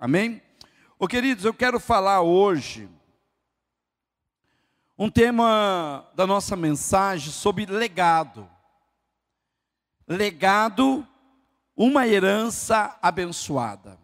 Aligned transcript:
Amém? 0.00 0.42
Ô 0.98 1.06
queridos, 1.06 1.44
eu 1.44 1.54
quero 1.54 1.80
falar 1.80 2.22
hoje 2.22 2.88
um 4.98 5.10
tema 5.10 6.10
da 6.14 6.26
nossa 6.26 6.54
mensagem 6.56 7.32
sobre 7.32 7.64
legado. 7.64 8.48
Legado, 10.06 11.06
uma 11.74 12.06
herança 12.06 12.98
abençoada. 13.00 13.98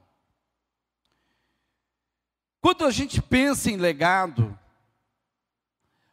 Quando 2.61 2.87
a 2.87 2.91
gente 2.91 3.21
pensa 3.21 3.71
em 3.71 3.77
legado, 3.77 4.59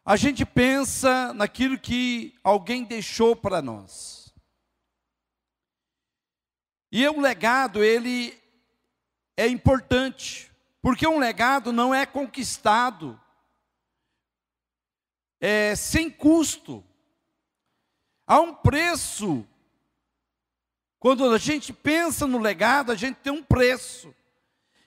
a 0.04 0.18
gente 0.18 0.46
pensa 0.46 1.34
naquilo 1.34 1.80
que 1.80 2.38
alguém 2.44 2.84
deixou 2.84 3.36
para 3.36 3.62
nós. 3.62 4.34
E 6.92 7.08
o 7.08 7.22
legado, 7.22 7.84
ele 7.84 8.43
é 9.36 9.48
importante, 9.48 10.52
porque 10.82 11.08
um 11.08 11.20
legado 11.20 11.72
não 11.72 11.94
é 11.94 12.06
conquistado 12.06 13.20
é, 15.40 15.76
sem 15.76 16.10
custo. 16.10 16.84
Há 18.26 18.40
um 18.40 18.54
preço. 18.54 19.46
Quando 21.00 21.34
a 21.34 21.38
gente 21.38 21.74
pensa 21.74 22.26
no 22.26 22.40
legado, 22.40 22.92
a 22.92 22.96
gente 22.96 23.18
tem 23.18 23.34
um 23.34 23.44
preço. 23.44 24.16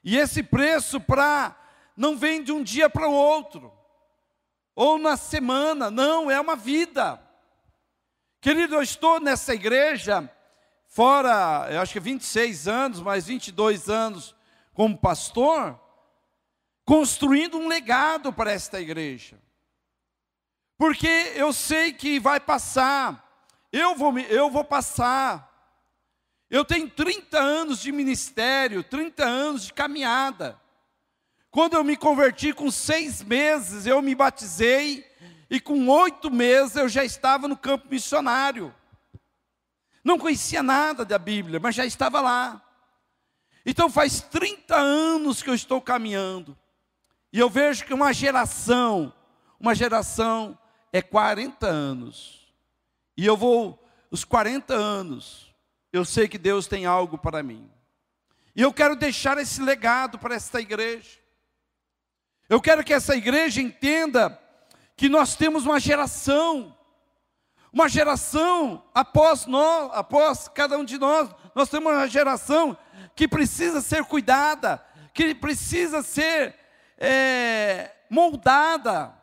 E 0.02 0.16
esse 0.16 0.42
preço 0.42 1.00
para 1.00 1.54
não 1.96 2.16
vem 2.16 2.42
de 2.42 2.52
um 2.52 2.62
dia 2.62 2.88
para 2.88 3.08
o 3.08 3.12
outro 3.12 3.76
ou 4.76 4.98
na 4.98 5.16
semana, 5.16 5.90
não, 5.90 6.30
é 6.30 6.38
uma 6.38 6.54
vida. 6.54 7.18
Querido, 8.42 8.74
eu 8.74 8.82
estou 8.82 9.18
nessa 9.18 9.54
igreja, 9.54 10.30
fora, 10.84 11.66
eu 11.72 11.80
acho 11.80 11.94
que 11.94 11.98
26 11.98 12.68
anos, 12.68 13.00
mais 13.00 13.26
22 13.26 13.88
anos 13.88 14.35
como 14.76 14.96
pastor, 14.96 15.80
construindo 16.84 17.56
um 17.56 17.66
legado 17.66 18.30
para 18.30 18.52
esta 18.52 18.78
igreja. 18.78 19.40
Porque 20.76 21.08
eu 21.34 21.50
sei 21.50 21.94
que 21.94 22.20
vai 22.20 22.38
passar, 22.38 23.26
eu 23.72 23.96
vou, 23.96 24.18
eu 24.18 24.50
vou 24.50 24.62
passar. 24.62 25.50
Eu 26.50 26.62
tenho 26.62 26.90
30 26.90 27.38
anos 27.38 27.80
de 27.80 27.90
ministério, 27.90 28.84
30 28.84 29.24
anos 29.24 29.64
de 29.64 29.72
caminhada. 29.72 30.60
Quando 31.50 31.72
eu 31.72 31.82
me 31.82 31.96
converti 31.96 32.52
com 32.52 32.70
seis 32.70 33.22
meses, 33.22 33.86
eu 33.86 34.02
me 34.02 34.14
batizei, 34.14 35.10
e 35.48 35.58
com 35.58 35.88
oito 35.88 36.30
meses 36.30 36.76
eu 36.76 36.86
já 36.86 37.02
estava 37.02 37.48
no 37.48 37.56
campo 37.56 37.88
missionário. 37.90 38.74
Não 40.04 40.18
conhecia 40.18 40.62
nada 40.62 41.02
da 41.02 41.18
Bíblia, 41.18 41.58
mas 41.58 41.74
já 41.74 41.86
estava 41.86 42.20
lá. 42.20 42.62
Então 43.66 43.90
faz 43.90 44.20
30 44.20 44.76
anos 44.76 45.42
que 45.42 45.50
eu 45.50 45.54
estou 45.54 45.82
caminhando. 45.82 46.56
E 47.32 47.40
eu 47.40 47.50
vejo 47.50 47.84
que 47.84 47.92
uma 47.92 48.12
geração, 48.12 49.12
uma 49.58 49.74
geração 49.74 50.56
é 50.92 51.02
40 51.02 51.66
anos. 51.66 52.46
E 53.16 53.26
eu 53.26 53.36
vou, 53.36 53.84
os 54.08 54.24
40 54.24 54.72
anos, 54.72 55.52
eu 55.92 56.04
sei 56.04 56.28
que 56.28 56.38
Deus 56.38 56.68
tem 56.68 56.86
algo 56.86 57.18
para 57.18 57.42
mim. 57.42 57.68
E 58.54 58.62
eu 58.62 58.72
quero 58.72 58.94
deixar 58.94 59.36
esse 59.36 59.60
legado 59.60 60.16
para 60.16 60.36
esta 60.36 60.60
igreja. 60.60 61.18
Eu 62.48 62.60
quero 62.60 62.84
que 62.84 62.94
essa 62.94 63.16
igreja 63.16 63.60
entenda 63.60 64.40
que 64.96 65.08
nós 65.08 65.34
temos 65.34 65.66
uma 65.66 65.80
geração, 65.80 66.74
uma 67.72 67.88
geração 67.88 68.84
após 68.94 69.44
nós, 69.44 69.90
após 69.92 70.48
cada 70.48 70.78
um 70.78 70.84
de 70.84 70.96
nós, 70.98 71.28
nós 71.54 71.68
temos 71.68 71.92
uma 71.92 72.06
geração 72.06 72.78
que 73.14 73.26
precisa 73.26 73.80
ser 73.80 74.04
cuidada, 74.04 74.84
que 75.12 75.34
precisa 75.34 76.02
ser 76.02 76.54
é, 76.98 77.92
moldada. 78.10 79.14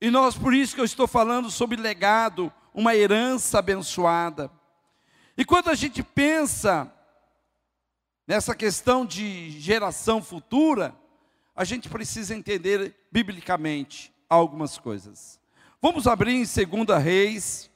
E 0.00 0.10
nós, 0.10 0.36
por 0.36 0.54
isso 0.54 0.74
que 0.74 0.80
eu 0.80 0.84
estou 0.84 1.06
falando 1.06 1.50
sobre 1.50 1.80
legado, 1.80 2.52
uma 2.74 2.94
herança 2.94 3.58
abençoada. 3.58 4.50
E 5.36 5.44
quando 5.44 5.70
a 5.70 5.74
gente 5.74 6.02
pensa 6.02 6.92
nessa 8.26 8.54
questão 8.54 9.04
de 9.04 9.50
geração 9.60 10.22
futura, 10.22 10.94
a 11.54 11.64
gente 11.64 11.88
precisa 11.88 12.34
entender 12.34 12.96
biblicamente 13.10 14.12
algumas 14.28 14.78
coisas. 14.78 15.38
Vamos 15.82 16.06
abrir 16.06 16.34
em 16.34 16.44
2 16.44 17.02
Reis. 17.02 17.69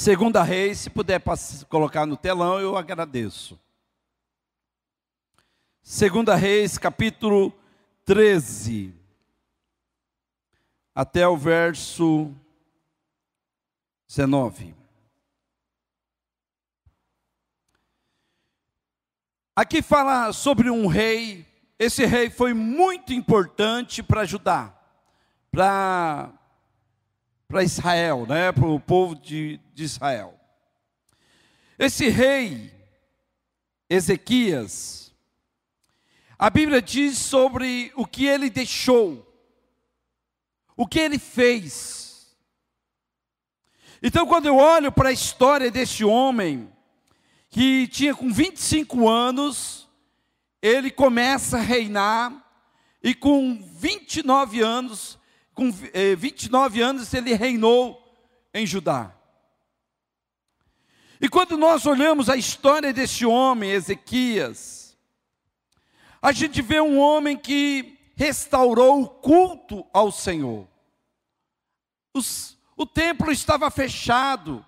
Segunda 0.00 0.44
Reis, 0.44 0.78
se 0.78 0.90
puder 0.90 1.20
colocar 1.68 2.06
no 2.06 2.16
telão, 2.16 2.60
eu 2.60 2.76
agradeço. 2.76 3.58
Segunda 5.82 6.36
Reis, 6.36 6.78
capítulo 6.78 7.52
13 8.04 8.94
até 10.94 11.26
o 11.26 11.36
verso 11.36 12.32
19. 14.06 14.72
Aqui 19.56 19.82
fala 19.82 20.32
sobre 20.32 20.70
um 20.70 20.86
rei, 20.86 21.44
esse 21.76 22.06
rei 22.06 22.30
foi 22.30 22.54
muito 22.54 23.12
importante 23.12 24.00
para 24.00 24.24
Judá, 24.24 24.72
para 25.50 26.37
para 27.48 27.64
Israel, 27.64 28.26
né, 28.28 28.52
para 28.52 28.66
o 28.66 28.78
povo 28.78 29.16
de, 29.16 29.58
de 29.74 29.82
Israel. 29.82 30.38
Esse 31.78 32.08
rei, 32.08 32.72
Ezequias, 33.90 35.12
a 36.38 36.50
Bíblia 36.50 36.80
diz 36.80 37.18
sobre 37.18 37.90
o 37.96 38.06
que 38.06 38.26
ele 38.26 38.48
deixou 38.48 39.28
o 40.78 40.86
que 40.86 41.00
ele 41.00 41.18
fez. 41.18 42.38
Então, 44.00 44.24
quando 44.28 44.46
eu 44.46 44.56
olho 44.56 44.92
para 44.92 45.08
a 45.08 45.12
história 45.12 45.72
deste 45.72 46.04
homem, 46.04 46.72
que 47.50 47.88
tinha 47.88 48.14
com 48.14 48.32
25 48.32 49.08
anos, 49.08 49.88
ele 50.62 50.88
começa 50.88 51.58
a 51.58 51.60
reinar, 51.60 52.32
e 53.02 53.12
com 53.12 53.60
29 53.60 54.60
anos, 54.60 55.18
com 55.58 55.72
29 55.72 56.80
eh, 56.80 56.84
anos 56.84 57.12
ele 57.12 57.34
reinou 57.34 58.00
em 58.54 58.64
Judá. 58.64 59.12
E 61.20 61.28
quando 61.28 61.56
nós 61.56 61.84
olhamos 61.84 62.28
a 62.28 62.36
história 62.36 62.92
deste 62.92 63.26
homem, 63.26 63.72
Ezequias, 63.72 64.96
a 66.22 66.30
gente 66.30 66.62
vê 66.62 66.80
um 66.80 66.96
homem 67.00 67.36
que 67.36 67.98
restaurou 68.14 69.02
o 69.02 69.08
culto 69.08 69.84
ao 69.92 70.12
Senhor. 70.12 70.68
Os, 72.14 72.56
o 72.76 72.86
templo 72.86 73.32
estava 73.32 73.68
fechado. 73.68 74.64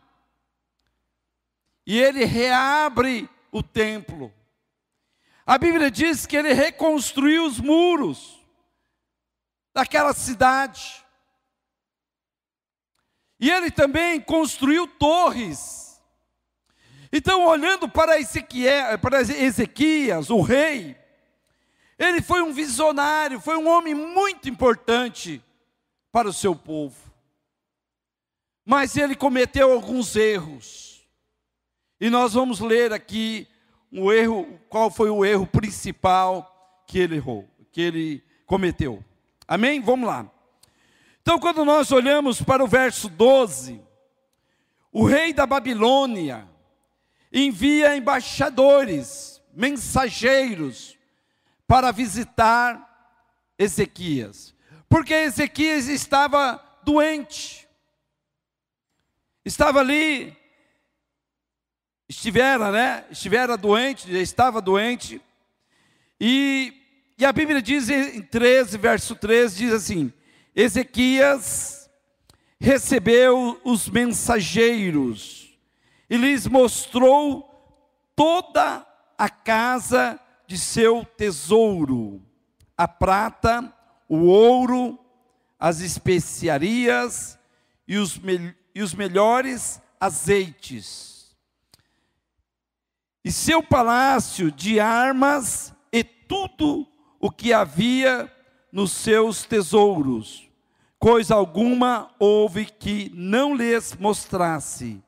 E 1.87 2.01
ele 2.01 2.25
reabre 2.25 3.31
o 3.53 3.62
templo. 3.62 4.33
A 5.47 5.57
Bíblia 5.57 5.89
diz 5.89 6.27
que 6.27 6.37
ele 6.37 6.53
reconstruiu 6.53 7.47
os 7.47 7.61
muros 7.61 8.40
daquela 9.72 10.12
cidade. 10.12 11.04
E 13.38 13.50
ele 13.50 13.70
também 13.70 14.20
construiu 14.20 14.86
torres. 14.86 16.00
Então, 17.12 17.47
olhando 17.47 17.88
para, 17.88 18.20
Ezequiel, 18.20 18.98
para 18.98 19.20
Ezequias, 19.20 20.30
o 20.30 20.41
rei, 20.41 20.97
ele 21.98 22.20
foi 22.20 22.42
um 22.42 22.53
visionário, 22.53 23.41
foi 23.41 23.56
um 23.56 23.68
homem 23.68 23.95
muito 23.95 24.48
importante 24.48 25.42
para 26.12 26.28
o 26.28 26.33
seu 26.33 26.54
povo. 26.54 26.97
Mas 28.65 28.97
ele 28.97 29.16
cometeu 29.16 29.72
alguns 29.72 30.15
erros. 30.15 31.06
E 32.00 32.09
nós 32.09 32.34
vamos 32.34 32.60
ler 32.60 32.92
aqui 32.92 33.48
um 33.91 34.12
erro, 34.12 34.60
qual 34.68 34.91
foi 34.91 35.10
o 35.10 35.24
erro 35.24 35.47
principal 35.47 36.84
que 36.86 36.98
ele 36.98 37.16
errou, 37.16 37.48
que 37.72 37.80
ele 37.80 38.24
cometeu. 38.47 39.04
Amém? 39.50 39.80
Vamos 39.80 40.08
lá. 40.08 40.30
Então, 41.20 41.41
quando 41.41 41.64
nós 41.64 41.91
olhamos 41.91 42.41
para 42.41 42.62
o 42.62 42.68
verso 42.68 43.08
12, 43.08 43.82
o 44.92 45.04
rei 45.04 45.32
da 45.32 45.44
Babilônia 45.44 46.48
envia 47.32 47.97
embaixadores, 47.97 49.42
mensageiros, 49.52 50.97
para 51.66 51.91
visitar 51.91 53.18
Ezequias, 53.58 54.54
porque 54.88 55.12
Ezequias 55.14 55.88
estava 55.88 56.64
doente, 56.84 57.68
estava 59.44 59.80
ali, 59.80 60.36
estivera, 62.08 62.70
né? 62.70 63.04
Estivera 63.10 63.56
doente, 63.56 64.16
estava 64.16 64.60
doente, 64.60 65.20
e, 66.20 66.79
e 67.21 67.27
a 67.27 67.33
Bíblia 67.34 67.61
diz 67.61 67.91
em 67.91 68.22
13, 68.22 68.78
verso 68.78 69.15
13, 69.15 69.59
diz 69.59 69.72
assim: 69.75 70.11
Ezequias 70.57 71.91
recebeu 72.59 73.61
os 73.63 73.91
mensageiros 73.91 75.55
e 76.09 76.17
lhes 76.17 76.47
mostrou 76.47 77.47
toda 78.17 78.87
a 79.19 79.28
casa 79.28 80.19
de 80.47 80.57
seu 80.57 81.05
tesouro, 81.05 82.22
a 82.75 82.89
prata, 82.89 83.71
o 84.09 84.25
ouro, 84.25 84.99
as 85.59 85.81
especiarias 85.81 87.39
e 87.87 87.99
os, 87.99 88.17
me 88.17 88.55
e 88.75 88.81
os 88.81 88.95
melhores 88.95 89.78
azeites. 90.01 91.37
E 93.22 93.31
seu 93.31 93.63
palácio 93.63 94.51
de 94.51 94.81
armas 94.81 95.75
e 95.93 96.03
tudo 96.03 96.90
o 97.21 97.31
que 97.31 97.53
havia 97.53 98.33
nos 98.72 98.93
seus 98.93 99.45
tesouros. 99.45 100.49
Coisa 100.99 101.34
alguma 101.34 102.11
houve 102.19 102.65
que 102.65 103.11
não 103.15 103.55
lhes 103.55 103.95
mostrasse, 103.97 105.03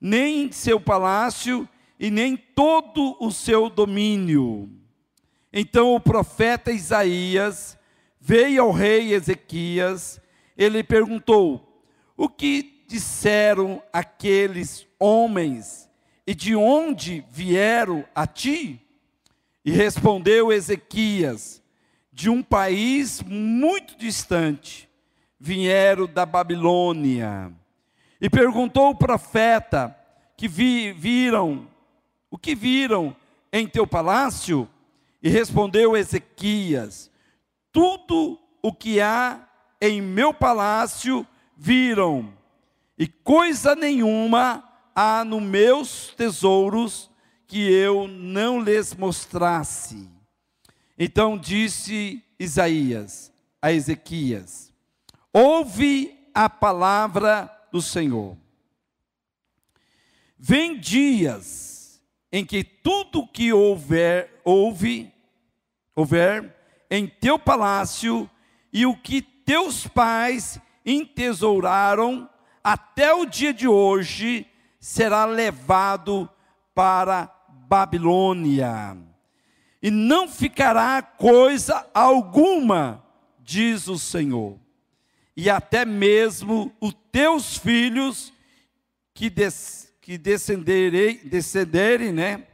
nem 0.00 0.52
seu 0.52 0.80
palácio 0.80 1.68
e 1.98 2.10
nem 2.10 2.36
todo 2.36 3.16
o 3.20 3.30
seu 3.30 3.68
domínio. 3.68 4.70
Então 5.52 5.94
o 5.94 6.00
profeta 6.00 6.70
Isaías 6.70 7.78
veio 8.20 8.62
ao 8.62 8.70
rei 8.70 9.12
Ezequias, 9.12 10.20
ele 10.56 10.82
perguntou: 10.84 11.82
O 12.16 12.28
que 12.28 12.84
disseram 12.86 13.82
aqueles 13.92 14.86
homens 14.98 15.88
e 16.26 16.34
de 16.34 16.54
onde 16.54 17.24
vieram 17.30 18.04
a 18.14 18.26
ti? 18.26 18.80
E 19.64 19.70
respondeu 19.70 20.52
Ezequias: 20.52 21.62
De 22.12 22.30
um 22.30 22.42
país 22.42 23.22
muito 23.22 23.96
distante, 23.96 24.88
vieram 25.38 26.06
da 26.06 26.24
Babilônia. 26.24 27.52
E 28.20 28.30
perguntou 28.30 28.90
o 28.90 28.94
profeta: 28.94 29.96
Que 30.36 30.48
vi, 30.48 30.92
viram, 30.92 31.68
o 32.30 32.38
que 32.38 32.54
viram 32.54 33.14
em 33.52 33.66
teu 33.66 33.86
palácio? 33.86 34.68
E 35.22 35.28
respondeu 35.28 35.96
Ezequias: 35.96 37.10
Tudo 37.70 38.38
o 38.62 38.72
que 38.72 39.00
há 39.00 39.46
em 39.80 40.00
meu 40.00 40.32
palácio 40.32 41.26
viram, 41.56 42.32
e 42.98 43.06
coisa 43.06 43.74
nenhuma 43.74 44.64
há 44.94 45.24
nos 45.24 45.42
meus 45.42 46.14
tesouros 46.16 47.09
que 47.50 47.68
eu 47.68 48.06
não 48.06 48.62
lhes 48.62 48.94
mostrasse. 48.94 50.08
Então 50.96 51.36
disse 51.36 52.22
Isaías 52.38 53.32
a 53.60 53.72
Ezequias: 53.72 54.72
Ouve 55.32 56.16
a 56.32 56.48
palavra 56.48 57.50
do 57.72 57.82
Senhor. 57.82 58.36
Vem 60.38 60.78
dias 60.78 62.00
em 62.30 62.46
que 62.46 62.62
tudo 62.62 63.26
que 63.26 63.52
houver, 63.52 64.40
houve, 64.44 65.12
houver 65.96 66.56
em 66.88 67.08
teu 67.08 67.36
palácio 67.36 68.30
e 68.72 68.86
o 68.86 68.96
que 68.96 69.20
teus 69.20 69.88
pais 69.88 70.60
entesouraram 70.86 72.30
até 72.62 73.12
o 73.12 73.26
dia 73.26 73.52
de 73.52 73.66
hoje 73.66 74.46
será 74.78 75.24
levado 75.24 76.30
para 76.72 77.39
Babilônia, 77.70 78.98
e 79.80 79.92
não 79.92 80.26
ficará 80.26 81.00
coisa 81.00 81.88
alguma, 81.94 83.06
diz 83.38 83.86
o 83.86 83.96
Senhor, 83.96 84.58
e 85.36 85.48
até 85.48 85.84
mesmo 85.84 86.74
os 86.80 86.92
teus 87.12 87.56
filhos 87.56 88.32
que, 89.14 89.30
des, 89.30 89.94
que 90.00 90.18
descenderem, 90.18 91.20
descenderem 91.22 92.12
né, 92.12 92.44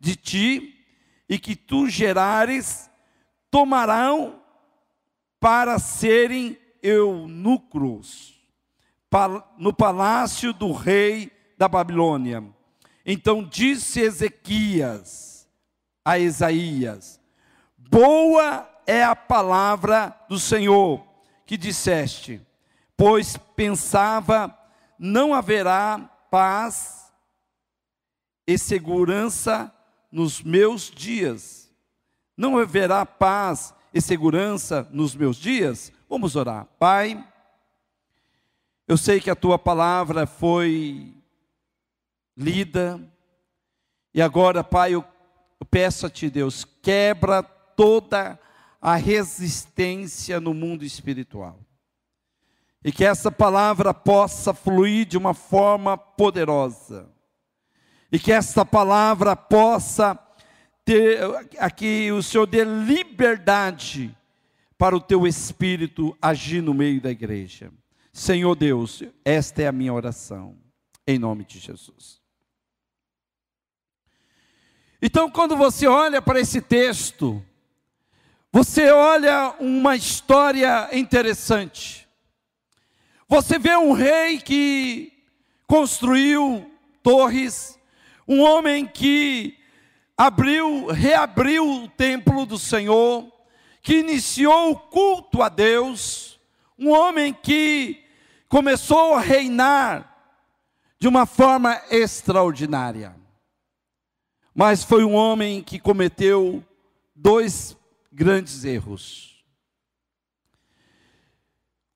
de 0.00 0.16
ti, 0.16 0.86
e 1.28 1.38
que 1.38 1.54
tu 1.54 1.86
gerares, 1.86 2.90
tomarão 3.50 4.40
para 5.38 5.78
serem 5.78 6.56
eunucos 6.82 8.32
no 9.58 9.74
palácio 9.74 10.54
do 10.54 10.72
rei 10.72 11.30
da 11.58 11.68
Babilônia 11.68 12.53
então 13.04 13.42
disse 13.42 14.00
Ezequias 14.00 15.48
a 16.04 16.18
Isaías: 16.18 17.20
Boa 17.76 18.68
é 18.86 19.02
a 19.02 19.16
palavra 19.16 20.14
do 20.28 20.38
Senhor 20.38 21.04
que 21.46 21.56
disseste, 21.56 22.40
pois 22.96 23.36
pensava 23.36 24.56
não 24.98 25.34
haverá 25.34 25.98
paz 26.30 27.12
e 28.46 28.58
segurança 28.58 29.72
nos 30.10 30.42
meus 30.42 30.90
dias. 30.90 31.70
Não 32.36 32.58
haverá 32.58 33.04
paz 33.06 33.74
e 33.92 34.00
segurança 34.00 34.88
nos 34.90 35.14
meus 35.14 35.36
dias? 35.36 35.92
Vamos 36.08 36.36
orar. 36.36 36.66
Pai, 36.78 37.24
eu 38.86 38.96
sei 38.96 39.20
que 39.20 39.30
a 39.30 39.36
tua 39.36 39.58
palavra 39.58 40.26
foi 40.26 41.13
lida. 42.36 43.00
E 44.12 44.22
agora, 44.22 44.62
Pai, 44.62 44.94
eu, 44.94 45.04
peço 45.70 46.06
a 46.06 46.10
Ti, 46.10 46.30
Deus, 46.30 46.64
quebra 46.82 47.42
toda 47.42 48.38
a 48.80 48.96
resistência 48.96 50.40
no 50.40 50.52
mundo 50.52 50.84
espiritual. 50.84 51.58
E 52.84 52.92
que 52.92 53.04
essa 53.04 53.30
palavra 53.30 53.94
possa 53.94 54.52
fluir 54.52 55.06
de 55.06 55.16
uma 55.16 55.32
forma 55.32 55.96
poderosa. 55.96 57.10
E 58.12 58.18
que 58.18 58.30
essa 58.30 58.64
palavra 58.64 59.34
possa 59.34 60.18
ter, 60.84 61.18
aqui 61.58 62.12
o 62.12 62.22
Senhor 62.22 62.46
dê 62.46 62.62
liberdade 62.62 64.14
para 64.76 64.94
o 64.94 65.00
teu 65.00 65.26
espírito 65.26 66.16
agir 66.20 66.62
no 66.62 66.74
meio 66.74 67.00
da 67.00 67.10
igreja. 67.10 67.72
Senhor 68.12 68.54
Deus, 68.54 69.02
esta 69.24 69.62
é 69.62 69.66
a 69.66 69.72
minha 69.72 69.92
oração, 69.92 70.56
em 71.06 71.18
nome 71.18 71.44
de 71.44 71.58
Jesus. 71.58 72.23
Então, 75.06 75.30
quando 75.30 75.54
você 75.54 75.86
olha 75.86 76.22
para 76.22 76.40
esse 76.40 76.62
texto, 76.62 77.44
você 78.50 78.90
olha 78.90 79.54
uma 79.60 79.94
história 79.94 80.88
interessante. 80.96 82.08
Você 83.28 83.58
vê 83.58 83.76
um 83.76 83.92
rei 83.92 84.38
que 84.38 85.12
construiu 85.66 86.72
torres, 87.02 87.78
um 88.26 88.40
homem 88.40 88.86
que 88.86 89.58
abriu, 90.16 90.86
reabriu 90.86 91.70
o 91.70 91.86
templo 91.86 92.46
do 92.46 92.58
Senhor, 92.58 93.30
que 93.82 93.98
iniciou 93.98 94.70
o 94.70 94.76
culto 94.76 95.42
a 95.42 95.50
Deus, 95.50 96.40
um 96.78 96.88
homem 96.88 97.30
que 97.30 98.02
começou 98.48 99.12
a 99.12 99.20
reinar 99.20 100.16
de 100.98 101.06
uma 101.06 101.26
forma 101.26 101.78
extraordinária. 101.90 103.22
Mas 104.54 104.84
foi 104.84 105.04
um 105.04 105.14
homem 105.14 105.62
que 105.62 105.80
cometeu 105.80 106.62
dois 107.14 107.76
grandes 108.12 108.64
erros. 108.64 109.44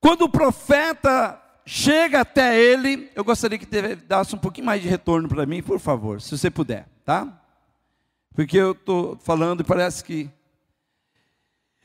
Quando 0.01 0.23
o 0.23 0.29
profeta 0.29 1.41
chega 1.65 2.21
até 2.21 2.59
ele, 2.59 3.11
eu 3.15 3.23
gostaria 3.23 3.59
que 3.59 3.67
dasse 3.95 4.35
um 4.35 4.39
pouquinho 4.39 4.67
mais 4.67 4.83
de 4.83 4.89
retorno 4.89 5.29
para 5.29 5.47
mim, 5.47 5.63
por 5.63 5.79
favor, 5.79 6.21
se 6.21 6.37
você 6.37 6.51
puder, 6.51 6.89
tá? 7.05 7.41
Porque 8.35 8.57
eu 8.57 8.73
estou 8.73 9.17
falando 9.19 9.61
e 9.61 9.65
parece 9.65 10.03
que. 10.03 10.31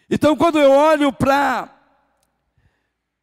Então, 0.09 0.35
quando 0.35 0.59
eu 0.59 0.71
olho 0.71 1.11
para 1.11 1.69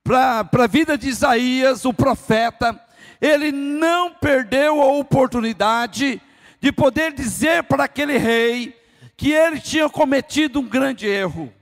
para 0.02 0.64
a 0.64 0.66
vida 0.66 0.98
de 0.98 1.08
Isaías, 1.08 1.84
o 1.84 1.92
profeta, 1.92 2.78
ele 3.20 3.52
não 3.52 4.12
perdeu 4.12 4.80
a 4.82 4.86
oportunidade 4.86 6.20
de 6.60 6.70
poder 6.70 7.12
dizer 7.12 7.64
para 7.64 7.84
aquele 7.84 8.18
rei 8.18 8.78
que 9.16 9.32
ele 9.32 9.60
tinha 9.60 9.88
cometido 9.88 10.60
um 10.60 10.68
grande 10.68 11.06
erro, 11.06 11.52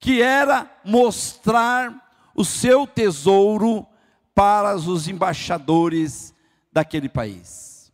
que 0.00 0.22
era 0.22 0.70
mostrar 0.84 2.30
o 2.34 2.44
seu 2.44 2.86
tesouro 2.86 3.86
para 4.34 4.74
os 4.76 5.08
embaixadores 5.08 6.34
daquele 6.72 7.08
país. 7.08 7.92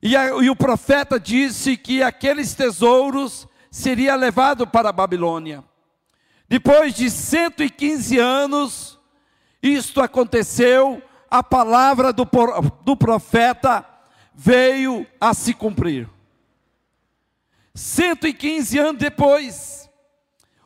E, 0.00 0.16
a, 0.16 0.26
e 0.26 0.48
o 0.48 0.56
profeta 0.56 1.18
disse 1.18 1.76
que 1.76 2.02
aqueles 2.02 2.54
tesouros 2.54 3.48
seria 3.70 4.14
levado 4.14 4.66
para 4.66 4.90
a 4.90 4.92
Babilônia. 4.92 5.64
Depois 6.48 6.94
de 6.94 7.10
115 7.10 8.18
anos, 8.18 8.98
isto 9.62 10.00
aconteceu, 10.00 11.02
a 11.30 11.42
palavra 11.42 12.12
do, 12.12 12.26
do 12.84 12.96
profeta 12.96 13.84
veio 14.40 15.04
a 15.20 15.34
se 15.34 15.52
cumprir. 15.52 16.08
115 17.74 18.78
anos 18.78 19.00
depois, 19.00 19.90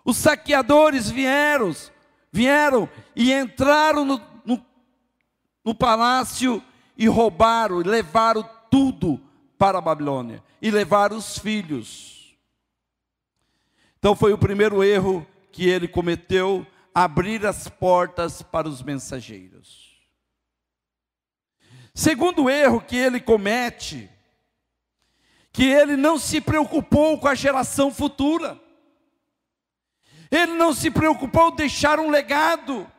os 0.04 0.18
saqueadores 0.18 1.10
vieram, 1.10 1.74
vieram 2.30 2.86
e 3.16 3.32
entraram 3.32 4.04
no, 4.04 4.20
no, 4.44 4.62
no 5.64 5.74
palácio 5.74 6.62
e 6.98 7.08
roubaram, 7.08 7.78
levaram 7.78 8.46
tudo 8.70 9.18
para 9.56 9.78
a 9.78 9.82
Babilônia 9.82 10.44
e 10.60 10.70
levaram 10.70 11.16
os 11.16 11.38
filhos. 11.38 12.36
Então 13.98 14.14
foi 14.14 14.34
o 14.34 14.38
primeiro 14.38 14.84
erro 14.84 15.26
que 15.50 15.66
ele 15.66 15.88
cometeu, 15.88 16.66
abrir 16.94 17.46
as 17.46 17.68
portas 17.68 18.42
para 18.42 18.68
os 18.68 18.82
mensageiros. 18.82 19.81
Segundo 21.94 22.48
erro 22.48 22.80
que 22.80 22.96
ele 22.96 23.20
comete, 23.20 24.10
que 25.52 25.64
ele 25.64 25.96
não 25.96 26.18
se 26.18 26.40
preocupou 26.40 27.18
com 27.18 27.28
a 27.28 27.34
geração 27.34 27.92
futura. 27.92 28.58
Ele 30.30 30.54
não 30.54 30.72
se 30.72 30.90
preocupou 30.90 31.50
em 31.50 31.56
deixar 31.56 32.00
um 32.00 32.08
legado. 32.08 32.90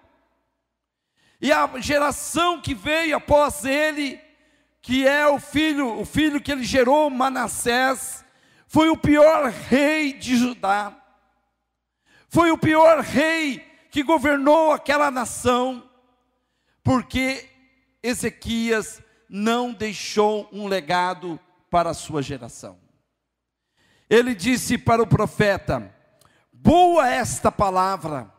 E 1.41 1.51
a 1.51 1.67
geração 1.79 2.61
que 2.61 2.75
veio 2.75 3.17
após 3.17 3.65
ele, 3.65 4.21
que 4.81 5.07
é 5.07 5.27
o 5.27 5.39
filho, 5.39 5.99
o 5.99 6.05
filho 6.05 6.39
que 6.39 6.51
ele 6.51 6.63
gerou, 6.63 7.09
Manassés, 7.09 8.23
foi 8.67 8.89
o 8.89 8.97
pior 8.97 9.49
rei 9.49 10.13
de 10.13 10.37
Judá. 10.37 10.95
Foi 12.29 12.51
o 12.51 12.57
pior 12.57 12.99
rei 12.99 13.59
que 13.89 14.03
governou 14.03 14.71
aquela 14.71 15.09
nação, 15.09 15.87
porque 16.83 17.49
Ezequias 18.03 19.01
não 19.29 19.73
deixou 19.73 20.49
um 20.51 20.67
legado 20.67 21.39
para 21.69 21.89
a 21.89 21.93
sua 21.93 22.21
geração. 22.21 22.77
Ele 24.09 24.35
disse 24.35 24.77
para 24.77 25.01
o 25.01 25.07
profeta: 25.07 25.91
Boa 26.51 27.09
esta 27.09 27.51
palavra. 27.51 28.31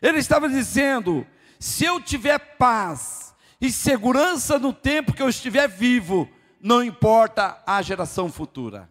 Ele 0.00 0.18
estava 0.18 0.48
dizendo: 0.48 1.26
se 1.58 1.84
eu 1.84 2.00
tiver 2.00 2.38
paz 2.56 3.34
e 3.60 3.72
segurança 3.72 4.58
no 4.58 4.72
tempo 4.72 5.12
que 5.12 5.22
eu 5.22 5.28
estiver 5.28 5.68
vivo, 5.68 6.28
não 6.60 6.82
importa 6.82 7.62
a 7.66 7.80
geração 7.82 8.30
futura. 8.30 8.88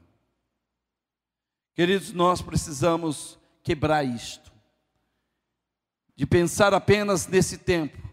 Queridos, 1.73 2.11
nós 2.11 2.41
precisamos 2.41 3.39
quebrar 3.63 4.03
isto, 4.03 4.51
de 6.15 6.25
pensar 6.25 6.73
apenas 6.73 7.27
nesse 7.27 7.57
tempo, 7.57 8.06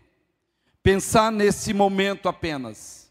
pensar 0.84 1.32
nesse 1.32 1.74
momento 1.74 2.28
apenas 2.28 3.04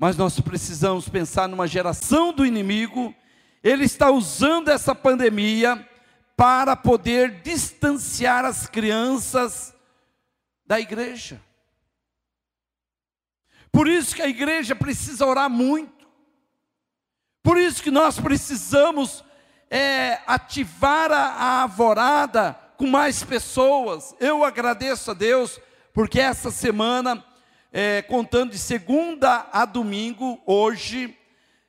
mas 0.00 0.16
nós 0.16 0.40
precisamos 0.40 1.10
pensar 1.10 1.46
numa 1.46 1.66
geração 1.66 2.32
do 2.32 2.46
inimigo. 2.46 3.14
Ele 3.62 3.84
está 3.84 4.10
usando 4.10 4.70
essa 4.70 4.94
pandemia 4.94 5.86
para 6.34 6.74
poder 6.74 7.42
distanciar 7.42 8.46
as 8.46 8.66
crianças 8.66 9.76
da 10.64 10.80
igreja. 10.80 11.38
Por 13.70 13.86
isso 13.86 14.16
que 14.16 14.22
a 14.22 14.26
igreja 14.26 14.74
precisa 14.74 15.26
orar 15.26 15.50
muito. 15.50 16.08
Por 17.42 17.58
isso 17.58 17.82
que 17.82 17.90
nós 17.90 18.18
precisamos 18.18 19.22
é, 19.68 20.18
ativar 20.26 21.12
a, 21.12 21.26
a 21.26 21.60
alvorada 21.60 22.54
com 22.78 22.86
mais 22.86 23.22
pessoas. 23.22 24.14
Eu 24.18 24.42
agradeço 24.44 25.10
a 25.10 25.14
Deus 25.14 25.60
porque 26.00 26.18
essa 26.18 26.50
semana 26.50 27.22
é, 27.70 28.00
contando 28.00 28.52
de 28.52 28.58
segunda 28.58 29.50
a 29.52 29.66
domingo, 29.66 30.40
hoje, 30.46 31.14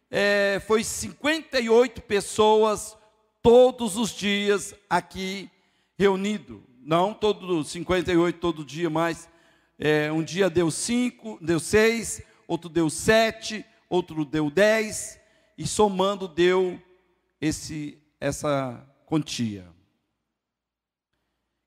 é, 0.09 0.61
foi 0.65 0.85
58 0.85 2.01
pessoas 2.03 2.95
todos 3.41 3.97
os 3.97 4.11
dias 4.11 4.73
aqui 4.89 5.51
reunido. 5.99 6.63
Não 6.79 7.13
todos 7.13 7.71
58 7.71 8.39
todo 8.39 8.63
dia, 8.63 8.89
mas 8.89 9.27
é, 9.77 10.09
um 10.09 10.23
dia 10.23 10.49
deu 10.49 10.71
cinco, 10.71 11.37
deu 11.41 11.59
seis, 11.59 12.21
outro 12.47 12.69
deu 12.69 12.89
sete, 12.89 13.65
outro 13.89 14.23
deu 14.23 14.49
dez, 14.49 15.19
e 15.57 15.67
somando 15.67 16.25
deu 16.25 16.81
esse, 17.41 18.01
essa 18.17 18.81
quantia. 19.05 19.67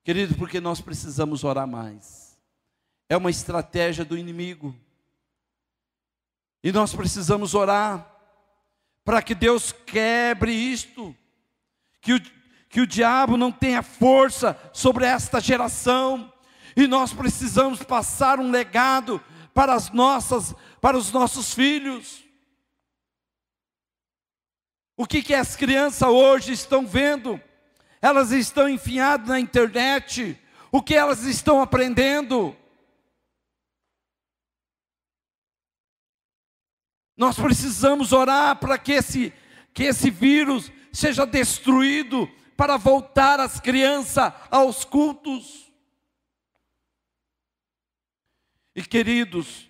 Querido, 0.03 0.33
porque 0.33 0.59
nós 0.59 0.81
precisamos 0.81 1.43
orar 1.43 1.67
mais 1.67 2.24
é 3.09 3.15
uma 3.15 3.29
estratégia 3.29 4.03
do 4.03 4.17
inimigo. 4.17 4.75
E 6.63 6.71
nós 6.71 6.93
precisamos 6.93 7.53
orar 7.53 8.11
para 9.03 9.21
que 9.21 9.35
Deus 9.35 9.71
quebre 9.71 10.51
isto, 10.51 11.15
que 12.01 12.13
o, 12.13 12.21
que 12.69 12.81
o 12.81 12.87
diabo 12.87 13.37
não 13.37 13.51
tenha 13.51 13.83
força 13.83 14.59
sobre 14.73 15.05
esta 15.05 15.39
geração, 15.39 16.33
e 16.75 16.87
nós 16.87 17.13
precisamos 17.13 17.83
passar 17.83 18.39
um 18.39 18.49
legado 18.49 19.23
para 19.53 19.73
as 19.73 19.91
nossas, 19.91 20.53
para 20.81 20.97
os 20.97 21.11
nossos 21.11 21.53
filhos. 21.53 22.23
O 24.97 25.05
que, 25.05 25.21
que 25.21 25.33
as 25.33 25.55
crianças 25.55 26.07
hoje 26.07 26.51
estão 26.51 26.85
vendo? 26.85 27.39
Elas 28.01 28.31
estão 28.31 28.67
enfiadas 28.67 29.27
na 29.27 29.39
internet. 29.39 30.39
O 30.71 30.81
que 30.81 30.95
elas 30.95 31.23
estão 31.23 31.61
aprendendo? 31.61 32.55
Nós 37.17 37.35
precisamos 37.37 38.11
orar 38.11 38.57
para 38.57 38.77
que 38.77 38.91
esse, 38.91 39.33
que 39.73 39.83
esse 39.83 40.09
vírus 40.09 40.71
seja 40.91 41.25
destruído, 41.25 42.29
para 42.55 42.77
voltar 42.77 43.39
as 43.39 43.59
crianças 43.59 44.31
aos 44.49 44.85
cultos. 44.85 45.71
E 48.75 48.81
queridos, 48.81 49.69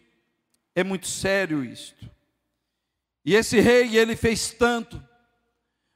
é 0.73 0.83
muito 0.83 1.07
sério 1.07 1.63
isto. 1.63 2.09
E 3.23 3.33
esse 3.33 3.59
rei, 3.59 3.97
ele 3.97 4.15
fez 4.15 4.51
tanto, 4.51 5.03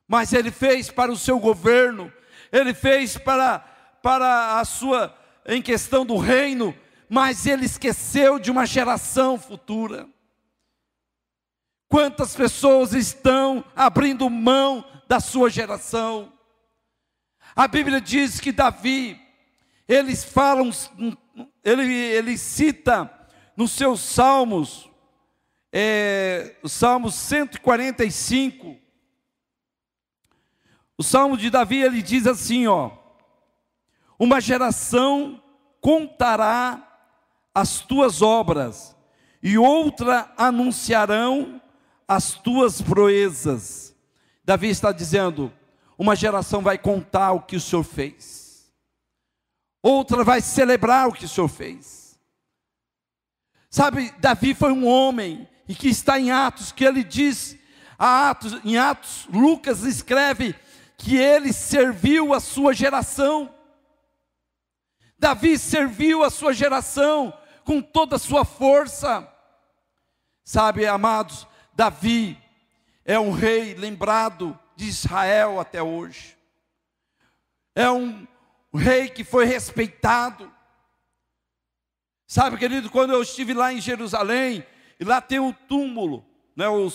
mas 0.08 0.34
ele 0.34 0.50
fez 0.50 0.90
para 0.90 1.12
o 1.12 1.18
seu 1.18 1.40
governo, 1.40 2.12
ele 2.52 2.74
fez 2.74 3.18
para, 3.18 3.60
para 4.02 4.60
a 4.60 4.66
sua, 4.66 5.16
em 5.46 5.62
questão 5.62 6.04
do 6.04 6.18
reino, 6.18 6.76
mas 7.08 7.46
ele 7.46 7.66
esqueceu 7.66 8.40
de 8.40 8.50
uma 8.50 8.66
geração 8.66 9.38
futura. 9.38 10.08
Quantas 11.90 12.36
pessoas 12.36 12.94
estão 12.94 13.66
abrindo 13.76 14.30
mão 14.30 14.86
da 15.08 15.20
sua 15.20 15.50
geração? 15.50 16.32
A 17.56 17.68
Bíblia 17.68 18.00
diz 18.00 18.40
que 18.40 18.52
Davi, 18.52 19.20
eles 19.88 20.24
falam, 20.24 20.70
ele, 21.64 21.92
ele 21.92 22.38
cita 22.38 23.12
nos 23.58 23.72
seus 23.72 24.02
salmos, 24.02 24.88
é, 25.74 26.56
o 26.62 26.70
Salmo 26.70 27.10
145, 27.10 28.78
o 30.96 31.04
Salmo 31.04 31.36
de 31.36 31.50
Davi, 31.50 31.82
ele 31.82 32.04
diz 32.04 32.28
assim, 32.28 32.68
ó, 32.68 32.92
uma 34.20 34.40
geração 34.40 35.42
contará 35.82 37.02
as 37.54 37.80
tuas 37.80 38.22
obras, 38.22 38.96
e 39.42 39.58
outra 39.58 40.32
anunciarão 40.38 41.60
as 42.10 42.34
tuas 42.34 42.82
proezas. 42.82 43.96
Davi 44.44 44.70
está 44.70 44.92
dizendo: 44.92 45.54
uma 45.96 46.16
geração 46.16 46.64
vai 46.64 46.76
contar 46.76 47.34
o 47.34 47.42
que 47.44 47.56
o 47.56 47.62
Senhor 47.62 47.84
fez, 47.84 48.74
outra 49.84 50.24
vai 50.24 50.42
celebrar 50.42 51.08
o 51.08 51.14
que 51.14 51.26
o 51.26 51.30
Senhor 51.30 51.48
fez. 51.48 52.20
Sabe, 53.70 54.12
Davi 54.18 54.56
foi 54.56 54.72
um 54.72 54.88
homem, 54.88 55.48
e 55.68 55.76
que 55.76 55.88
está 55.88 56.20
em 56.20 56.32
Atos, 56.32 56.72
que 56.72 56.84
ele 56.84 57.04
diz, 57.04 57.56
Atos, 58.00 58.54
em 58.66 58.76
Atos, 58.76 59.28
Lucas 59.32 59.84
escreve 59.84 60.56
que 60.98 61.16
ele 61.16 61.54
serviu 61.54 62.34
a 62.34 62.40
sua 62.40 62.74
geração. 62.74 63.54
Davi 65.20 65.60
serviu 65.60 66.24
a 66.24 66.32
sua 66.32 66.52
geração 66.52 67.32
com 67.64 67.80
toda 67.80 68.16
a 68.16 68.20
sua 68.20 68.44
força. 68.44 69.32
Sabe, 70.44 70.88
amados, 70.88 71.46
Davi 71.80 72.38
é 73.06 73.18
um 73.18 73.32
rei 73.32 73.74
lembrado 73.74 74.60
de 74.76 74.84
Israel 74.84 75.62
até 75.62 75.82
hoje. 75.82 76.38
É 77.74 77.90
um 77.90 78.28
rei 78.74 79.08
que 79.08 79.24
foi 79.24 79.46
respeitado. 79.46 80.52
Sabe, 82.28 82.58
querido, 82.58 82.90
quando 82.90 83.14
eu 83.14 83.22
estive 83.22 83.54
lá 83.54 83.72
em 83.72 83.80
Jerusalém, 83.80 84.62
e 85.00 85.06
lá 85.06 85.22
tem 85.22 85.40
um 85.40 85.54
túmulo, 85.54 86.26
né, 86.54 86.68
o, 86.68 86.90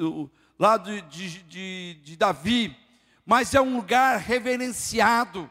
o, 0.00 0.30
lá 0.58 0.76
de, 0.76 1.00
de, 1.00 1.42
de, 1.44 1.94
de 2.04 2.14
Davi, 2.14 2.76
mas 3.24 3.54
é 3.54 3.60
um 3.62 3.74
lugar 3.74 4.18
reverenciado, 4.18 5.50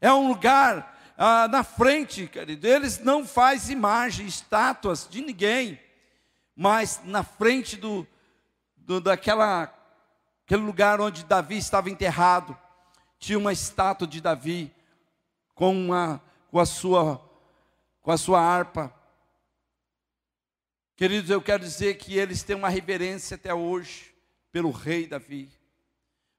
é 0.00 0.12
um 0.12 0.28
lugar 0.28 0.96
ah, 1.16 1.48
na 1.48 1.64
frente, 1.64 2.28
querido, 2.28 2.64
eles 2.64 3.00
não 3.00 3.26
fazem 3.26 3.76
imagens, 3.76 4.34
estátuas 4.34 5.08
de 5.10 5.20
ninguém, 5.20 5.80
mas 6.60 7.00
na 7.04 7.22
frente 7.22 7.76
do, 7.76 8.04
do 8.76 9.00
daquela 9.00 9.72
aquele 10.44 10.62
lugar 10.62 11.00
onde 11.00 11.22
Davi 11.24 11.56
estava 11.56 11.88
enterrado, 11.88 12.58
tinha 13.16 13.38
uma 13.38 13.52
estátua 13.52 14.08
de 14.08 14.20
Davi 14.20 14.74
com, 15.54 15.70
uma, 15.72 16.20
com, 16.50 16.58
a, 16.58 16.66
sua, 16.66 17.22
com 18.02 18.10
a 18.10 18.16
sua 18.16 18.40
harpa. 18.40 18.92
Queridos, 20.96 21.30
eu 21.30 21.40
quero 21.40 21.62
dizer 21.62 21.96
que 21.96 22.18
eles 22.18 22.42
têm 22.42 22.56
uma 22.56 22.68
reverência 22.68 23.36
até 23.36 23.54
hoje 23.54 24.12
pelo 24.50 24.72
rei 24.72 25.06
Davi, 25.06 25.48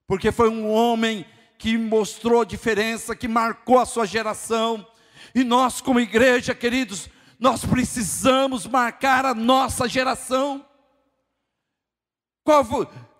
porque 0.05 0.33
foi 0.33 0.49
um 0.49 0.69
homem 0.69 1.25
que 1.57 1.77
mostrou 1.77 2.43
diferença, 2.43 3.15
que 3.15 3.27
marcou 3.27 3.79
a 3.79 3.85
sua 3.85 4.05
geração, 4.05 4.85
e 5.33 5.45
nós, 5.45 5.79
como 5.79 5.99
igreja, 5.99 6.53
queridos, 6.53 7.07
nós 7.39 7.63
precisamos 7.63 8.67
marcar 8.67 9.25
a 9.25 9.33
nossa 9.33 9.87
geração. 9.87 10.65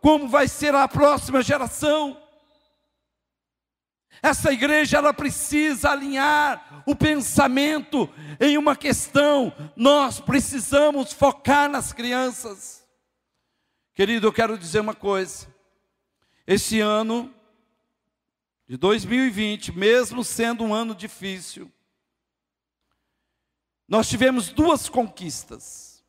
Como 0.01 0.27
vai 0.27 0.47
ser 0.47 0.75
a 0.75 0.87
próxima 0.87 1.41
geração? 1.41 2.21
Essa 4.21 4.51
igreja 4.51 4.97
ela 4.97 5.13
precisa 5.13 5.91
alinhar 5.91 6.83
o 6.85 6.93
pensamento 6.93 8.09
em 8.39 8.57
uma 8.57 8.75
questão. 8.75 9.53
Nós 9.75 10.19
precisamos 10.19 11.13
focar 11.13 11.69
nas 11.69 11.93
crianças. 11.93 12.85
Querido, 13.93 14.27
eu 14.27 14.33
quero 14.33 14.57
dizer 14.57 14.81
uma 14.81 14.93
coisa. 14.93 15.47
Esse 16.45 16.81
ano 16.81 17.33
de 18.67 18.75
2020, 18.75 19.71
mesmo 19.71 20.23
sendo 20.23 20.65
um 20.65 20.73
ano 20.73 20.93
difícil, 20.93 21.71
nós 23.89 24.07
tivemos 24.07 24.49
duas 24.49 24.87
conquistas. 24.87 26.05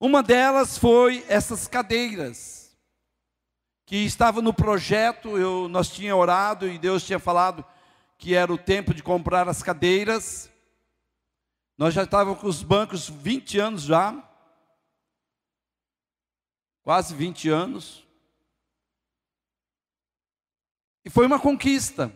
Uma 0.00 0.22
delas 0.22 0.78
foi 0.78 1.22
essas 1.28 1.68
cadeiras, 1.68 2.74
que 3.84 3.96
estava 3.96 4.40
no 4.40 4.54
projeto, 4.54 5.36
eu, 5.36 5.68
nós 5.68 5.90
tinha 5.90 6.16
orado 6.16 6.66
e 6.66 6.78
Deus 6.78 7.04
tinha 7.04 7.18
falado 7.18 7.64
que 8.16 8.34
era 8.34 8.50
o 8.52 8.56
tempo 8.56 8.94
de 8.94 9.02
comprar 9.02 9.48
as 9.48 9.62
cadeiras. 9.62 10.50
Nós 11.76 11.92
já 11.92 12.04
estávamos 12.04 12.40
com 12.40 12.46
os 12.46 12.62
bancos 12.62 13.08
20 13.08 13.58
anos 13.58 13.82
já, 13.82 14.16
quase 16.82 17.14
20 17.14 17.50
anos. 17.50 18.06
E 21.04 21.10
foi 21.10 21.26
uma 21.26 21.38
conquista. 21.38 22.10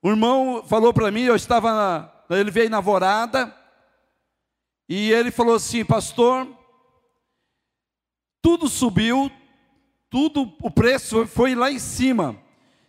O 0.00 0.08
irmão 0.08 0.62
falou 0.66 0.94
para 0.94 1.10
mim, 1.10 1.22
eu 1.22 1.36
estava 1.36 1.72
na, 1.72 2.12
ele 2.36 2.50
veio 2.50 2.70
na 2.70 2.80
vorada 2.80 3.54
e 4.88 5.12
ele 5.12 5.30
falou 5.30 5.54
assim, 5.54 5.84
pastor, 5.84 6.48
tudo 8.40 8.68
subiu, 8.68 9.30
tudo, 10.10 10.54
o 10.60 10.70
preço 10.70 11.26
foi 11.26 11.54
lá 11.54 11.70
em 11.70 11.78
cima. 11.78 12.36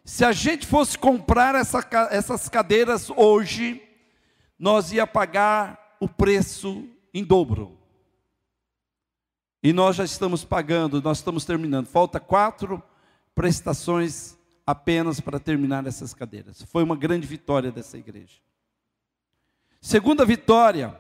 Se 0.04 0.26
a 0.26 0.32
gente 0.32 0.68
fosse 0.68 0.98
comprar 0.98 1.56
essa, 1.56 1.80
essas 2.12 2.50
cadeiras 2.50 3.10
hoje, 3.10 3.82
nós 4.60 4.92
ia 4.92 5.08
pagar 5.08 5.96
o 6.00 6.10
preço 6.10 6.88
em 7.14 7.24
dobro. 7.24 7.78
E 9.62 9.72
nós 9.72 9.96
já 9.96 10.04
estamos 10.04 10.44
pagando, 10.44 11.02
nós 11.02 11.20
estamos 11.20 11.46
terminando. 11.46 11.88
Falta 11.88 12.20
quatro 12.20 12.84
prestações 13.34 14.38
apenas 14.66 15.22
para 15.22 15.40
terminar 15.40 15.88
essas 15.88 16.14
cadeiras. 16.14 16.62
Foi 16.64 16.84
uma 16.84 16.98
grande 16.98 17.26
vitória 17.26 17.72
dessa 17.72 17.98
igreja. 17.98 18.36
Segunda 19.84 20.24
vitória, 20.26 20.98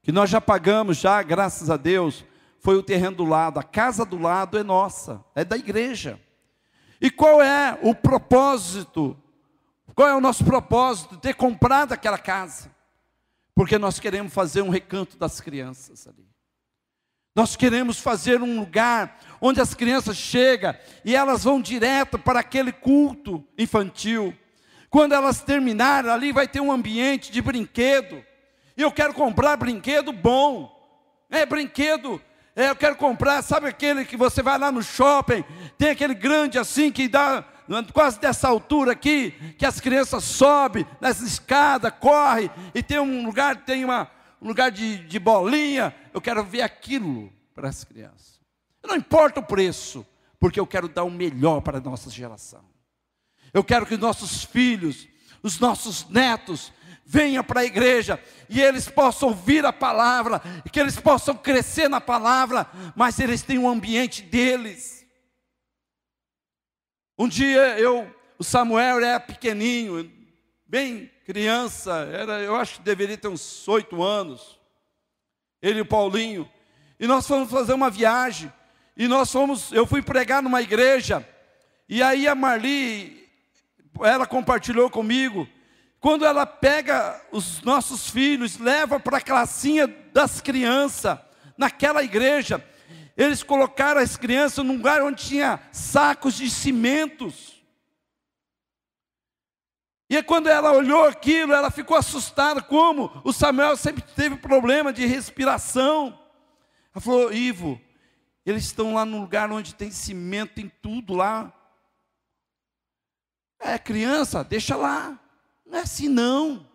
que 0.00 0.10
nós 0.10 0.30
já 0.30 0.40
pagamos, 0.40 0.96
já, 0.96 1.22
graças 1.22 1.68
a 1.68 1.76
Deus, 1.76 2.24
foi 2.58 2.74
o 2.74 2.82
terreno 2.82 3.16
do 3.16 3.24
lado. 3.26 3.60
A 3.60 3.62
casa 3.62 4.02
do 4.02 4.18
lado 4.18 4.56
é 4.56 4.62
nossa, 4.62 5.22
é 5.34 5.44
da 5.44 5.58
igreja. 5.58 6.18
E 6.98 7.10
qual 7.10 7.42
é 7.42 7.78
o 7.82 7.94
propósito? 7.94 9.14
Qual 9.94 10.08
é 10.08 10.16
o 10.16 10.22
nosso 10.22 10.42
propósito 10.42 11.16
de 11.16 11.20
ter 11.20 11.34
comprado 11.34 11.92
aquela 11.92 12.16
casa? 12.16 12.74
Porque 13.54 13.76
nós 13.76 14.00
queremos 14.00 14.32
fazer 14.32 14.62
um 14.62 14.70
recanto 14.70 15.18
das 15.18 15.38
crianças 15.38 16.06
ali. 16.06 16.26
Nós 17.36 17.56
queremos 17.56 17.98
fazer 17.98 18.40
um 18.40 18.58
lugar 18.58 19.20
onde 19.38 19.60
as 19.60 19.74
crianças 19.74 20.16
chegam 20.16 20.74
e 21.04 21.14
elas 21.14 21.44
vão 21.44 21.60
direto 21.60 22.18
para 22.18 22.40
aquele 22.40 22.72
culto 22.72 23.44
infantil. 23.58 24.34
Quando 24.92 25.14
elas 25.14 25.40
terminarem, 25.40 26.10
ali 26.10 26.32
vai 26.32 26.46
ter 26.46 26.60
um 26.60 26.70
ambiente 26.70 27.32
de 27.32 27.40
brinquedo. 27.40 28.22
E 28.76 28.82
eu 28.82 28.92
quero 28.92 29.14
comprar 29.14 29.56
brinquedo 29.56 30.12
bom. 30.12 30.70
É 31.30 31.46
brinquedo. 31.46 32.20
É, 32.54 32.68
eu 32.68 32.76
quero 32.76 32.96
comprar, 32.96 33.40
sabe 33.40 33.66
aquele 33.66 34.04
que 34.04 34.18
você 34.18 34.42
vai 34.42 34.58
lá 34.58 34.70
no 34.70 34.82
shopping, 34.82 35.42
tem 35.78 35.88
aquele 35.88 36.12
grande 36.12 36.58
assim 36.58 36.92
que 36.92 37.08
dá 37.08 37.42
quase 37.94 38.20
dessa 38.20 38.46
altura 38.46 38.92
aqui, 38.92 39.30
que 39.56 39.64
as 39.64 39.80
crianças 39.80 40.24
sobem 40.24 40.86
nessa 41.00 41.24
escada, 41.24 41.90
corre 41.90 42.50
e 42.74 42.82
tem 42.82 42.98
um 42.98 43.24
lugar, 43.24 43.64
tem 43.64 43.86
uma, 43.86 44.10
um 44.42 44.48
lugar 44.48 44.70
de, 44.70 44.98
de 44.98 45.18
bolinha. 45.18 45.94
Eu 46.12 46.20
quero 46.20 46.44
ver 46.44 46.60
aquilo 46.60 47.32
para 47.54 47.70
as 47.70 47.82
crianças. 47.82 48.38
Não 48.84 48.94
importa 48.94 49.40
o 49.40 49.42
preço, 49.42 50.06
porque 50.38 50.60
eu 50.60 50.66
quero 50.66 50.86
dar 50.86 51.04
o 51.04 51.10
melhor 51.10 51.62
para 51.62 51.78
a 51.78 51.80
nossa 51.80 52.10
geração. 52.10 52.71
Eu 53.52 53.62
quero 53.62 53.86
que 53.86 53.96
nossos 53.96 54.44
filhos, 54.44 55.06
os 55.42 55.58
nossos 55.58 56.08
netos, 56.08 56.72
venham 57.04 57.44
para 57.44 57.60
a 57.60 57.64
igreja 57.64 58.22
e 58.48 58.60
eles 58.60 58.88
possam 58.88 59.30
ouvir 59.30 59.64
a 59.64 59.72
palavra, 59.72 60.40
e 60.64 60.70
que 60.70 60.80
eles 60.80 60.98
possam 60.98 61.34
crescer 61.34 61.88
na 61.88 62.00
palavra, 62.00 62.66
mas 62.94 63.18
eles 63.18 63.42
têm 63.42 63.58
um 63.58 63.68
ambiente 63.68 64.22
deles. 64.22 65.06
Um 67.18 67.28
dia 67.28 67.78
eu, 67.78 68.14
o 68.38 68.44
Samuel 68.44 68.98
era 68.98 69.20
pequenininho, 69.20 70.10
bem 70.66 71.10
criança, 71.24 72.08
era, 72.12 72.40
eu 72.40 72.56
acho 72.56 72.76
que 72.76 72.82
deveria 72.82 73.16
ter 73.16 73.28
uns 73.28 73.66
oito 73.68 74.02
anos. 74.02 74.58
Ele 75.60 75.78
e 75.78 75.82
o 75.82 75.86
Paulinho. 75.86 76.50
E 76.98 77.06
nós 77.06 77.26
fomos 77.26 77.50
fazer 77.50 77.72
uma 77.72 77.88
viagem. 77.88 78.52
E 78.96 79.06
nós 79.06 79.30
fomos, 79.30 79.72
eu 79.72 79.86
fui 79.86 80.02
pregar 80.02 80.42
numa 80.42 80.60
igreja. 80.60 81.26
E 81.88 82.02
aí 82.02 82.26
a 82.26 82.34
Marli 82.34 83.21
ela 84.00 84.26
compartilhou 84.26 84.88
comigo, 84.90 85.48
quando 86.00 86.24
ela 86.24 86.44
pega 86.44 87.20
os 87.30 87.62
nossos 87.62 88.10
filhos, 88.10 88.58
leva 88.58 88.98
para 88.98 89.18
a 89.18 89.20
classinha 89.20 89.86
das 90.12 90.40
crianças, 90.40 91.18
naquela 91.56 92.02
igreja, 92.02 92.64
eles 93.16 93.42
colocaram 93.42 94.00
as 94.00 94.16
crianças 94.16 94.64
num 94.64 94.76
lugar 94.76 95.02
onde 95.02 95.22
tinha 95.22 95.60
sacos 95.70 96.34
de 96.34 96.50
cimentos. 96.50 97.62
E 100.08 100.22
quando 100.22 100.48
ela 100.48 100.72
olhou 100.72 101.06
aquilo, 101.06 101.52
ela 101.52 101.70
ficou 101.70 101.96
assustada, 101.96 102.60
como 102.60 103.10
o 103.24 103.32
Samuel 103.32 103.76
sempre 103.76 104.02
teve 104.02 104.36
problema 104.36 104.92
de 104.92 105.06
respiração. 105.06 106.18
Ela 106.94 107.00
falou, 107.00 107.32
Ivo, 107.32 107.80
eles 108.44 108.64
estão 108.64 108.94
lá 108.94 109.04
num 109.04 109.20
lugar 109.20 109.50
onde 109.50 109.74
tem 109.74 109.90
cimento, 109.90 110.54
tem 110.54 110.70
tudo 110.82 111.14
lá. 111.14 111.52
É 113.62 113.78
criança, 113.78 114.42
deixa 114.42 114.76
lá. 114.76 115.18
Não 115.64 115.78
é 115.78 115.82
assim 115.82 116.08
não. 116.08 116.66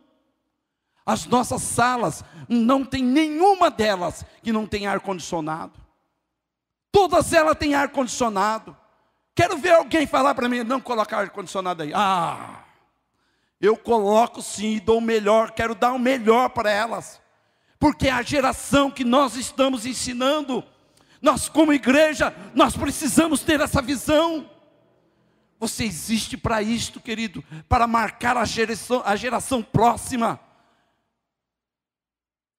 As 1.06 1.26
nossas 1.26 1.62
salas, 1.62 2.23
não 2.50 2.84
tem 2.84 3.04
nenhuma 3.04 3.69
delas 3.69 4.26
que 4.41 4.52
não 4.52 4.65
tem 4.65 4.88
ar 4.88 5.00
condicionado. 5.00 5.73
Todas 6.91 7.32
elas 7.32 7.58
têm 7.58 7.76
ar 7.76 7.89
condicionado. 7.89 8.76
Quero 9.36 9.58
ver 9.58 9.73
alguém 9.73 10.08
falar 10.08 10.34
para 10.34 10.50
mim, 10.50 10.63
não 10.63 10.82
colocar 10.82 11.19
ar 11.19 11.30
condicionado 11.30 11.84
aí. 11.84 11.91
Ah, 11.93 12.63
eu 13.62 13.78
coloco 13.78 14.41
sim, 14.41 14.82
dou 14.84 14.97
o 14.97 15.02
melhor, 15.02 15.52
quero 15.52 15.76
dar 15.76 15.93
o 15.93 16.00
melhor 16.00 16.50
para 16.50 16.71
elas. 16.71 17.21
Porque 17.80 18.08
é 18.08 18.12
a 18.12 18.21
geração 18.21 18.89
que 18.89 19.04
nós 19.04 19.36
estamos 19.36 19.86
ensinando. 19.86 20.63
Nós 21.21 21.47
como 21.50 21.73
igreja, 21.73 22.36
nós 22.54 22.76
precisamos 22.76 23.41
ter 23.41 23.62
essa 23.62 23.82
visão. 23.82 24.50
Você 25.60 25.84
existe 25.84 26.38
para 26.38 26.62
isto, 26.62 27.00
querido, 27.00 27.43
para 27.67 27.88
marcar 27.88 28.38
a 28.38 28.46
geração, 28.46 29.02
a 29.04 29.15
geração 29.15 29.63
próxima. 29.63 30.39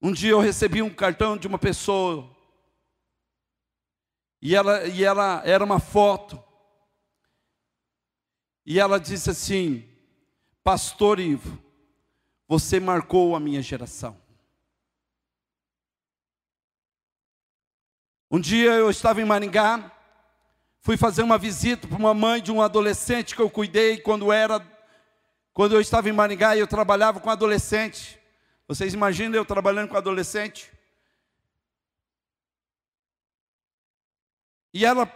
Um 0.03 0.13
dia 0.13 0.31
eu 0.31 0.41
recebi 0.41 0.83
um 0.83 0.93
cartão 0.93 1.37
de 1.37 1.47
uma 1.47 1.59
pessoa, 1.59 2.29
e 4.41 4.55
ela, 4.55 4.85
e 4.87 5.05
ela 5.05 5.43
era 5.45 5.65
uma 5.65 5.81
foto, 5.81 6.43
e 8.65 8.79
ela 8.79 8.99
disse 8.99 9.31
assim: 9.31 9.89
Pastor 10.63 11.19
Ivo, 11.21 11.59
você 12.47 12.79
marcou 12.81 13.35
a 13.35 13.41
minha 13.41 13.63
geração. 13.63 14.21
Um 18.31 18.39
dia 18.39 18.73
eu 18.73 18.91
estava 18.91 19.21
em 19.23 19.25
Maringá, 19.25 19.91
Fui 20.81 20.97
fazer 20.97 21.23
uma 21.23 21.39
visita 21.39 21.87
para 21.87 21.99
uma 21.99 22.15
mãe 22.15 22.41
de 22.41 22.51
um 22.51 22.63
adolescente 22.63 23.35
que 23.35 23.43
eu 23.43 23.51
cuidei 23.51 23.99
quando 23.99 24.33
era 24.33 24.65
quando 25.53 25.75
eu 25.75 25.81
estava 25.81 26.09
em 26.09 26.13
Maringá 26.13 26.55
e 26.55 26.61
eu 26.61 26.69
trabalhava 26.69 27.19
com 27.19 27.29
adolescente. 27.29 28.17
Vocês 28.69 28.95
imaginam 28.95 29.35
eu 29.35 29.45
trabalhando 29.45 29.89
com 29.89 29.97
adolescente? 29.97 30.71
E 34.73 34.85
ela 34.85 35.13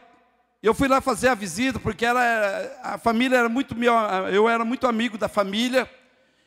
eu 0.63 0.73
fui 0.73 0.87
lá 0.87 1.01
fazer 1.01 1.29
a 1.29 1.35
visita, 1.35 1.81
porque 1.81 2.07
era, 2.07 2.81
a 2.85 2.97
família 2.97 3.37
era 3.37 3.49
muito 3.49 3.75
eu 4.33 4.49
era 4.49 4.65
muito 4.65 4.87
amigo 4.87 5.19
da 5.19 5.29
família, 5.29 5.91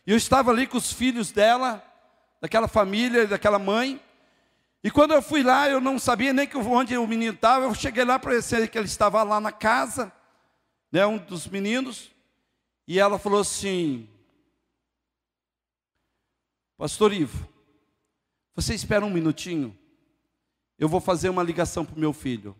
e 0.08 0.12
eu 0.12 0.18
estava 0.18 0.52
ali 0.52 0.66
com 0.66 0.78
os 0.78 0.94
filhos 0.94 1.32
dela, 1.32 1.84
daquela 2.40 2.68
família, 2.68 3.28
daquela 3.28 3.60
mãe. 3.60 4.00
E 4.86 4.92
quando 4.92 5.16
eu 5.16 5.22
fui 5.24 5.42
lá, 5.42 5.68
eu 5.68 5.82
não 5.82 5.98
sabia 5.98 6.32
nem 6.32 6.46
que 6.48 6.56
onde 6.56 6.96
o 6.96 7.08
menino 7.08 7.34
estava. 7.34 7.66
Eu 7.66 7.74
cheguei 7.74 8.06
lá 8.06 8.20
para 8.20 8.40
ver 8.40 8.70
que 8.70 8.78
ele 8.78 8.86
estava 8.86 9.24
lá 9.24 9.42
na 9.42 9.52
casa, 9.52 10.14
né, 10.92 11.04
um 11.08 11.18
dos 11.18 11.48
meninos. 11.48 12.12
E 12.88 13.00
ela 13.00 13.18
falou 13.18 13.40
assim: 13.40 14.08
Pastor 16.78 17.12
Ivo, 17.14 17.50
você 18.54 18.76
espera 18.76 19.04
um 19.04 19.10
minutinho? 19.10 19.76
Eu 20.78 20.88
vou 20.88 21.02
fazer 21.02 21.30
uma 21.30 21.42
ligação 21.42 21.84
para 21.84 21.96
o 21.96 22.00
meu 22.00 22.14
filho. 22.14 22.56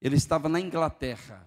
Ele 0.00 0.16
estava 0.16 0.48
na 0.48 0.58
Inglaterra. 0.58 1.46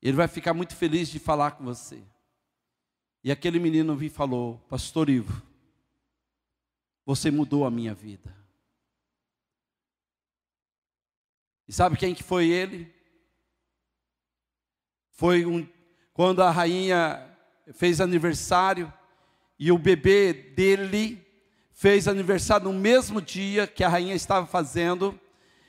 Ele 0.00 0.16
vai 0.16 0.26
ficar 0.26 0.54
muito 0.54 0.74
feliz 0.74 1.10
de 1.10 1.18
falar 1.18 1.50
com 1.50 1.64
você. 1.64 2.02
E 3.22 3.30
aquele 3.30 3.58
menino 3.58 3.94
me 3.94 4.08
falou: 4.08 4.56
Pastor 4.70 5.10
Ivo, 5.10 5.51
você 7.04 7.30
mudou 7.30 7.64
a 7.64 7.70
minha 7.70 7.94
vida. 7.94 8.36
E 11.66 11.72
sabe 11.72 11.96
quem 11.96 12.14
que 12.14 12.22
foi 12.22 12.48
ele? 12.48 12.92
Foi 15.10 15.44
um, 15.46 15.66
quando 16.12 16.42
a 16.42 16.50
rainha 16.50 17.28
fez 17.74 18.00
aniversário 18.00 18.92
e 19.58 19.70
o 19.70 19.78
bebê 19.78 20.32
dele 20.32 21.24
fez 21.72 22.06
aniversário 22.06 22.70
no 22.70 22.78
mesmo 22.78 23.20
dia 23.20 23.66
que 23.66 23.82
a 23.82 23.88
rainha 23.88 24.14
estava 24.14 24.46
fazendo. 24.46 25.18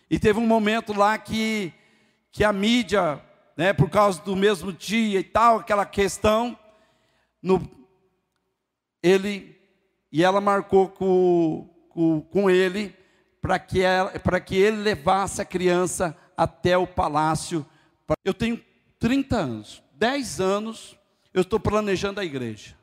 E 0.09 0.19
teve 0.19 0.39
um 0.39 0.47
momento 0.47 0.93
lá 0.93 1.17
que, 1.17 1.73
que 2.31 2.43
a 2.43 2.51
mídia, 2.51 3.23
né, 3.55 3.73
por 3.73 3.89
causa 3.89 4.21
do 4.21 4.35
mesmo 4.35 4.71
dia 4.71 5.19
e 5.19 5.23
tal, 5.23 5.59
aquela 5.59 5.85
questão, 5.85 6.57
no, 7.41 7.61
ele 9.01 9.62
e 10.13 10.23
ela 10.23 10.39
marcou 10.39 10.87
com, 10.89 11.67
com, 11.89 12.21
com 12.21 12.47
ele 12.47 12.95
para 13.41 13.57
que, 13.57 13.81
que 14.45 14.55
ele 14.55 14.77
levasse 14.77 15.41
a 15.41 15.45
criança 15.45 16.15
até 16.37 16.77
o 16.77 16.85
palácio. 16.85 17.65
Eu 18.23 18.33
tenho 18.33 18.63
30 18.99 19.35
anos, 19.35 19.83
10 19.95 20.39
anos 20.39 20.95
eu 21.33 21.41
estou 21.41 21.59
planejando 21.59 22.19
a 22.19 22.23
igreja. 22.23 22.77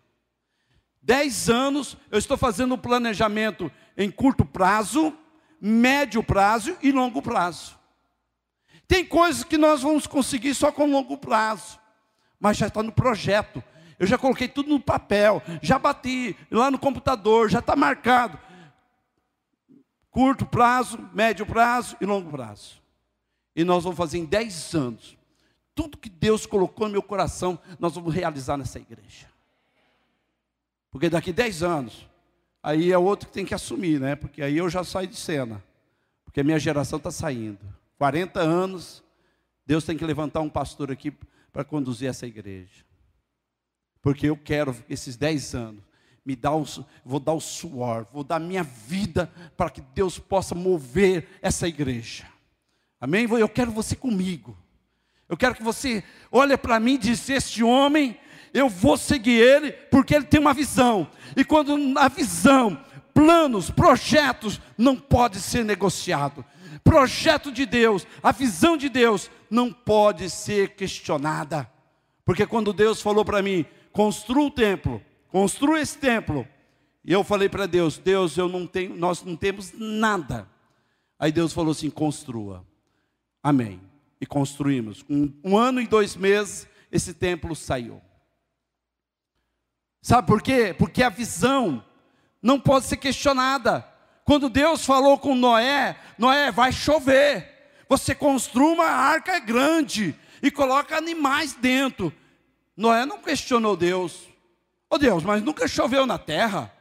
10 1.02 1.48
anos 1.48 1.96
eu 2.10 2.18
estou 2.18 2.36
fazendo 2.36 2.74
um 2.74 2.78
planejamento 2.78 3.70
em 3.96 4.10
curto 4.10 4.44
prazo, 4.44 5.16
médio 5.60 6.24
prazo 6.24 6.76
e 6.82 6.90
longo 6.90 7.22
prazo. 7.22 7.78
Tem 8.88 9.06
coisas 9.06 9.44
que 9.44 9.56
nós 9.56 9.82
vamos 9.82 10.04
conseguir 10.04 10.52
só 10.52 10.72
com 10.72 10.90
longo 10.90 11.16
prazo, 11.16 11.78
mas 12.40 12.56
já 12.56 12.66
está 12.66 12.82
no 12.82 12.90
projeto. 12.90 13.62
Eu 14.00 14.06
já 14.06 14.16
coloquei 14.16 14.48
tudo 14.48 14.70
no 14.70 14.80
papel, 14.80 15.42
já 15.60 15.78
bati 15.78 16.34
lá 16.50 16.70
no 16.70 16.78
computador, 16.78 17.50
já 17.50 17.58
está 17.58 17.76
marcado. 17.76 18.38
Curto 20.10 20.46
prazo, 20.46 20.98
médio 21.12 21.44
prazo 21.44 21.98
e 22.00 22.06
longo 22.06 22.30
prazo. 22.30 22.80
E 23.54 23.62
nós 23.62 23.84
vamos 23.84 23.98
fazer 23.98 24.16
em 24.16 24.24
10 24.24 24.74
anos. 24.74 25.18
Tudo 25.74 25.98
que 25.98 26.08
Deus 26.08 26.46
colocou 26.46 26.86
no 26.86 26.92
meu 26.92 27.02
coração, 27.02 27.58
nós 27.78 27.94
vamos 27.94 28.14
realizar 28.14 28.56
nessa 28.56 28.78
igreja. 28.78 29.28
Porque 30.90 31.10
daqui 31.10 31.30
10 31.30 31.62
anos, 31.62 32.08
aí 32.62 32.90
é 32.90 32.96
outro 32.96 33.28
que 33.28 33.34
tem 33.34 33.44
que 33.44 33.54
assumir, 33.54 34.00
né? 34.00 34.16
Porque 34.16 34.42
aí 34.42 34.56
eu 34.56 34.70
já 34.70 34.82
saio 34.82 35.08
de 35.08 35.16
cena. 35.16 35.62
Porque 36.24 36.40
a 36.40 36.44
minha 36.44 36.58
geração 36.58 36.96
está 36.96 37.10
saindo. 37.10 37.60
40 37.98 38.40
anos, 38.40 39.04
Deus 39.66 39.84
tem 39.84 39.98
que 39.98 40.06
levantar 40.06 40.40
um 40.40 40.48
pastor 40.48 40.90
aqui 40.90 41.12
para 41.52 41.64
conduzir 41.64 42.08
essa 42.08 42.26
igreja. 42.26 42.88
Porque 44.02 44.28
eu 44.28 44.36
quero 44.36 44.74
esses 44.88 45.16
10 45.16 45.54
anos 45.54 45.90
me 46.24 46.36
dar 46.36 46.54
o, 46.54 46.64
vou 47.04 47.18
dar 47.18 47.32
o 47.32 47.40
suor, 47.40 48.06
vou 48.12 48.22
dar 48.22 48.38
minha 48.38 48.62
vida 48.62 49.32
para 49.56 49.70
que 49.70 49.80
Deus 49.80 50.18
possa 50.18 50.54
mover 50.54 51.28
essa 51.42 51.66
igreja. 51.66 52.26
Amém? 53.00 53.26
Eu 53.30 53.48
quero 53.48 53.70
você 53.70 53.96
comigo. 53.96 54.56
Eu 55.28 55.36
quero 55.36 55.54
que 55.54 55.62
você 55.62 56.04
olhe 56.30 56.56
para 56.56 56.78
mim 56.78 56.94
e 56.94 56.98
diz: 56.98 57.28
Este 57.28 57.62
homem 57.62 58.18
eu 58.52 58.68
vou 58.68 58.96
seguir 58.96 59.40
ele 59.40 59.72
porque 59.72 60.14
ele 60.14 60.24
tem 60.24 60.40
uma 60.40 60.52
visão. 60.52 61.08
E 61.36 61.44
quando 61.44 61.98
a 61.98 62.08
visão, 62.08 62.82
planos, 63.14 63.70
projetos 63.70 64.60
não 64.76 64.96
pode 64.96 65.40
ser 65.40 65.64
negociado. 65.64 66.44
Projeto 66.82 67.52
de 67.52 67.64
Deus, 67.66 68.06
a 68.22 68.32
visão 68.32 68.76
de 68.76 68.88
Deus 68.88 69.30
não 69.50 69.72
pode 69.72 70.28
ser 70.28 70.74
questionada. 70.74 71.70
Porque 72.24 72.46
quando 72.46 72.72
Deus 72.72 73.00
falou 73.00 73.24
para 73.24 73.42
mim, 73.42 73.64
construa 73.92 74.46
o 74.46 74.50
templo, 74.50 75.02
construa 75.28 75.80
esse 75.80 75.98
templo. 75.98 76.46
E 77.04 77.12
eu 77.12 77.24
falei 77.24 77.48
para 77.48 77.66
Deus, 77.66 77.98
Deus, 77.98 78.36
eu 78.36 78.48
não 78.48 78.66
tenho, 78.66 78.94
nós 78.94 79.22
não 79.22 79.36
temos 79.36 79.72
nada. 79.74 80.48
Aí 81.18 81.32
Deus 81.32 81.52
falou 81.52 81.72
assim, 81.72 81.90
construa. 81.90 82.66
Amém. 83.42 83.80
E 84.20 84.26
construímos. 84.26 85.04
Um, 85.08 85.32
um 85.42 85.56
ano 85.56 85.80
e 85.80 85.86
dois 85.86 86.16
meses, 86.16 86.68
esse 86.90 87.14
templo 87.14 87.54
saiu. 87.56 88.00
Sabe 90.02 90.26
por 90.26 90.42
quê? 90.42 90.74
Porque 90.78 91.02
a 91.02 91.08
visão 91.08 91.84
não 92.42 92.58
pode 92.58 92.86
ser 92.86 92.96
questionada. 92.96 93.86
Quando 94.24 94.48
Deus 94.48 94.84
falou 94.84 95.18
com 95.18 95.34
Noé, 95.34 95.98
Noé, 96.16 96.50
vai 96.50 96.72
chover. 96.72 97.84
Você 97.88 98.14
construa 98.14 98.72
uma 98.72 98.86
arca 98.86 99.38
grande 99.38 100.14
e 100.42 100.50
coloca 100.50 100.96
animais 100.96 101.54
dentro. 101.54 102.12
Noé 102.80 103.04
não 103.04 103.18
questionou 103.18 103.76
Deus. 103.76 104.22
Ô 104.88 104.94
oh 104.94 104.98
Deus, 104.98 105.22
mas 105.22 105.42
nunca 105.42 105.68
choveu 105.68 106.06
na 106.06 106.16
terra. 106.16 106.72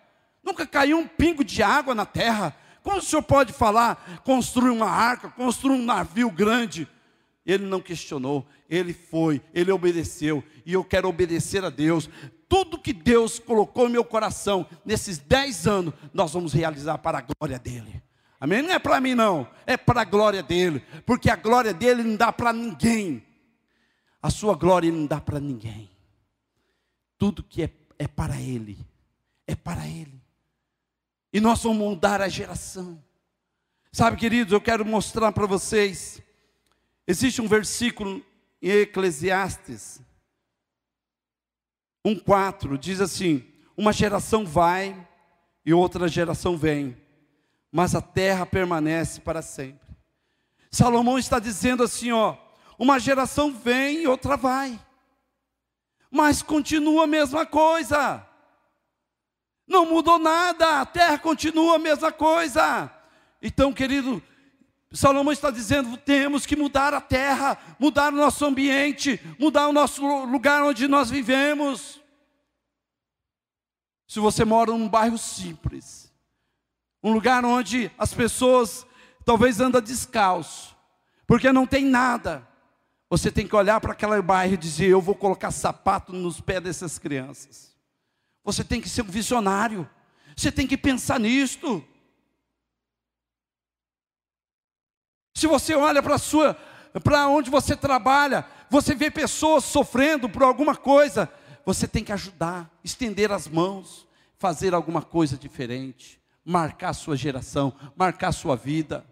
Nunca 0.42 0.66
caiu 0.66 0.98
um 0.98 1.06
pingo 1.06 1.44
de 1.44 1.62
água 1.62 1.94
na 1.94 2.06
terra. 2.06 2.56
Como 2.82 3.00
o 3.00 3.02
senhor 3.02 3.22
pode 3.22 3.52
falar, 3.52 4.22
construir 4.24 4.70
uma 4.70 4.90
arca, 4.90 5.30
construir 5.30 5.76
um 5.76 5.84
navio 5.84 6.32
grande? 6.32 6.88
Ele 7.46 7.66
não 7.66 7.82
questionou, 7.82 8.48
ele 8.70 8.94
foi, 8.94 9.42
ele 9.54 9.72
obedeceu, 9.72 10.42
e 10.66 10.72
eu 10.72 10.84
quero 10.86 11.10
obedecer 11.10 11.66
a 11.66 11.70
Deus 11.70 12.10
tudo 12.48 12.80
que 12.80 12.94
Deus 12.94 13.38
colocou 13.38 13.88
em 13.88 13.92
meu 13.92 14.04
coração 14.04 14.66
nesses 14.86 15.18
dez 15.18 15.68
anos, 15.68 15.94
nós 16.14 16.32
vamos 16.32 16.54
realizar 16.54 16.98
para 17.00 17.18
a 17.18 17.22
glória 17.22 17.60
dEle. 17.60 18.02
Amém? 18.40 18.62
Não 18.62 18.72
é 18.72 18.80
para 18.80 19.02
mim, 19.02 19.16
não, 19.16 19.48
é 19.68 19.76
para 19.76 20.02
a 20.02 20.06
glória 20.06 20.42
dEle, 20.42 20.82
porque 21.06 21.30
a 21.30 21.36
glória 21.36 21.74
dEle 21.74 22.04
não 22.04 22.16
dá 22.16 22.32
para 22.32 22.54
ninguém, 22.54 23.22
a 24.22 24.30
sua 24.30 24.56
glória 24.56 24.92
não 24.92 25.06
dá 25.06 25.20
para 25.20 25.40
ninguém. 25.40 25.89
Tudo 27.20 27.44
que 27.44 27.62
é, 27.62 27.70
é 28.00 28.08
para 28.08 28.42
Ele, 28.42 28.80
é 29.46 29.54
para 29.54 29.88
Ele. 29.88 30.20
E 31.32 31.40
nós 31.40 31.62
vamos 31.62 31.78
mudar 31.78 32.20
a 32.20 32.28
geração. 32.28 33.00
Sabe, 33.92 34.18
queridos, 34.18 34.52
eu 34.52 34.62
quero 34.62 34.84
mostrar 34.84 35.32
para 35.32 35.46
vocês. 35.46 36.20
Existe 37.06 37.40
um 37.40 37.48
versículo 37.48 38.26
em 38.60 38.70
Eclesiastes 38.70 40.02
1,4 42.06 42.78
diz 42.78 43.02
assim: 43.02 43.44
Uma 43.76 43.92
geração 43.92 44.46
vai 44.46 45.08
e 45.66 45.74
outra 45.74 46.08
geração 46.08 46.58
vem, 46.58 46.98
mas 47.72 47.94
a 47.94 48.02
terra 48.02 48.46
permanece 48.46 49.20
para 49.22 49.42
sempre. 49.42 49.88
Salomão 50.72 51.20
está 51.20 51.40
dizendo 51.40 51.84
assim: 51.84 52.12
ó, 52.12 52.38
uma 52.78 53.00
geração 53.00 53.54
vem 53.54 54.04
e 54.04 54.08
outra 54.08 54.38
vai, 54.38 54.80
mas 56.12 56.42
continua 56.42 57.04
a 57.04 57.08
mesma 57.08 57.46
coisa. 57.46 58.26
Não 59.68 59.86
mudou 59.86 60.18
nada, 60.18 60.82
a 60.82 60.86
terra 60.86 61.18
continua 61.20 61.76
a 61.76 61.80
mesma 61.80 62.12
coisa. 62.12 62.92
Então, 63.42 63.72
querido, 63.72 64.22
Salomão 64.92 65.32
está 65.32 65.52
dizendo: 65.52 65.96
temos 65.98 66.46
que 66.46 66.56
mudar 66.56 66.94
a 66.94 67.02
terra, 67.02 67.58
mudar 67.78 68.12
o 68.12 68.18
nosso 68.18 68.44
ambiente, 68.46 69.20
mudar 69.38 69.68
o 69.68 69.74
nosso 69.74 70.04
lugar 70.26 70.64
onde 70.64 70.88
nós 70.88 71.10
vivemos. 71.10 72.02
Se 74.08 74.20
você 74.20 74.44
mora 74.44 74.72
num 74.72 74.90
bairro 74.90 75.20
simples, 75.20 76.12
um 77.04 77.14
lugar 77.14 77.46
onde 77.46 77.92
as 77.98 78.12
pessoas 78.12 78.86
talvez 79.24 79.60
andam 79.60 79.80
descalço, 79.80 80.76
porque 81.28 81.52
não 81.52 81.68
tem 81.68 81.86
nada, 81.86 82.49
você 83.10 83.32
tem 83.32 83.48
que 83.48 83.56
olhar 83.56 83.82
para 83.82 83.94
aquele 83.94 84.22
bairro 84.22 84.54
e 84.54 84.58
dizer: 84.58 84.88
Eu 84.88 85.02
vou 85.02 85.16
colocar 85.16 85.50
sapato 85.52 86.14
nos 86.14 86.40
pés 86.40 86.62
dessas 86.62 87.00
crianças. 87.00 87.76
Você 88.44 88.64
tem 88.64 88.80
que 88.80 88.88
ser 88.88 89.02
um 89.02 89.10
visionário, 89.10 89.90
você 90.36 90.52
tem 90.52 90.68
que 90.68 90.78
pensar 90.78 91.20
nisto. 91.20 91.84
Se 95.34 95.48
você 95.48 95.74
olha 95.74 96.04
para 96.04 96.18
sua, 96.18 96.54
para 97.04 97.28
onde 97.28 97.50
você 97.50 97.76
trabalha, 97.76 98.46
você 98.70 98.94
vê 98.94 99.10
pessoas 99.10 99.64
sofrendo 99.64 100.30
por 100.30 100.44
alguma 100.44 100.76
coisa, 100.76 101.32
você 101.66 101.88
tem 101.88 102.04
que 102.04 102.12
ajudar, 102.12 102.70
estender 102.84 103.32
as 103.32 103.48
mãos, 103.48 104.08
fazer 104.38 104.74
alguma 104.74 105.02
coisa 105.02 105.38
diferente, 105.38 106.22
marcar 106.44 106.90
a 106.90 106.94
sua 106.94 107.16
geração, 107.16 107.74
marcar 107.96 108.30
a 108.30 108.34
sua 108.34 108.56
vida. 108.56 109.06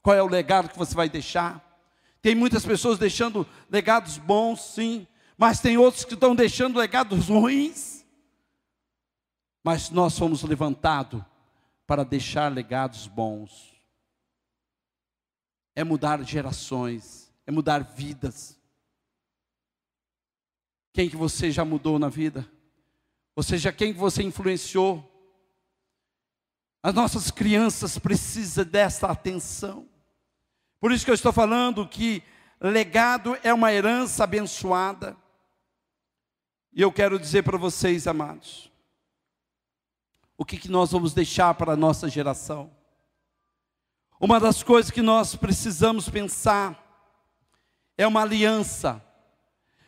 Qual 0.00 0.16
é 0.16 0.22
o 0.22 0.28
legado 0.28 0.68
que 0.68 0.78
você 0.78 0.94
vai 0.94 1.08
deixar? 1.08 1.73
Tem 2.24 2.34
muitas 2.34 2.64
pessoas 2.64 2.98
deixando 2.98 3.46
legados 3.68 4.16
bons, 4.16 4.58
sim, 4.72 5.06
mas 5.36 5.60
tem 5.60 5.76
outros 5.76 6.06
que 6.06 6.14
estão 6.14 6.34
deixando 6.34 6.78
legados 6.78 7.28
ruins. 7.28 8.02
Mas 9.62 9.90
nós 9.90 10.18
fomos 10.18 10.42
levantados 10.42 11.22
para 11.86 12.02
deixar 12.02 12.50
legados 12.50 13.06
bons. 13.06 13.74
É 15.76 15.84
mudar 15.84 16.22
gerações, 16.22 17.30
é 17.46 17.52
mudar 17.52 17.80
vidas. 17.80 18.58
Quem 20.94 21.10
que 21.10 21.16
você 21.16 21.50
já 21.50 21.62
mudou 21.62 21.98
na 21.98 22.08
vida? 22.08 22.50
Ou 23.36 23.42
seja, 23.42 23.70
quem 23.70 23.92
que 23.92 23.98
você 23.98 24.22
influenciou? 24.22 25.12
As 26.82 26.94
nossas 26.94 27.30
crianças 27.30 27.98
precisam 27.98 28.64
dessa 28.64 29.08
atenção. 29.08 29.92
Por 30.84 30.92
isso 30.92 31.02
que 31.02 31.10
eu 31.10 31.14
estou 31.14 31.32
falando 31.32 31.88
que 31.88 32.22
legado 32.60 33.38
é 33.42 33.54
uma 33.54 33.72
herança 33.72 34.24
abençoada. 34.24 35.16
E 36.74 36.82
eu 36.82 36.92
quero 36.92 37.18
dizer 37.18 37.42
para 37.42 37.56
vocês, 37.56 38.06
amados, 38.06 38.70
o 40.36 40.44
que, 40.44 40.58
que 40.58 40.70
nós 40.70 40.92
vamos 40.92 41.14
deixar 41.14 41.54
para 41.54 41.72
a 41.72 41.76
nossa 41.76 42.06
geração. 42.06 42.70
Uma 44.20 44.38
das 44.38 44.62
coisas 44.62 44.90
que 44.90 45.00
nós 45.00 45.34
precisamos 45.34 46.10
pensar 46.10 46.78
é 47.96 48.06
uma 48.06 48.20
aliança. 48.20 49.02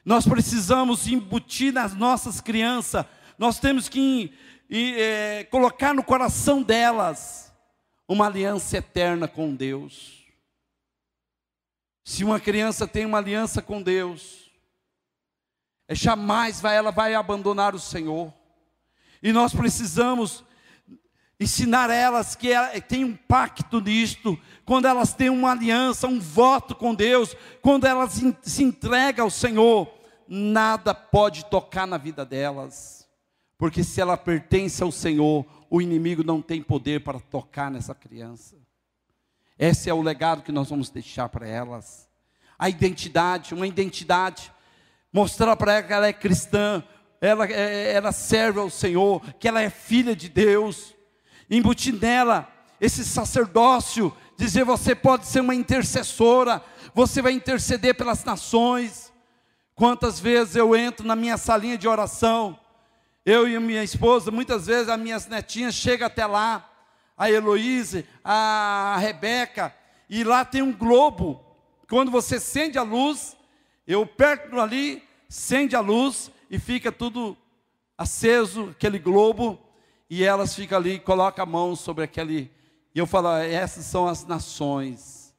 Nós 0.02 0.26
precisamos 0.26 1.06
embutir 1.06 1.74
nas 1.74 1.92
nossas 1.92 2.40
crianças, 2.40 3.04
nós 3.36 3.60
temos 3.60 3.86
que 3.86 4.32
é, 4.70 5.44
colocar 5.50 5.92
no 5.92 6.02
coração 6.02 6.62
delas 6.62 7.54
uma 8.08 8.28
aliança 8.28 8.78
eterna 8.78 9.28
com 9.28 9.54
Deus. 9.54 10.25
Se 12.06 12.22
uma 12.22 12.38
criança 12.38 12.86
tem 12.86 13.04
uma 13.04 13.18
aliança 13.18 13.60
com 13.60 13.82
Deus, 13.82 14.48
é 15.88 15.94
jamais 15.94 16.60
vai, 16.60 16.76
ela 16.76 16.92
vai 16.92 17.16
abandonar 17.16 17.74
o 17.74 17.80
Senhor. 17.80 18.32
E 19.20 19.32
nós 19.32 19.52
precisamos 19.52 20.44
ensinar 21.38 21.90
elas 21.90 22.36
que 22.36 22.52
ela, 22.52 22.80
tem 22.80 23.02
um 23.02 23.16
pacto 23.16 23.80
nisto, 23.80 24.38
quando 24.64 24.86
elas 24.86 25.14
têm 25.14 25.30
uma 25.30 25.50
aliança, 25.50 26.06
um 26.06 26.20
voto 26.20 26.76
com 26.76 26.94
Deus, 26.94 27.34
quando 27.60 27.88
elas 27.88 28.22
se 28.40 28.62
entregam 28.62 29.24
ao 29.24 29.30
Senhor, 29.30 29.92
nada 30.28 30.94
pode 30.94 31.46
tocar 31.46 31.88
na 31.88 31.98
vida 31.98 32.24
delas, 32.24 33.04
porque 33.58 33.82
se 33.82 34.00
ela 34.00 34.16
pertence 34.16 34.80
ao 34.80 34.92
Senhor, 34.92 35.44
o 35.68 35.82
inimigo 35.82 36.22
não 36.22 36.40
tem 36.40 36.62
poder 36.62 37.02
para 37.02 37.18
tocar 37.18 37.68
nessa 37.68 37.96
criança. 37.96 38.65
Esse 39.58 39.88
é 39.88 39.94
o 39.94 40.02
legado 40.02 40.42
que 40.42 40.52
nós 40.52 40.68
vamos 40.68 40.90
deixar 40.90 41.28
para 41.28 41.46
elas. 41.46 42.08
A 42.58 42.68
identidade, 42.68 43.54
uma 43.54 43.66
identidade, 43.66 44.52
mostrar 45.12 45.56
para 45.56 45.74
ela 45.74 45.82
que 45.82 45.92
ela 45.92 46.06
é 46.06 46.12
cristã, 46.12 46.84
ela, 47.20 47.46
é, 47.46 47.92
ela 47.92 48.12
serve 48.12 48.60
ao 48.60 48.68
Senhor, 48.68 49.22
que 49.38 49.48
ela 49.48 49.62
é 49.62 49.70
filha 49.70 50.14
de 50.14 50.28
Deus, 50.28 50.94
embutir 51.50 51.94
nela 51.94 52.48
esse 52.80 53.04
sacerdócio, 53.04 54.14
dizer 54.36 54.64
você 54.64 54.94
pode 54.94 55.26
ser 55.26 55.40
uma 55.40 55.54
intercessora, 55.54 56.62
você 56.94 57.22
vai 57.22 57.32
interceder 57.32 57.94
pelas 57.94 58.24
nações. 58.24 59.12
Quantas 59.74 60.20
vezes 60.20 60.56
eu 60.56 60.76
entro 60.76 61.06
na 61.06 61.16
minha 61.16 61.38
salinha 61.38 61.78
de 61.78 61.88
oração, 61.88 62.58
eu 63.24 63.48
e 63.48 63.58
minha 63.58 63.82
esposa, 63.82 64.30
muitas 64.30 64.66
vezes 64.66 64.88
as 64.88 65.00
minhas 65.00 65.26
netinhas 65.26 65.74
chegam 65.74 66.06
até 66.06 66.26
lá, 66.26 66.70
a 67.16 67.30
Heloíse, 67.30 68.06
a 68.22 68.96
Rebeca, 69.00 69.74
e 70.08 70.22
lá 70.22 70.44
tem 70.44 70.62
um 70.62 70.72
globo. 70.72 71.42
Quando 71.88 72.10
você 72.10 72.36
acende 72.36 72.78
a 72.78 72.82
luz, 72.82 73.36
eu 73.86 74.06
perto 74.06 74.60
ali, 74.60 75.02
acende 75.28 75.74
a 75.74 75.80
luz 75.80 76.30
e 76.50 76.58
fica 76.58 76.92
tudo 76.92 77.36
aceso, 77.96 78.70
aquele 78.70 78.98
globo, 78.98 79.58
e 80.10 80.22
elas 80.22 80.54
ficam 80.54 80.78
ali, 80.78 80.98
colocam 80.98 81.42
a 81.42 81.46
mão 81.46 81.74
sobre 81.74 82.04
aquele. 82.04 82.50
E 82.94 82.98
eu 82.98 83.06
falo, 83.06 83.28
essas 83.36 83.84
são 83.86 84.06
as 84.06 84.24
nações. 84.24 85.34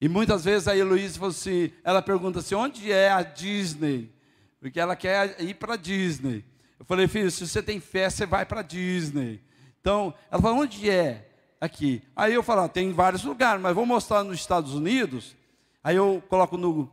E 0.00 0.08
muitas 0.08 0.44
vezes 0.44 0.68
a 0.68 0.76
Heloísa 0.76 1.26
assim, 1.26 1.72
ela 1.82 2.00
pergunta 2.00 2.38
assim, 2.38 2.54
onde 2.54 2.92
é 2.92 3.10
a 3.10 3.22
Disney? 3.22 4.12
Porque 4.60 4.78
ela 4.78 4.94
quer 4.94 5.40
ir 5.40 5.54
para 5.54 5.76
Disney. 5.76 6.44
Eu 6.78 6.84
falei, 6.84 7.08
filho, 7.08 7.30
se 7.30 7.46
você 7.46 7.62
tem 7.62 7.80
fé, 7.80 8.08
você 8.08 8.24
vai 8.24 8.46
para 8.46 8.62
Disney. 8.62 9.40
Então, 9.80 10.14
ela 10.30 10.40
falou, 10.42 10.58
onde 10.60 10.88
é? 10.88 11.28
Aqui. 11.60 12.02
Aí 12.14 12.34
eu 12.34 12.42
falo, 12.42 12.62
ah, 12.62 12.68
tem 12.68 12.92
vários 12.92 13.24
lugares, 13.24 13.60
mas 13.60 13.74
vou 13.74 13.86
mostrar 13.86 14.22
nos 14.22 14.38
Estados 14.38 14.74
Unidos. 14.74 15.36
Aí 15.82 15.96
eu 15.96 16.22
coloco 16.28 16.56
no, 16.56 16.90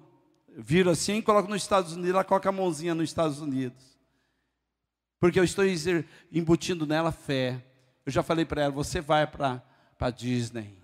viro 0.58 0.89
assim, 0.89 1.21
coloco 1.21 1.50
nos 1.50 1.62
Estados 1.62 1.93
Unidos, 1.93 2.12
ela 2.12 2.24
coloca 2.24 2.50
a 2.50 2.52
mãozinha 2.52 2.95
nos 2.95 3.10
Estados 3.10 3.41
Unidos. 3.41 3.95
Porque 5.19 5.39
eu 5.39 5.43
estou 5.43 5.65
embutindo 6.32 6.86
nela 6.86 7.12
fé. 7.12 7.63
Eu 8.06 8.12
já 8.12 8.21
falei 8.21 8.45
para 8.45 8.63
ela, 8.63 8.71
você 8.71 9.02
vai 9.02 9.26
para 9.28 10.10
Disney. 10.15 10.78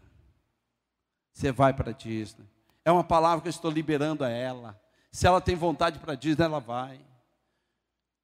Você 1.33 1.51
vai 1.51 1.73
para 1.73 1.91
Disney. 1.91 2.45
É 2.83 2.91
uma 2.91 3.03
palavra 3.03 3.41
que 3.41 3.47
eu 3.47 3.51
estou 3.51 3.71
liberando 3.71 4.23
a 4.23 4.29
ela. 4.29 4.79
Se 5.11 5.27
ela 5.27 5.39
tem 5.39 5.55
vontade 5.55 5.99
para 5.99 6.15
Disney, 6.15 6.45
ela 6.45 6.59
vai. 6.59 6.99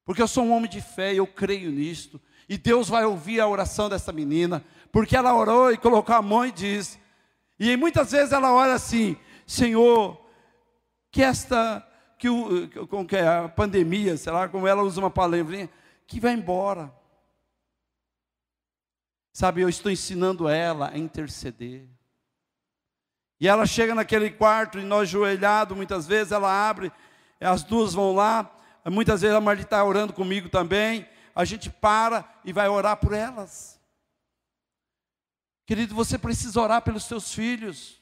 Porque 0.04 0.22
eu 0.22 0.28
sou 0.28 0.44
um 0.44 0.52
homem 0.52 0.70
de 0.70 0.80
fé 0.80 1.14
e 1.14 1.18
eu 1.18 1.26
creio 1.26 1.70
nisto. 1.70 2.20
E 2.48 2.56
Deus 2.56 2.88
vai 2.88 3.04
ouvir 3.04 3.40
a 3.40 3.46
oração 3.46 3.88
dessa 3.88 4.12
menina, 4.12 4.64
porque 4.90 5.16
ela 5.16 5.34
orou 5.34 5.70
e 5.70 5.76
colocou 5.76 6.14
a 6.14 6.22
mão 6.22 6.46
e 6.46 6.52
diz. 6.52 6.98
E 7.58 7.76
muitas 7.76 8.12
vezes 8.12 8.32
ela 8.32 8.52
ora 8.52 8.74
assim: 8.74 9.16
Senhor, 9.46 10.18
que 11.10 11.22
esta, 11.22 11.86
que, 12.18 12.28
o, 12.28 12.68
que 13.06 13.16
a 13.16 13.48
pandemia, 13.48 14.16
sei 14.16 14.32
lá, 14.32 14.48
como 14.48 14.66
ela 14.66 14.82
usa 14.82 15.00
uma 15.00 15.10
palavrinha, 15.10 15.68
que 16.06 16.18
vai 16.20 16.32
embora. 16.32 16.92
Sabe, 19.32 19.60
eu 19.60 19.68
estou 19.68 19.92
ensinando 19.92 20.48
ela 20.48 20.90
a 20.90 20.98
interceder. 20.98 21.86
E 23.40 23.46
ela 23.46 23.66
chega 23.66 23.94
naquele 23.94 24.30
quarto 24.30 24.78
e 24.78 24.82
nós 24.82 25.08
joelhado, 25.08 25.76
muitas 25.76 26.06
vezes 26.06 26.32
ela 26.32 26.50
abre, 26.68 26.90
as 27.40 27.62
duas 27.62 27.94
vão 27.94 28.12
lá, 28.12 28.50
muitas 28.86 29.20
vezes 29.20 29.36
a 29.36 29.40
Marli 29.40 29.62
está 29.62 29.84
orando 29.84 30.12
comigo 30.12 30.48
também, 30.48 31.06
a 31.34 31.44
gente 31.44 31.70
para 31.70 32.28
e 32.44 32.52
vai 32.52 32.68
orar 32.68 32.96
por 32.96 33.12
elas. 33.12 33.80
Querido, 35.66 35.94
você 35.94 36.18
precisa 36.18 36.60
orar 36.60 36.82
pelos 36.82 37.04
seus 37.04 37.32
filhos. 37.32 38.00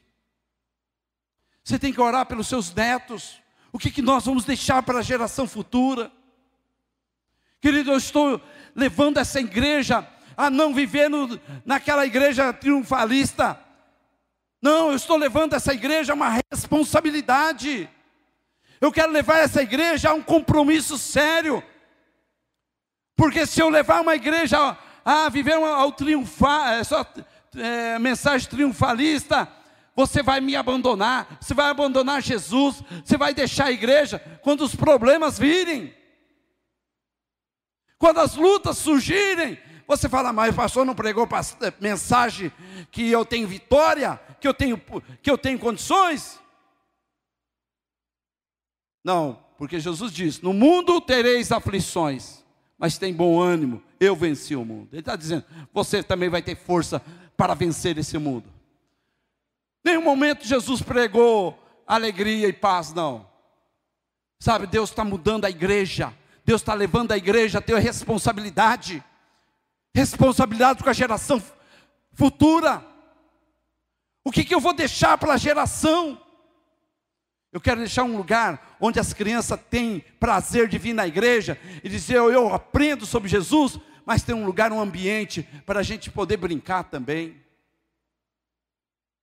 Você 1.64 1.78
tem 1.78 1.92
que 1.92 2.00
orar 2.00 2.26
pelos 2.26 2.46
seus 2.46 2.72
netos. 2.72 3.40
O 3.72 3.78
que, 3.78 3.90
que 3.90 4.02
nós 4.02 4.24
vamos 4.26 4.44
deixar 4.44 4.82
para 4.82 5.00
a 5.00 5.02
geração 5.02 5.46
futura? 5.48 6.12
Querido, 7.60 7.90
eu 7.90 7.96
estou 7.96 8.40
levando 8.74 9.18
essa 9.18 9.40
igreja 9.40 10.06
a 10.36 10.48
não 10.50 10.72
viver 10.74 11.10
no, 11.10 11.40
naquela 11.64 12.06
igreja 12.06 12.52
triunfalista, 12.52 13.58
não, 14.60 14.90
eu 14.90 14.96
estou 14.96 15.16
levando 15.16 15.52
essa 15.52 15.72
igreja 15.72 16.12
a 16.12 16.16
uma 16.16 16.40
responsabilidade. 16.50 17.88
Eu 18.80 18.90
quero 18.90 19.12
levar 19.12 19.38
essa 19.38 19.62
igreja 19.62 20.10
a 20.10 20.14
um 20.14 20.22
compromisso 20.22 20.98
sério. 20.98 21.62
Porque 23.16 23.46
se 23.46 23.60
eu 23.60 23.68
levar 23.68 24.02
uma 24.02 24.14
igreja 24.14 24.76
a, 25.04 25.28
viver 25.28 25.54
ao 25.54 25.90
triunfar, 25.92 26.74
é 26.74 26.84
só 26.84 27.04
é, 27.56 27.98
mensagem 27.98 28.48
triunfalista, 28.48 29.48
você 29.94 30.22
vai 30.22 30.40
me 30.40 30.54
abandonar, 30.54 31.38
você 31.40 31.54
vai 31.54 31.70
abandonar 31.70 32.20
Jesus, 32.20 32.82
você 33.04 33.16
vai 33.16 33.32
deixar 33.32 33.66
a 33.66 33.72
igreja 33.72 34.18
quando 34.42 34.60
os 34.62 34.74
problemas 34.74 35.38
virem. 35.38 35.94
Quando 37.98 38.20
as 38.20 38.36
lutas 38.36 38.76
surgirem, 38.76 39.58
você 39.88 40.08
fala, 40.08 40.32
mas 40.32 40.52
o 40.52 40.56
pastor 40.56 40.84
não 40.84 40.94
pregou 40.94 41.26
mensagem 41.80 42.52
que 42.90 43.10
eu 43.10 43.24
tenho 43.24 43.48
vitória? 43.48 44.20
que 44.40 44.48
eu 44.48 44.54
tenho, 44.54 44.80
que 45.22 45.30
eu 45.30 45.38
tenho 45.38 45.58
condições? 45.58 46.40
Não, 49.04 49.42
porque 49.58 49.80
Jesus 49.80 50.12
diz: 50.12 50.40
No 50.40 50.52
mundo 50.52 51.00
tereis 51.00 51.52
aflições, 51.52 52.44
mas 52.78 52.98
tem 52.98 53.12
bom 53.12 53.40
ânimo, 53.40 53.82
eu 53.98 54.14
venci 54.14 54.54
o 54.54 54.64
mundo. 54.64 54.88
Ele 54.92 55.00
está 55.00 55.16
dizendo: 55.16 55.44
Você 55.72 56.02
também 56.02 56.28
vai 56.28 56.42
ter 56.42 56.56
força 56.56 57.00
para 57.36 57.54
vencer 57.54 57.96
esse 57.98 58.18
mundo. 58.18 58.52
Nenhum 59.84 60.02
momento 60.02 60.46
Jesus 60.46 60.82
pregou 60.82 61.58
alegria 61.86 62.48
e 62.48 62.52
paz, 62.52 62.92
não. 62.92 63.26
Sabe, 64.38 64.66
Deus 64.66 64.90
está 64.90 65.04
mudando 65.04 65.44
a 65.44 65.50
igreja, 65.50 66.12
Deus 66.44 66.60
está 66.60 66.74
levando 66.74 67.12
a 67.12 67.16
igreja 67.16 67.58
a 67.58 67.62
ter 67.62 67.78
responsabilidade, 67.78 69.02
responsabilidade 69.94 70.82
com 70.82 70.90
a 70.90 70.92
geração 70.92 71.42
futura. 72.12 72.84
O 74.24 74.30
que, 74.30 74.44
que 74.44 74.54
eu 74.54 74.60
vou 74.60 74.74
deixar 74.74 75.16
para 75.16 75.34
a 75.34 75.38
geração? 75.38 76.20
Eu 77.56 77.60
quero 77.60 77.80
deixar 77.80 78.04
um 78.04 78.18
lugar 78.18 78.76
onde 78.78 79.00
as 79.00 79.14
crianças 79.14 79.58
têm 79.70 80.00
prazer 80.20 80.68
de 80.68 80.76
vir 80.76 80.92
na 80.92 81.06
igreja 81.06 81.58
e 81.82 81.88
dizer: 81.88 82.16
eu, 82.16 82.30
eu 82.30 82.52
aprendo 82.52 83.06
sobre 83.06 83.30
Jesus, 83.30 83.80
mas 84.04 84.22
tem 84.22 84.34
um 84.34 84.44
lugar, 84.44 84.70
um 84.72 84.78
ambiente 84.78 85.42
para 85.64 85.80
a 85.80 85.82
gente 85.82 86.10
poder 86.10 86.36
brincar 86.36 86.84
também. 86.84 87.42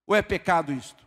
Ou 0.07 0.15
é 0.15 0.23
pecado 0.23 0.73
isto? 0.73 1.05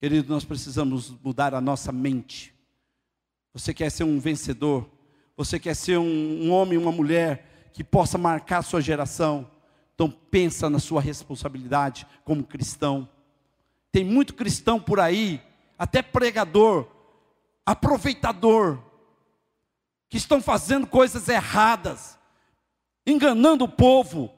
Querido, 0.00 0.32
nós 0.32 0.44
precisamos 0.44 1.10
mudar 1.20 1.56
a 1.56 1.60
nossa 1.60 1.90
mente. 1.90 2.54
Você 3.52 3.74
quer 3.74 3.90
ser 3.90 4.04
um 4.04 4.20
vencedor? 4.20 4.88
Você 5.36 5.58
quer 5.58 5.74
ser 5.74 5.98
um, 5.98 6.44
um 6.44 6.52
homem, 6.52 6.78
uma 6.78 6.92
mulher 6.92 7.70
que 7.72 7.82
possa 7.82 8.16
marcar 8.16 8.58
a 8.58 8.62
sua 8.62 8.80
geração? 8.80 9.50
Então 9.92 10.08
pensa 10.08 10.70
na 10.70 10.78
sua 10.78 11.00
responsabilidade 11.00 12.06
como 12.24 12.44
cristão. 12.44 13.08
Tem 13.94 14.04
muito 14.04 14.34
cristão 14.34 14.80
por 14.80 14.98
aí, 14.98 15.40
até 15.78 16.02
pregador, 16.02 16.88
aproveitador, 17.64 18.82
que 20.08 20.16
estão 20.16 20.42
fazendo 20.42 20.84
coisas 20.84 21.28
erradas, 21.28 22.18
enganando 23.06 23.62
o 23.62 23.68
povo. 23.68 24.36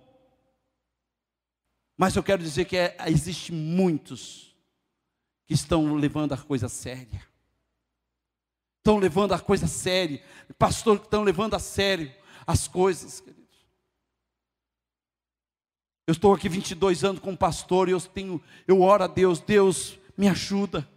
Mas 1.96 2.14
eu 2.14 2.22
quero 2.22 2.42
dizer 2.42 2.66
que 2.66 2.76
é, 2.76 2.98
existe 3.06 3.50
muitos 3.50 4.54
que 5.46 5.54
estão 5.54 5.94
levando 5.94 6.34
a 6.34 6.36
coisa 6.36 6.68
séria. 6.68 7.26
Estão 8.76 8.98
levando 8.98 9.32
a 9.32 9.38
coisa 9.38 9.66
séria. 9.66 10.22
Pastor 10.58 10.98
que 10.98 11.06
estão 11.06 11.22
levando 11.22 11.54
a 11.54 11.58
sério 11.58 12.14
as 12.46 12.68
coisas. 12.68 13.24
Eu 16.06 16.12
estou 16.12 16.32
aqui 16.32 16.48
22 16.48 17.02
anos 17.02 17.20
como 17.20 17.36
pastor 17.36 17.88
e 17.88 17.92
eu 17.92 18.00
tenho, 18.00 18.40
eu 18.68 18.80
oro 18.80 19.02
a 19.02 19.08
Deus, 19.08 19.40
Deus 19.40 19.98
me 20.16 20.28
ajuda. 20.28 20.88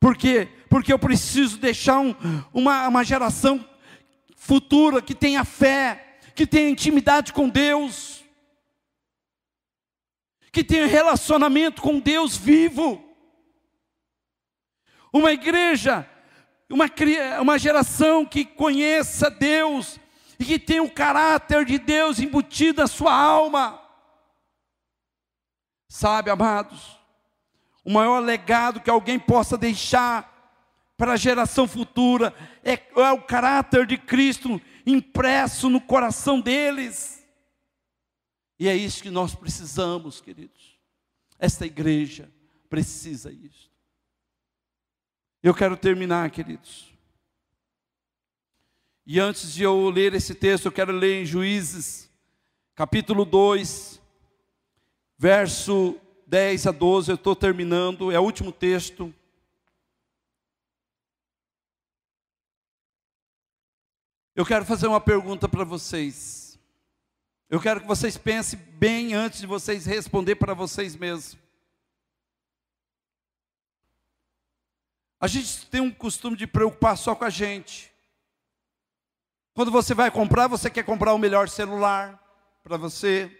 Por 0.00 0.16
quê? 0.16 0.48
Porque 0.68 0.92
eu 0.92 0.98
preciso 0.98 1.56
deixar 1.58 2.00
um, 2.00 2.12
uma, 2.52 2.88
uma 2.88 3.04
geração 3.04 3.64
futura 4.36 5.00
que 5.00 5.14
tenha 5.14 5.44
fé, 5.44 6.18
que 6.34 6.44
tenha 6.44 6.68
intimidade 6.68 7.32
com 7.32 7.48
Deus, 7.48 8.24
que 10.50 10.64
tenha 10.64 10.86
relacionamento 10.86 11.80
com 11.80 12.00
Deus 12.00 12.36
vivo. 12.36 13.00
Uma 15.12 15.32
igreja, 15.32 16.04
uma, 16.68 16.86
uma 17.40 17.58
geração 17.60 18.26
que 18.26 18.44
conheça 18.44 19.30
Deus 19.30 20.00
e 20.38 20.44
que 20.44 20.58
tenha 20.58 20.82
o 20.82 20.90
caráter 20.90 21.64
de 21.64 21.78
Deus 21.78 22.18
embutido 22.18 22.82
na 22.82 22.86
sua 22.86 23.14
alma. 23.14 23.80
Sabe, 25.88 26.30
amados, 26.30 26.98
o 27.84 27.92
maior 27.92 28.20
legado 28.20 28.80
que 28.80 28.90
alguém 28.90 29.18
possa 29.18 29.56
deixar 29.56 30.32
para 30.96 31.12
a 31.12 31.16
geração 31.16 31.66
futura 31.68 32.34
é, 32.62 32.72
é 32.72 33.12
o 33.12 33.22
caráter 33.22 33.86
de 33.86 33.98
Cristo 33.98 34.60
impresso 34.86 35.68
no 35.68 35.80
coração 35.80 36.40
deles. 36.40 37.24
E 38.58 38.68
é 38.68 38.76
isso 38.76 39.02
que 39.02 39.10
nós 39.10 39.34
precisamos, 39.34 40.20
queridos. 40.20 40.78
Esta 41.38 41.66
igreja 41.66 42.32
precisa 42.70 43.30
isso. 43.30 43.70
Eu 45.42 45.52
quero 45.52 45.76
terminar, 45.76 46.30
queridos. 46.30 46.93
E 49.06 49.20
antes 49.20 49.52
de 49.52 49.62
eu 49.62 49.90
ler 49.90 50.14
esse 50.14 50.34
texto, 50.34 50.66
eu 50.66 50.72
quero 50.72 50.90
ler 50.90 51.22
em 51.22 51.26
Juízes, 51.26 52.10
capítulo 52.74 53.26
2, 53.26 54.00
verso 55.18 56.00
10 56.26 56.66
a 56.66 56.72
12, 56.72 57.10
eu 57.10 57.14
estou 57.16 57.36
terminando, 57.36 58.10
é 58.10 58.18
o 58.18 58.22
último 58.22 58.50
texto. 58.50 59.14
Eu 64.34 64.44
quero 64.44 64.64
fazer 64.64 64.86
uma 64.86 65.00
pergunta 65.00 65.48
para 65.48 65.64
vocês. 65.64 66.58
Eu 67.48 67.60
quero 67.60 67.82
que 67.82 67.86
vocês 67.86 68.16
pensem 68.16 68.58
bem 68.58 69.14
antes 69.14 69.38
de 69.38 69.46
vocês 69.46 69.84
responder 69.86 70.34
para 70.36 70.54
vocês 70.54 70.96
mesmos. 70.96 71.38
A 75.20 75.28
gente 75.28 75.66
tem 75.66 75.80
um 75.80 75.92
costume 75.92 76.36
de 76.36 76.46
preocupar 76.46 76.96
só 76.98 77.14
com 77.14 77.24
a 77.24 77.30
gente. 77.30 77.93
Quando 79.54 79.70
você 79.70 79.94
vai 79.94 80.10
comprar, 80.10 80.48
você 80.48 80.68
quer 80.68 80.84
comprar 80.84 81.14
o 81.14 81.18
melhor 81.18 81.48
celular 81.48 82.20
para 82.62 82.76
você 82.76 83.30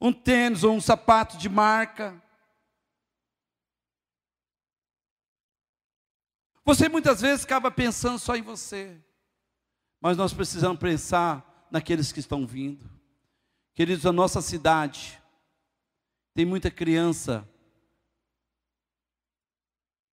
um 0.00 0.12
tênis 0.12 0.64
ou 0.64 0.74
um 0.74 0.80
sapato 0.80 1.38
de 1.38 1.48
marca. 1.48 2.20
Você 6.64 6.88
muitas 6.88 7.20
vezes 7.20 7.44
acaba 7.44 7.70
pensando 7.70 8.18
só 8.18 8.34
em 8.34 8.42
você, 8.42 9.00
mas 10.00 10.16
nós 10.16 10.34
precisamos 10.34 10.80
pensar 10.80 11.68
naqueles 11.70 12.10
que 12.10 12.18
estão 12.20 12.44
vindo. 12.44 12.90
Queridos, 13.74 14.04
a 14.04 14.12
nossa 14.12 14.42
cidade 14.42 15.22
tem 16.34 16.44
muita 16.44 16.70
criança 16.70 17.48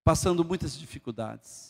passando 0.04 0.44
muitas 0.44 0.78
dificuldades. 0.78 1.67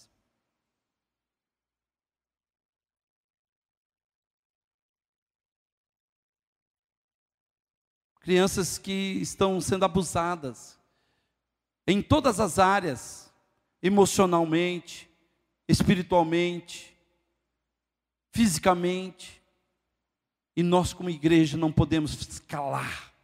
Crianças 8.29 8.77
que 8.77 8.93
estão 9.23 9.59
sendo 9.59 9.87
abusadas 9.87 10.79
em 11.87 12.03
todas 12.03 12.39
as 12.39 12.59
áreas, 12.59 13.33
emocionalmente, 13.83 15.09
espiritualmente, 15.67 16.95
fisicamente. 18.31 19.43
E 20.55 20.63
nós, 20.63 20.93
como 20.93 21.09
igreja, 21.09 21.57
não 21.57 21.73
podemos 21.73 22.39
calar. 22.41 23.15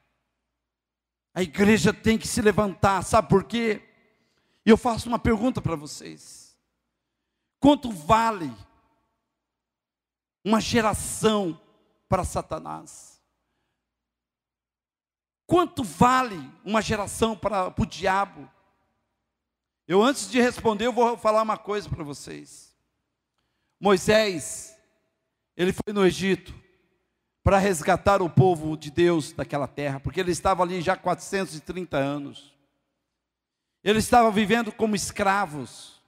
A 1.34 1.42
igreja 1.42 1.92
tem 1.92 2.16
que 2.16 2.26
se 2.26 2.40
levantar, 2.40 3.02
sabe 3.02 3.28
por 3.28 3.44
quê? 3.44 3.82
E 4.64 4.70
eu 4.70 4.78
faço 4.78 5.06
uma 5.06 5.18
pergunta 5.18 5.60
para 5.60 5.76
vocês: 5.76 6.56
quanto 7.60 7.92
vale 7.92 8.50
uma 10.42 10.62
geração 10.62 11.60
para 12.08 12.24
Satanás? 12.24 13.13
Quanto 15.46 15.84
vale 15.84 16.40
uma 16.64 16.80
geração 16.80 17.36
para, 17.36 17.70
para 17.70 17.82
o 17.82 17.86
diabo? 17.86 18.50
Eu, 19.86 20.02
antes 20.02 20.30
de 20.30 20.40
responder, 20.40 20.86
eu 20.86 20.92
vou 20.92 21.16
falar 21.18 21.42
uma 21.42 21.58
coisa 21.58 21.88
para 21.88 22.02
vocês. 22.02 22.74
Moisés, 23.78 24.74
ele 25.56 25.72
foi 25.72 25.92
no 25.92 26.06
Egito 26.06 26.54
para 27.42 27.58
resgatar 27.58 28.22
o 28.22 28.30
povo 28.30 28.74
de 28.74 28.90
Deus 28.90 29.32
daquela 29.32 29.68
terra, 29.68 30.00
porque 30.00 30.18
ele 30.18 30.32
estava 30.32 30.62
ali 30.62 30.80
já 30.80 30.96
430 30.96 31.98
anos. 31.98 32.54
Ele 33.82 33.98
estava 33.98 34.30
vivendo 34.30 34.72
como 34.72 34.96
escravos. 34.96 36.00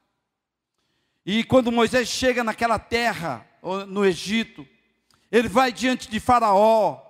E 1.27 1.44
quando 1.44 1.70
Moisés 1.70 2.09
chega 2.09 2.42
naquela 2.42 2.79
terra, 2.79 3.46
no 3.87 4.07
Egito, 4.07 4.66
ele 5.31 5.49
vai 5.49 5.70
diante 5.70 6.09
de 6.09 6.18
Faraó, 6.18 7.06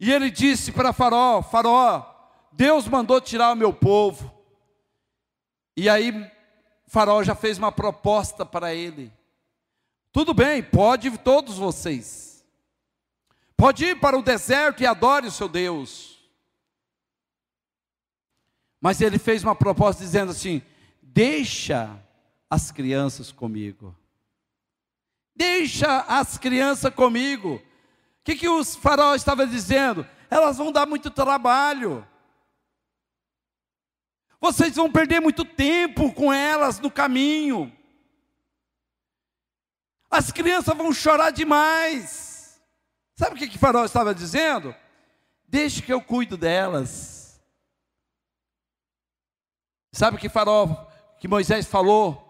e 0.00 0.10
ele 0.10 0.30
disse 0.30 0.72
para 0.72 0.94
Faraó: 0.94 1.42
Faraó, 1.42 2.06
Deus 2.50 2.88
mandou 2.88 3.20
tirar 3.20 3.52
o 3.52 3.56
meu 3.56 3.70
povo. 3.70 4.34
E 5.76 5.88
aí 5.90 6.12
Faraó 6.86 7.22
já 7.22 7.34
fez 7.34 7.58
uma 7.58 7.70
proposta 7.70 8.46
para 8.46 8.74
ele. 8.74 9.12
Tudo 10.10 10.32
bem, 10.32 10.62
pode 10.62 11.08
ir 11.08 11.18
todos 11.18 11.58
vocês. 11.58 12.44
Pode 13.56 13.84
ir 13.84 14.00
para 14.00 14.18
o 14.18 14.22
deserto 14.22 14.82
e 14.82 14.86
adore 14.86 15.26
o 15.26 15.30
seu 15.30 15.48
Deus. 15.48 16.18
Mas 18.80 19.02
ele 19.02 19.18
fez 19.18 19.44
uma 19.44 19.54
proposta 19.54 20.02
dizendo 20.02 20.30
assim: 20.30 20.62
deixa 21.02 22.02
as 22.48 22.70
crianças 22.70 23.30
comigo. 23.30 23.94
Deixa 25.36 26.00
as 26.08 26.38
crianças 26.38 26.92
comigo. 26.94 27.62
O 28.20 28.24
que, 28.24 28.36
que 28.36 28.48
os 28.48 28.76
faraó 28.76 29.14
estava 29.14 29.46
dizendo? 29.46 30.06
Elas 30.28 30.58
vão 30.58 30.70
dar 30.70 30.86
muito 30.86 31.10
trabalho. 31.10 32.06
Vocês 34.40 34.76
vão 34.76 34.90
perder 34.90 35.20
muito 35.20 35.44
tempo 35.44 36.12
com 36.12 36.32
elas 36.32 36.78
no 36.78 36.90
caminho. 36.90 37.72
As 40.10 40.32
crianças 40.32 40.76
vão 40.76 40.92
chorar 40.92 41.30
demais. 41.30 42.60
Sabe 43.16 43.36
o 43.36 43.38
que, 43.38 43.48
que 43.48 43.56
o 43.56 43.60
faraó 43.60 43.84
estava 43.84 44.14
dizendo? 44.14 44.74
Deixe 45.46 45.82
que 45.82 45.92
eu 45.92 46.00
cuido 46.00 46.36
delas. 46.36 47.40
Sabe 49.92 50.16
o 50.16 50.20
que 50.20 50.28
faraó, 50.28 50.86
que 51.18 51.26
Moisés 51.26 51.66
falou? 51.66 52.26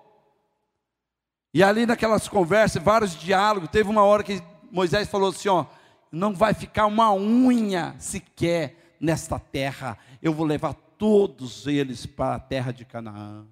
E 1.52 1.62
ali 1.62 1.84
naquelas 1.84 2.28
conversas, 2.28 2.82
vários 2.82 3.14
diálogos, 3.14 3.70
teve 3.70 3.88
uma 3.88 4.02
hora 4.02 4.22
que 4.22 4.42
Moisés 4.70 5.08
falou 5.08 5.30
assim: 5.30 5.48
ó, 5.48 5.66
não 6.10 6.34
vai 6.34 6.54
ficar 6.54 6.86
uma 6.86 7.12
unha 7.14 7.94
sequer 7.98 8.96
nesta 9.00 9.38
terra. 9.38 9.96
Eu 10.20 10.32
vou 10.32 10.46
levar 10.46 10.74
todos 10.74 11.66
eles 11.66 12.04
para 12.06 12.34
a 12.34 12.40
terra 12.40 12.72
de 12.72 12.84
Canaã. 12.84 13.46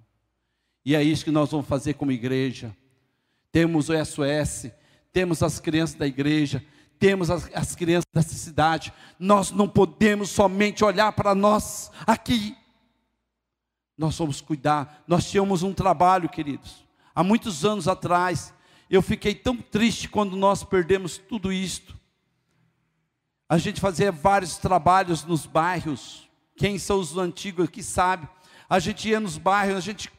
E 0.85 0.95
é 0.95 1.03
isso 1.03 1.25
que 1.25 1.31
nós 1.31 1.51
vamos 1.51 1.67
fazer 1.67 1.95
como 1.95 2.13
igreja. 2.13 2.77
Temos 3.53 3.89
o 3.89 4.05
SOS, 4.05 4.71
temos 5.13 5.43
as 5.43 5.59
crianças 5.59 5.97
da 5.97 6.07
igreja, 6.07 6.65
temos 6.99 7.31
as, 7.31 7.49
as 7.55 7.75
crianças 7.75 8.07
dessa 8.13 8.35
cidade, 8.35 8.93
nós 9.19 9.51
não 9.51 9.69
podemos 9.69 10.31
somente 10.31 10.85
olhar 10.85 11.13
para 11.13 11.35
nós 11.35 11.91
aqui. 12.07 12.57
Nós 13.97 14.17
vamos 14.17 14.41
cuidar. 14.41 15.05
Nós 15.07 15.29
tínhamos 15.29 15.63
um 15.63 15.73
trabalho, 15.73 16.29
queridos. 16.29 16.85
Há 17.15 17.25
muitos 17.25 17.65
anos 17.65 17.89
atrás, 17.89 18.55
eu 18.89 19.03
fiquei 19.03 19.35
tão 19.35 19.57
triste 19.57 20.09
quando 20.09 20.37
nós 20.37 20.63
perdemos 20.63 21.19
tudo 21.19 21.53
isto. 21.53 21.98
A 23.49 23.57
gente 23.57 23.81
fazia 23.81 24.13
vários 24.13 24.59
trabalhos 24.59 25.25
nos 25.25 25.47
bairros. 25.47 26.29
Quem 26.55 26.79
são 26.79 26.99
os 26.99 27.17
antigos 27.17 27.67
aqui 27.67 27.83
sabe. 27.83 28.29
A 28.69 28.79
gente 28.79 29.09
ia 29.09 29.19
nos 29.19 29.39
bairros, 29.39 29.77
a 29.77 29.81
gente 29.81 30.13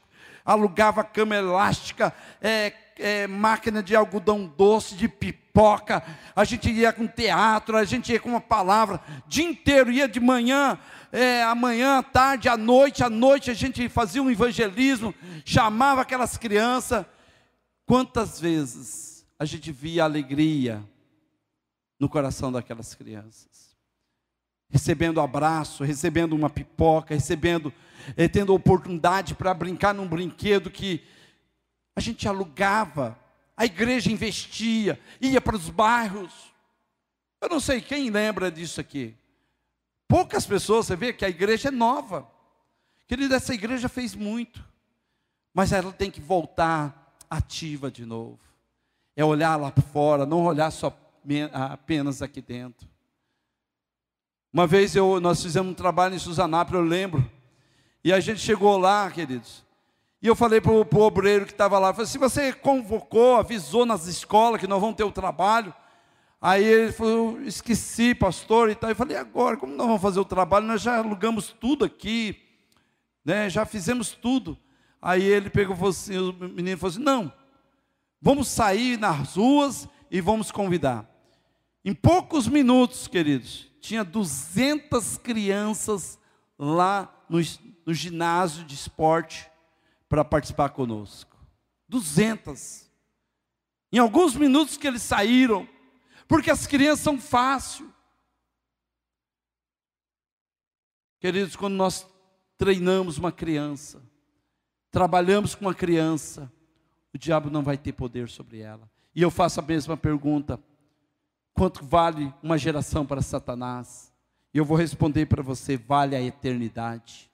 alugava 0.43 1.03
cama 1.03 1.36
elástica, 1.36 2.11
é, 2.41 2.73
é, 2.97 3.27
máquina 3.27 3.84
de 3.84 3.95
algodão 3.95 4.51
doce, 4.57 4.95
de 4.95 5.07
pipoca, 5.07 6.03
a 6.36 6.43
gente 6.43 6.71
ia 6.71 6.91
com 6.91 7.05
teatro, 7.05 7.77
a 7.77 7.86
gente 7.86 8.11
ia 8.11 8.19
com 8.19 8.30
uma 8.30 8.41
palavra, 8.41 8.99
dia 9.27 9.45
inteiro, 9.45 9.91
ia 9.91 10.07
de 10.07 10.19
manhã, 10.19 10.80
é, 11.11 11.43
amanhã, 11.43 12.01
tarde, 12.01 12.49
à 12.49 12.57
noite, 12.57 13.03
à 13.03 13.09
noite 13.11 13.51
a 13.51 13.53
gente 13.53 13.88
fazia 13.89 14.23
um 14.23 14.32
evangelismo, 14.32 15.13
chamava 15.45 16.01
aquelas 16.01 16.36
crianças. 16.36 17.05
Quantas 17.86 18.39
vezes 18.39 19.25
a 19.38 19.45
gente 19.45 19.71
via 19.71 20.03
alegria 20.03 20.84
no 22.00 22.08
coração 22.08 22.52
daquelas 22.52 22.95
crianças? 22.95 23.76
Recebendo 24.70 25.20
abraço, 25.20 25.84
recebendo 25.84 26.34
uma 26.34 26.50
pipoca, 26.50 27.14
recebendo, 27.14 27.74
eh, 28.16 28.28
tendo 28.28 28.54
oportunidade 28.54 29.36
para 29.36 29.54
brincar 29.54 29.93
num 29.93 30.08
brinquedo 30.08 30.72
que 30.72 31.04
a 31.95 32.00
gente 32.00 32.28
alugava, 32.28 33.20
a 33.58 33.66
igreja 33.66 34.12
investia, 34.12 35.00
ia 35.20 35.41
para 35.41 35.56
os 35.56 35.70
bairros. 35.70 36.54
Eu 37.41 37.50
não 37.50 37.60
sei 37.60 37.82
quem 37.82 38.10
lembra 38.10 38.52
disso 38.52 38.80
aqui. 38.80 39.16
Poucas 40.08 40.45
pessoas, 40.45 40.86
você 40.86 40.95
vê 40.95 41.12
que 41.12 41.26
a 41.26 41.30
igreja 41.30 41.68
é 41.68 41.72
nova. 41.72 42.30
Querido, 43.08 43.36
essa 43.36 43.54
igreja 43.54 43.89
fez 43.89 44.16
muito, 44.16 44.64
mas 45.54 45.72
ela 45.72 45.91
tem 45.91 46.10
que 46.10 46.22
voltar 46.22 47.16
ativa 47.30 47.91
de 47.91 48.06
novo. 48.06 48.39
É 49.16 49.26
olhar 49.26 49.56
lá 49.56 49.74
fora, 49.91 50.26
não 50.26 50.45
olhar 50.45 50.72
só 50.72 50.89
apenas 51.53 52.22
aqui 52.22 52.41
dentro. 52.41 52.88
Uma 54.51 54.65
vez 54.65 54.95
eu, 54.95 55.20
nós 55.20 55.43
fizemos 55.43 55.72
um 55.72 55.76
trabalho 55.76 56.15
em 56.15 56.20
Suzanápolis, 56.20 56.82
eu 56.82 56.88
lembro, 56.88 57.32
e 58.03 58.11
a 58.11 58.20
gente 58.20 58.39
chegou 58.39 58.78
lá, 58.78 59.09
queridos, 59.11 59.63
e 60.22 60.28
eu 60.28 60.36
falei 60.36 60.59
para 60.59 60.72
o 60.72 61.01
obreiro 61.01 61.45
que 61.45 61.51
estava 61.51 61.80
lá, 61.80 61.93
falei, 61.93 62.07
se 62.07 62.17
você 62.17 62.51
convocou, 62.51 63.38
avisou 63.38 63.86
nas 63.86 64.05
escolas 64.05 64.59
que 64.59 64.67
nós 64.67 64.82
vamos 64.82 64.95
ter 64.95 65.03
o 65.03 65.11
trabalho, 65.11 65.74
aí 66.41 66.63
ele 66.63 66.91
falou, 66.91 67.41
esqueci, 67.41 68.13
pastor, 68.13 68.70
e 68.70 68.76
tal. 68.76 68.89
Eu 68.89 68.95
falei, 68.95 69.15
agora, 69.15 69.55
como 69.55 69.74
nós 69.76 69.88
vamos 69.88 70.01
fazer 70.01 70.20
o 70.20 70.26
trabalho? 70.26 70.65
Nós 70.65 70.82
já 70.82 70.97
alugamos 70.97 71.55
tudo 71.57 71.86
aqui, 71.86 72.38
né? 73.24 73.49
já 73.49 73.65
fizemos 73.65 74.11
tudo. 74.11 74.57
Aí 75.01 75.24
ele 75.24 75.49
pegou 75.49 75.88
assim, 75.88 76.17
o 76.17 76.34
menino 76.34 76.78
falou 76.78 76.91
assim, 76.91 77.03
não, 77.03 77.32
vamos 78.22 78.49
sair 78.49 78.97
nas 78.97 79.36
ruas 79.36 79.88
e 80.10 80.22
vamos 80.22 80.51
convidar. 80.51 81.10
Em 81.84 81.93
poucos 81.93 82.47
minutos, 82.47 83.07
queridos, 83.07 83.72
tinha 83.80 84.03
200 84.03 85.18
crianças 85.18 86.20
lá 86.57 87.14
no, 87.30 87.39
no 87.86 87.93
ginásio 87.93 88.66
de 88.66 88.76
esporte, 88.76 89.49
para 90.10 90.26
participar 90.26 90.70
conosco. 90.70 91.38
200. 91.88 92.89
Em 93.91 93.99
alguns 93.99 94.36
minutos 94.36 94.76
que 94.76 94.88
eles 94.88 95.03
saíram, 95.03 95.70
porque 96.28 96.49
as 96.49 96.66
crianças 96.66 97.03
são 97.03 97.20
fáceis. 97.20 97.88
Queridos, 101.20 101.55
quando 101.55 101.76
nós 101.76 102.07
treinamos 102.57 103.18
uma 103.18 103.32
criança, 103.32 104.01
trabalhamos 104.89 105.53
com 105.53 105.66
uma 105.66 105.76
criança, 105.76 106.51
o 107.14 107.18
diabo 107.18 107.49
não 107.49 107.62
vai 107.62 107.78
ter 107.78 107.93
poder 107.93 108.30
sobre 108.30 108.60
ela. 108.60 108.89
E 109.20 109.22
eu 109.22 109.30
faço 109.30 109.59
a 109.59 109.63
mesma 109.63 109.97
pergunta: 109.97 110.57
quanto 111.51 111.84
vale 111.84 112.34
uma 112.41 112.57
geração 112.57 113.05
para 113.05 113.22
Satanás? 113.22 114.13
E 114.53 114.57
eu 114.57 114.63
vou 114.63 114.78
responder 114.78 115.26
para 115.26 115.43
você: 115.43 115.76
vale 115.76 116.15
a 116.15 116.22
eternidade. 116.22 117.30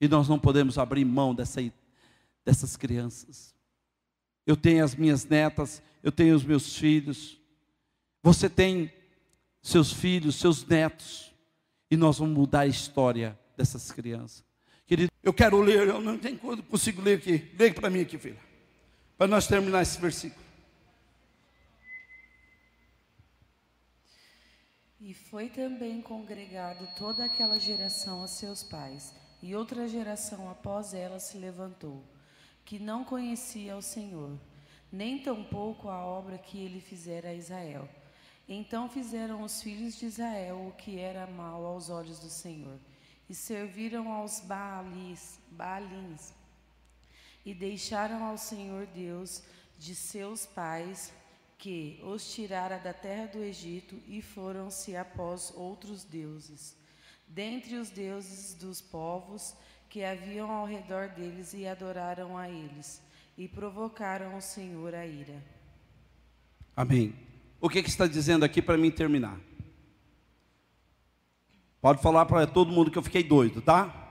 E 0.00 0.08
nós 0.08 0.28
não 0.28 0.36
podemos 0.36 0.76
abrir 0.76 1.04
mão 1.04 1.32
dessa, 1.32 1.60
dessas 2.44 2.76
crianças. 2.76 3.54
Eu 4.44 4.56
tenho 4.56 4.84
as 4.84 4.96
minhas 4.96 5.24
netas, 5.24 5.80
eu 6.02 6.10
tenho 6.10 6.34
os 6.34 6.42
meus 6.42 6.76
filhos. 6.76 7.40
Você 8.20 8.50
tem 8.50 8.92
seus 9.62 9.92
filhos, 9.92 10.34
seus 10.34 10.66
netos. 10.66 11.32
E 11.88 11.96
nós 11.96 12.18
vamos 12.18 12.36
mudar 12.36 12.60
a 12.62 12.66
história 12.66 13.38
dessas 13.56 13.92
crianças. 13.92 14.42
Querido, 14.88 15.12
eu 15.22 15.32
quero 15.32 15.60
ler, 15.60 15.86
eu 15.86 16.00
não 16.00 16.18
tenho 16.18 16.36
consigo 16.36 17.00
ler 17.00 17.18
aqui. 17.18 17.48
Leia 17.56 17.72
para 17.72 17.88
mim 17.88 18.00
aqui, 18.00 18.18
filha. 18.18 18.40
Para 19.16 19.28
nós 19.28 19.46
terminar 19.46 19.80
esse 19.80 20.00
versículo. 20.00 20.43
E 25.06 25.12
foi 25.12 25.50
também 25.50 26.00
congregado 26.00 26.88
toda 26.96 27.26
aquela 27.26 27.60
geração 27.60 28.22
a 28.22 28.26
seus 28.26 28.62
pais 28.62 29.14
e 29.42 29.54
outra 29.54 29.86
geração 29.86 30.50
após 30.50 30.94
ela 30.94 31.20
se 31.20 31.36
levantou, 31.36 32.02
que 32.64 32.78
não 32.78 33.04
conhecia 33.04 33.76
o 33.76 33.82
Senhor, 33.82 34.40
nem 34.90 35.22
tampouco 35.22 35.90
a 35.90 36.02
obra 36.02 36.38
que 36.38 36.58
ele 36.58 36.80
fizera 36.80 37.28
a 37.28 37.34
Israel. 37.34 37.86
Então 38.48 38.88
fizeram 38.88 39.42
os 39.42 39.60
filhos 39.60 39.94
de 39.96 40.06
Israel 40.06 40.68
o 40.68 40.72
que 40.72 40.98
era 40.98 41.26
mal 41.26 41.66
aos 41.66 41.90
olhos 41.90 42.18
do 42.18 42.30
Senhor, 42.30 42.78
e 43.28 43.34
serviram 43.34 44.10
aos 44.10 44.40
Baalis, 44.40 45.38
Baalins, 45.50 46.32
e 47.44 47.52
deixaram 47.52 48.24
ao 48.24 48.38
Senhor 48.38 48.86
Deus 48.86 49.42
de 49.78 49.94
seus 49.94 50.46
pais, 50.46 51.12
que 51.64 51.98
os 52.02 52.30
tirara 52.30 52.78
da 52.78 52.92
terra 52.92 53.24
do 53.24 53.42
Egito, 53.42 53.98
e 54.06 54.20
foram-se 54.20 54.94
após 54.94 55.50
outros 55.56 56.04
deuses 56.04 56.76
dentre 57.26 57.76
os 57.76 57.88
deuses 57.88 58.52
dos 58.52 58.82
povos 58.82 59.54
que 59.88 60.04
haviam 60.04 60.50
ao 60.50 60.66
redor 60.66 61.08
deles 61.08 61.54
e 61.54 61.66
adoraram 61.66 62.36
a 62.36 62.50
eles, 62.50 63.00
e 63.38 63.48
provocaram 63.48 64.36
o 64.36 64.42
Senhor 64.42 64.94
a 64.94 65.06
ira. 65.06 65.42
Amém. 66.76 67.14
O 67.58 67.70
que, 67.70 67.82
que 67.82 67.88
está 67.88 68.06
dizendo 68.06 68.44
aqui 68.44 68.60
para 68.60 68.76
mim 68.76 68.90
terminar? 68.90 69.40
Pode 71.80 72.02
falar 72.02 72.26
para 72.26 72.46
todo 72.46 72.72
mundo 72.72 72.90
que 72.90 72.98
eu 72.98 73.02
fiquei 73.02 73.22
doido, 73.22 73.62
tá? 73.62 74.06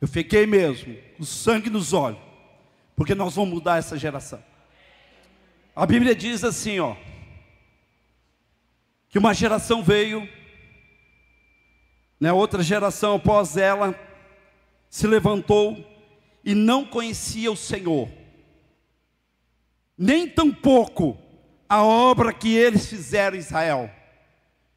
Eu 0.00 0.06
fiquei 0.06 0.46
mesmo, 0.46 0.96
com 1.16 1.24
sangue 1.24 1.68
nos 1.68 1.92
olhos, 1.92 2.22
porque 2.94 3.16
nós 3.16 3.34
vamos 3.34 3.52
mudar 3.52 3.78
essa 3.78 3.98
geração. 3.98 4.48
A 5.80 5.86
Bíblia 5.86 6.14
diz 6.14 6.44
assim, 6.44 6.78
ó, 6.78 6.94
que 9.08 9.18
uma 9.18 9.32
geração 9.32 9.82
veio 9.82 10.28
né, 12.20 12.30
outra 12.30 12.62
geração 12.62 13.14
após 13.14 13.56
ela 13.56 13.98
se 14.90 15.06
levantou 15.06 15.82
e 16.44 16.54
não 16.54 16.84
conhecia 16.84 17.50
o 17.50 17.56
Senhor, 17.56 18.10
nem 19.96 20.28
tampouco 20.28 21.16
a 21.66 21.82
obra 21.82 22.30
que 22.34 22.54
eles 22.54 22.86
fizeram 22.86 23.36
em 23.36 23.40
Israel. 23.40 23.90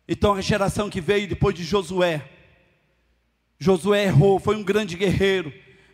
Então 0.08 0.36
a 0.36 0.40
geração 0.40 0.90
que 0.90 1.02
veio 1.02 1.28
depois 1.28 1.54
de 1.54 1.66
Josué, 1.66 2.30
Josué 3.60 4.06
errou, 4.06 4.40
foi 4.40 4.56
um 4.56 4.64
grande 4.64 4.96
guerreiro, 4.96 5.52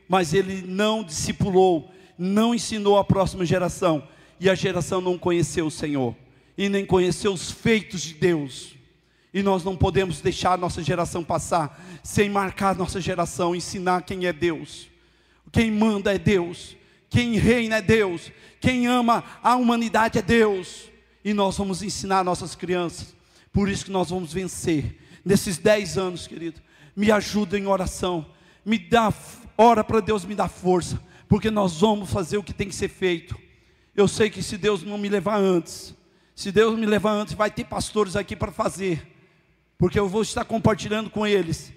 mas 0.07 0.36
ele 0.36 0.62
não 0.62 1.03
discipulou, 1.03 1.91
não 2.16 2.53
ensinou 2.53 2.95
a 2.99 3.03
próxima 3.03 3.43
geração, 3.43 4.07
e 4.40 4.50
a 4.50 4.56
geração 4.56 5.02
não 5.02 5.18
conheceu 5.18 5.68
o 5.68 5.72
Senhor, 5.72 6.16
e 6.58 6.70
nem 6.70 6.86
conheceu 6.86 7.34
os 7.34 7.52
feitos 7.52 8.02
de 8.02 8.14
Deus. 8.14 8.76
E 9.34 9.44
nós 9.44 9.64
não 9.64 9.76
podemos 9.76 10.22
deixar 10.22 10.54
a 10.54 10.58
nossa 10.58 10.82
geração 10.82 11.24
passar 11.24 11.80
sem 12.04 12.30
marcar 12.30 12.76
nossa 12.76 13.00
geração, 13.00 13.56
ensinar 13.56 14.02
quem 14.02 14.26
é 14.26 14.34
Deus. 14.34 14.88
Quem 15.52 15.72
manda 15.72 16.14
é 16.14 16.18
Deus, 16.18 16.76
quem 17.10 17.38
reina 17.38 17.78
é 17.78 17.82
Deus, 17.82 18.32
quem 18.60 18.88
ama 18.88 19.24
a 19.42 19.56
humanidade 19.56 20.18
é 20.18 20.22
Deus. 20.22 20.90
E 21.24 21.34
nós 21.34 21.58
vamos 21.58 21.84
ensinar 21.84 22.24
nossas 22.24 22.56
crianças. 22.56 23.16
Por 23.52 23.68
isso 23.68 23.86
que 23.86 23.92
nós 23.92 24.10
vamos 24.10 24.32
vencer. 24.32 24.98
Nesses 25.24 25.58
dez 25.58 25.98
anos, 25.98 26.28
querido, 26.28 26.62
me 26.96 27.12
ajuda 27.12 27.58
em 27.58 27.68
oração. 27.68 28.26
Me 28.66 28.78
dá, 28.78 29.14
ora 29.58 29.84
para 29.84 30.00
Deus 30.00 30.24
me 30.24 30.34
dar 30.36 30.48
força. 30.48 31.02
Porque 31.28 31.52
nós 31.52 31.80
vamos 31.80 32.10
fazer 32.10 32.38
o 32.38 32.44
que 32.44 32.54
tem 32.54 32.68
que 32.68 32.76
ser 32.76 32.90
feito. 32.90 33.38
Eu 34.00 34.08
sei 34.08 34.30
que 34.30 34.41
se 34.41 34.58
Deus 34.58 34.84
não 34.84 34.97
me 34.97 35.10
levar 35.10 35.38
antes, 35.39 35.95
se 36.36 36.52
Deus 36.52 36.78
me 36.78 36.86
levar 36.86 37.12
antes, 37.12 37.34
vai 37.34 37.52
ter 37.52 37.66
pastores 37.66 38.16
aqui 38.16 38.36
para 38.36 38.52
fazer 38.52 39.20
porque 39.80 39.97
eu 39.97 40.10
vou 40.10 40.22
estar 40.22 40.43
compartilhando 40.43 41.10
com 41.10 41.26
eles 41.26 41.72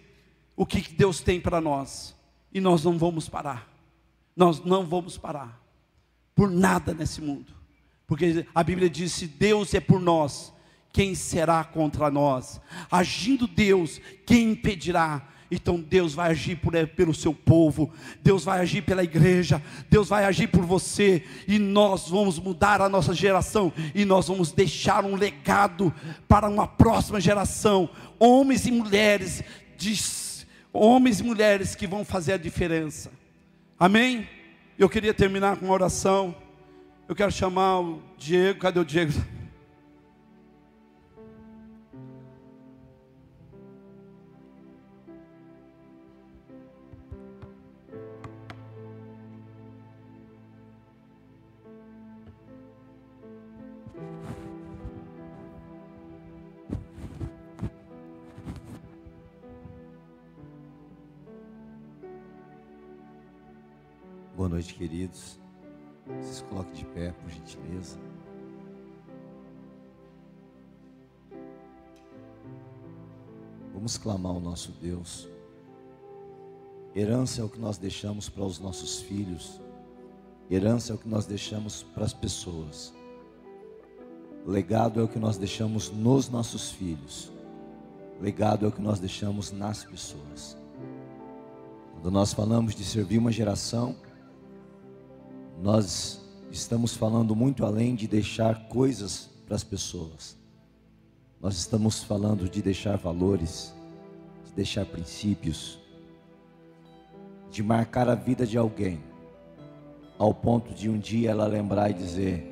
o 0.57 0.67
que 0.67 0.93
Deus 0.93 1.21
tem 1.21 1.41
para 1.41 1.61
nós, 1.61 2.15
e 2.53 2.61
nós 2.61 2.83
não 2.83 2.99
vamos 2.99 3.29
parar, 3.29 3.73
nós 4.37 4.63
não 4.63 4.85
vamos 4.85 5.17
parar, 5.17 5.63
por 6.35 6.51
nada 6.51 6.93
nesse 6.93 7.23
mundo, 7.23 7.55
Porque 8.07 8.45
a 8.53 8.63
Bíblia 8.65 8.91
diz: 8.91 9.13
se 9.13 9.27
Deus 9.29 9.73
é 9.73 9.81
por 9.81 10.01
nós, 10.01 10.53
quem 10.93 11.15
será 11.15 11.63
contra 11.63 12.11
nós? 12.11 12.61
Agindo 12.91 13.47
Deus, 13.47 14.01
quem 14.27 14.51
impedirá? 14.51 15.29
Então 15.55 15.79
Deus 15.79 16.15
vai 16.15 16.31
agir 16.31 16.57
por, 16.57 16.75
eh, 16.75 16.87
pelo 16.87 17.13
seu 17.13 17.35
povo, 17.35 17.93
Deus 18.23 18.43
vai 18.43 18.61
agir 18.61 18.81
pela 18.81 19.05
igreja, 19.05 19.63
Deus 19.91 20.09
vai 20.09 20.25
agir 20.25 20.47
por 20.47 20.65
você, 20.65 21.23
e 21.47 21.59
nós 21.59 22.09
vamos 22.09 22.39
mudar 22.39 22.81
a 22.81 22.89
nossa 22.89 23.13
geração, 23.13 23.71
e 23.95 24.07
nós 24.07 24.29
vamos 24.29 24.51
deixar 24.51 25.05
um 25.05 25.15
legado 25.15 25.93
para 26.27 26.49
uma 26.49 26.67
próxima 26.67 27.21
geração, 27.21 27.91
homens 28.19 28.67
e 28.67 28.73
mulheres, 28.73 29.45
homens 30.73 31.21
e 31.21 31.23
mulheres 31.23 31.75
que 31.75 31.87
vão 31.87 32.03
fazer 32.03 32.33
a 32.33 32.39
diferença. 32.39 33.11
Amém? 33.79 34.27
Eu 34.79 34.89
queria 34.89 35.13
terminar 35.13 35.59
com 35.59 35.67
uma 35.67 35.75
oração. 35.75 36.35
Eu 37.07 37.15
quero 37.15 37.31
chamar 37.31 37.81
o 37.81 38.03
Diego, 38.17 38.61
cadê 38.61 38.81
o 38.81 38.85
Diego? 38.87 39.13
Clamar 74.03 74.33
ao 74.33 74.41
nosso 74.41 74.73
Deus. 74.73 75.29
Herança 76.95 77.41
é 77.41 77.45
o 77.45 77.49
que 77.49 77.59
nós 77.59 77.79
deixamos 77.79 78.29
para 78.29 78.45
os 78.45 78.59
nossos 78.59 79.01
filhos. 79.01 79.61
Herança 80.51 80.93
é 80.93 80.95
o 80.95 80.99
que 80.99 81.09
nós 81.09 81.25
deixamos 81.25 81.83
para 81.95 82.05
as 82.05 82.13
pessoas. 82.13 82.93
Legado 84.47 85.01
é 85.01 85.03
o 85.03 85.09
que 85.09 85.19
nós 85.19 85.39
deixamos 85.39 85.91
nos 85.91 86.29
nossos 86.29 86.73
filhos. 86.73 87.31
Legado 88.21 88.67
é 88.67 88.69
o 88.69 88.73
que 88.73 88.83
nós 88.83 88.99
deixamos 88.99 89.53
nas 89.53 89.85
pessoas. 89.85 90.57
Quando 91.93 92.11
nós 92.11 92.35
falamos 92.35 92.75
de 92.75 92.85
servir 92.85 93.19
uma 93.19 93.31
geração, 93.31 93.95
nós 95.63 96.21
estamos 96.51 96.97
falando 96.97 97.37
muito 97.37 97.65
além 97.65 97.95
de 97.95 98.09
deixar 98.09 98.69
coisas 98.69 99.31
para 99.47 99.55
as 99.55 99.65
pessoas. 99.65 100.37
Nós 101.41 101.57
estamos 101.57 102.03
falando 102.03 102.49
de 102.49 102.61
deixar 102.61 102.97
valores, 102.97 103.73
de 104.53 104.57
deixar 104.57 104.85
princípios, 104.85 105.79
de 107.51 107.63
marcar 107.63 108.09
a 108.09 108.15
vida 108.15 108.47
de 108.47 108.59
alguém, 108.59 109.01
ao 110.19 110.33
ponto 110.33 110.73
de 110.75 110.89
um 110.89 110.99
dia 110.99 111.31
ela 111.31 111.47
lembrar 111.47 111.91
e 111.91 111.95
dizer: 111.95 112.47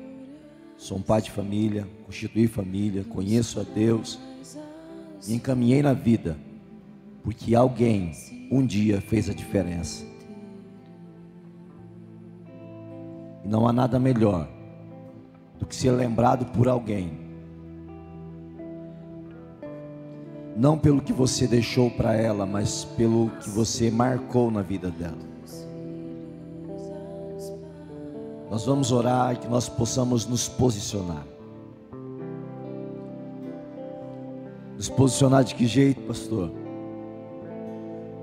sou 0.75 0.97
um 0.97 1.01
pai 1.01 1.21
de 1.21 1.31
família, 1.31 1.87
constituí 2.05 2.47
família, 2.47 3.03
conheço 3.03 3.59
a 3.59 3.63
Deus, 3.63 4.19
me 5.27 5.35
encaminhei 5.35 5.83
na 5.83 5.93
vida, 5.93 6.37
porque 7.23 7.53
alguém 7.55 8.11
um 8.51 8.65
dia 8.65 8.99
fez 8.99 9.29
a 9.29 9.33
diferença. 9.33 10.03
E 13.43 13.47
não 13.47 13.67
há 13.67 13.73
nada 13.73 13.99
melhor 13.99 14.49
do 15.59 15.65
que 15.67 15.75
ser 15.75 15.91
lembrado 15.91 16.45
por 16.47 16.67
alguém. 16.67 17.20
Não 20.55 20.77
pelo 20.77 21.01
que 21.01 21.13
você 21.13 21.47
deixou 21.47 21.89
para 21.89 22.13
ela, 22.13 22.45
mas 22.45 22.85
pelo 22.97 23.29
que 23.41 23.49
você 23.49 23.89
marcou 23.89 24.51
na 24.51 24.61
vida 24.61 24.89
dela. 24.89 25.31
Nós 28.49 28.65
vamos 28.65 28.91
orar 28.91 29.39
que 29.39 29.47
nós 29.47 29.69
possamos 29.69 30.25
nos 30.25 30.49
posicionar. 30.49 31.25
Nos 34.75 34.89
posicionar 34.89 35.43
de 35.43 35.55
que 35.55 35.65
jeito, 35.65 36.01
pastor? 36.01 36.51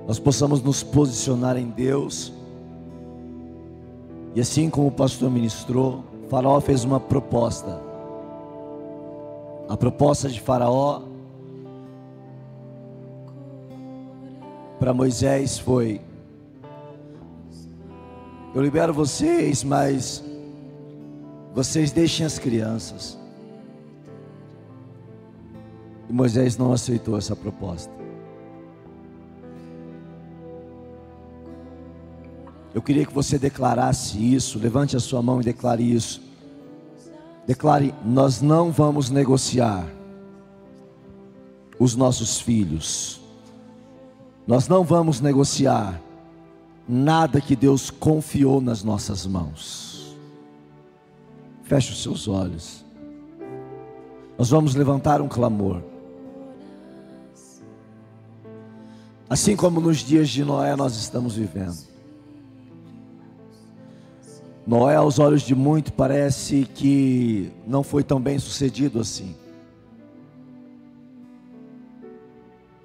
Nós 0.06 0.18
possamos 0.18 0.62
nos 0.62 0.82
posicionar 0.82 1.56
em 1.56 1.66
Deus 1.66 2.32
e 4.34 4.40
assim 4.40 4.70
como 4.70 4.86
o 4.86 4.92
pastor 4.92 5.30
ministrou, 5.30 6.04
Faraó 6.28 6.60
fez 6.60 6.84
uma 6.84 7.00
proposta. 7.00 7.82
A 9.68 9.76
proposta 9.76 10.28
de 10.28 10.40
Faraó 10.40 11.02
para 14.78 14.94
Moisés 14.94 15.58
foi: 15.58 16.00
Eu 18.54 18.62
libero 18.62 18.94
vocês, 18.94 19.64
mas 19.64 20.22
vocês 21.54 21.90
deixem 21.90 22.24
as 22.24 22.38
crianças. 22.38 23.18
E 26.08 26.12
Moisés 26.12 26.56
não 26.56 26.72
aceitou 26.72 27.18
essa 27.18 27.36
proposta. 27.36 27.92
Eu 32.74 32.80
queria 32.80 33.04
que 33.04 33.12
você 33.12 33.38
declarasse 33.38 34.18
isso. 34.34 34.58
Levante 34.58 34.96
a 34.96 35.00
sua 35.00 35.20
mão 35.20 35.40
e 35.40 35.44
declare 35.44 35.82
isso. 35.82 36.22
Declare: 37.46 37.94
Nós 38.04 38.40
não 38.40 38.70
vamos 38.70 39.10
negociar 39.10 39.86
os 41.78 41.94
nossos 41.94 42.40
filhos. 42.40 43.20
Nós 44.48 44.66
não 44.66 44.82
vamos 44.82 45.20
negociar 45.20 46.00
nada 46.88 47.38
que 47.38 47.54
Deus 47.54 47.90
confiou 47.90 48.62
nas 48.62 48.82
nossas 48.82 49.26
mãos. 49.26 50.16
Feche 51.64 51.92
os 51.92 52.02
seus 52.02 52.26
olhos. 52.26 52.82
Nós 54.38 54.48
vamos 54.48 54.74
levantar 54.74 55.20
um 55.20 55.28
clamor. 55.28 55.82
Assim 59.28 59.54
como 59.54 59.82
nos 59.82 59.98
dias 59.98 60.30
de 60.30 60.42
Noé 60.42 60.74
nós 60.74 60.96
estamos 60.96 61.36
vivendo. 61.36 61.86
Noé, 64.66 64.96
aos 64.96 65.18
olhos 65.18 65.42
de 65.42 65.54
muito, 65.54 65.92
parece 65.92 66.66
que 66.74 67.52
não 67.66 67.82
foi 67.82 68.02
tão 68.02 68.18
bem 68.18 68.38
sucedido 68.38 68.98
assim. 68.98 69.36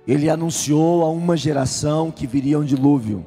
Ele 0.07 0.29
anunciou 0.29 1.03
a 1.03 1.09
uma 1.09 1.37
geração 1.37 2.11
que 2.11 2.27
viria 2.27 2.59
um 2.59 2.63
dilúvio. 2.63 3.25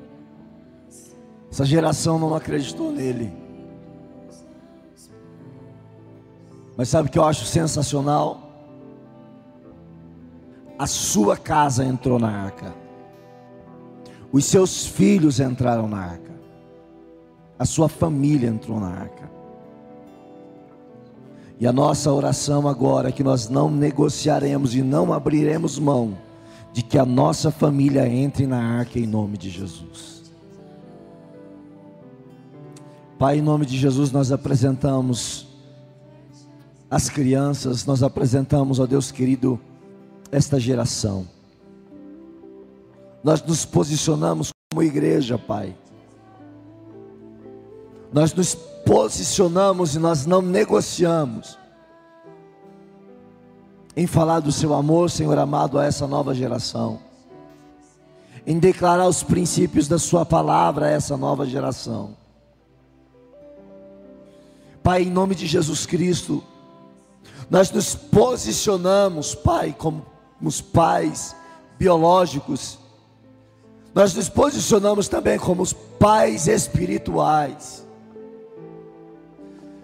Essa 1.51 1.64
geração 1.64 2.18
não 2.18 2.35
acreditou 2.35 2.93
nele. 2.93 3.33
Mas 6.77 6.89
sabe 6.89 7.09
o 7.09 7.12
que 7.12 7.18
eu 7.18 7.24
acho 7.24 7.47
sensacional? 7.47 8.43
A 10.79 10.87
sua 10.87 11.37
casa 11.37 11.85
entrou 11.85 12.18
na 12.18 12.29
arca. 12.29 12.74
Os 14.31 14.45
seus 14.45 14.87
filhos 14.87 15.41
entraram 15.41 15.89
na 15.89 15.99
arca 15.99 16.27
a 17.59 17.64
sua 17.64 17.89
família 17.89 18.49
entrou 18.49 18.79
na 18.79 18.89
arca. 18.89 19.31
E 21.59 21.66
a 21.66 21.72
nossa 21.72 22.12
oração 22.12 22.68
agora 22.68 23.09
é 23.09 23.12
que 23.12 23.24
nós 23.24 23.49
não 23.49 23.70
negociaremos 23.70 24.74
e 24.74 24.83
não 24.83 25.12
abriremos 25.12 25.79
mão 25.79 26.16
de 26.72 26.82
que 26.82 26.98
a 26.98 27.04
nossa 27.04 27.50
família 27.50 28.08
entre 28.08 28.46
na 28.46 28.58
arca 28.58 28.98
em 28.98 29.06
nome 29.06 29.38
de 29.38 29.50
Jesus. 29.50 30.30
Pai, 33.18 33.38
em 33.38 33.42
nome 33.42 33.64
de 33.64 33.78
Jesus, 33.78 34.12
nós 34.12 34.30
apresentamos 34.30 35.46
as 36.90 37.08
crianças, 37.08 37.86
nós 37.86 38.02
apresentamos, 38.02 38.78
ó 38.78 38.86
Deus 38.86 39.10
querido, 39.10 39.58
esta 40.30 40.60
geração. 40.60 41.26
Nós 43.24 43.42
nos 43.42 43.64
posicionamos 43.64 44.50
como 44.70 44.82
igreja, 44.82 45.38
Pai 45.38 45.74
nós 48.12 48.32
nos 48.32 48.54
posicionamos 48.54 49.94
e 49.94 49.98
nós 49.98 50.26
não 50.26 50.40
negociamos 50.40 51.58
em 53.97 54.07
falar 54.07 54.40
do 54.40 54.53
seu 54.53 54.74
amor, 54.74 55.11
Senhor 55.11 55.38
amado, 55.38 55.78
a 55.78 55.84
essa 55.84 56.07
nova 56.07 56.34
geração, 56.34 57.01
em 58.47 58.59
declarar 58.59 59.09
os 59.09 59.22
princípios 59.22 59.88
da 59.88 59.99
Sua 59.99 60.24
palavra 60.24 60.86
a 60.86 60.90
essa 60.90 61.16
nova 61.16 61.47
geração. 61.47 62.16
Pai, 64.82 65.03
em 65.03 65.11
nome 65.11 65.34
de 65.34 65.47
Jesus 65.47 65.86
Cristo, 65.86 66.44
nós 67.51 67.70
nos 67.70 67.94
posicionamos, 67.94 69.34
Pai, 69.34 69.74
como 69.76 70.05
os 70.40 70.61
pais 70.61 71.34
biológicos, 71.78 72.78
nós 73.94 74.14
nos 74.14 74.28
posicionamos 74.28 75.09
também 75.09 75.38
como 75.38 75.62
os 75.62 75.72
pais 75.72 76.47
espirituais 76.47 77.86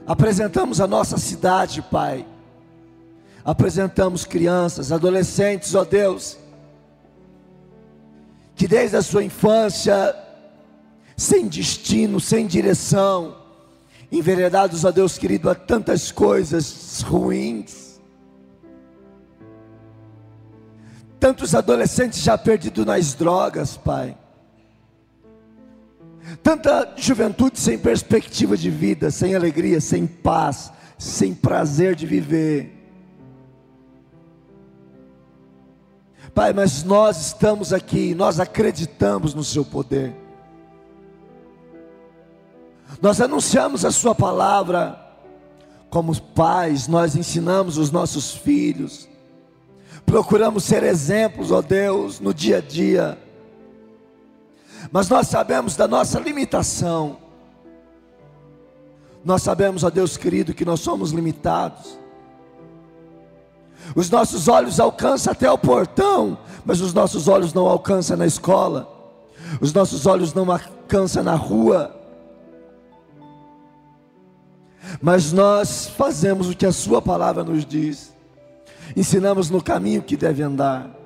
Apresentamos 0.06 0.80
a 0.80 0.86
nossa 0.86 1.16
cidade, 1.16 1.80
Pai. 1.80 2.26
Apresentamos 3.44 4.24
crianças, 4.24 4.92
adolescentes, 4.92 5.74
ó 5.74 5.84
Deus, 5.84 6.38
que 8.54 8.68
desde 8.68 8.96
a 8.96 9.02
sua 9.02 9.24
infância, 9.24 10.14
sem 11.16 11.48
destino, 11.48 12.20
sem 12.20 12.46
direção, 12.46 13.36
enveredados, 14.12 14.84
ó 14.84 14.92
Deus 14.92 15.18
querido, 15.18 15.50
a 15.50 15.54
tantas 15.54 16.12
coisas 16.12 17.02
ruins. 17.02 18.00
Tantos 21.18 21.54
adolescentes 21.54 22.22
já 22.22 22.36
perdidos 22.36 22.84
nas 22.84 23.14
drogas, 23.14 23.76
Pai. 23.76 24.16
Tanta 26.42 26.94
juventude 26.96 27.58
sem 27.58 27.78
perspectiva 27.78 28.56
de 28.56 28.70
vida, 28.70 29.10
sem 29.10 29.34
alegria, 29.34 29.80
sem 29.80 30.06
paz, 30.06 30.72
sem 30.98 31.34
prazer 31.34 31.94
de 31.94 32.06
viver. 32.06 32.81
Pai, 36.34 36.52
mas 36.52 36.82
nós 36.82 37.20
estamos 37.26 37.72
aqui, 37.72 38.14
nós 38.14 38.40
acreditamos 38.40 39.34
no 39.34 39.44
Seu 39.44 39.64
poder. 39.64 40.14
Nós 43.00 43.20
anunciamos 43.20 43.84
a 43.84 43.90
Sua 43.90 44.14
palavra, 44.14 44.98
como 45.90 46.18
pais, 46.20 46.88
nós 46.88 47.16
ensinamos 47.16 47.76
os 47.76 47.90
nossos 47.90 48.32
filhos, 48.32 49.08
procuramos 50.06 50.64
ser 50.64 50.82
exemplos, 50.82 51.50
ó 51.50 51.60
Deus, 51.60 52.18
no 52.18 52.32
dia 52.32 52.58
a 52.58 52.60
dia 52.60 53.18
mas 54.90 55.08
nós 55.08 55.28
sabemos 55.28 55.76
da 55.76 55.86
nossa 55.86 56.18
limitação. 56.18 57.18
Nós 59.24 59.42
sabemos, 59.42 59.84
ó 59.84 59.90
Deus 59.90 60.16
querido, 60.16 60.54
que 60.54 60.64
nós 60.64 60.80
somos 60.80 61.12
limitados. 61.12 61.98
Os 63.94 64.10
nossos 64.10 64.48
olhos 64.48 64.80
alcançam 64.80 65.32
até 65.32 65.50
o 65.50 65.58
portão, 65.58 66.38
mas 66.64 66.80
os 66.80 66.94
nossos 66.94 67.28
olhos 67.28 67.52
não 67.52 67.66
alcançam 67.66 68.16
na 68.16 68.26
escola. 68.26 68.88
Os 69.60 69.72
nossos 69.72 70.06
olhos 70.06 70.32
não 70.32 70.50
alcançam 70.50 71.22
na 71.22 71.34
rua. 71.34 71.94
Mas 75.00 75.32
nós 75.32 75.88
fazemos 75.88 76.48
o 76.48 76.56
que 76.56 76.66
a 76.66 76.72
Sua 76.72 77.00
palavra 77.00 77.44
nos 77.44 77.64
diz, 77.64 78.12
ensinamos 78.96 79.48
no 79.48 79.62
caminho 79.62 80.02
que 80.02 80.16
deve 80.16 80.42
andar 80.42 81.02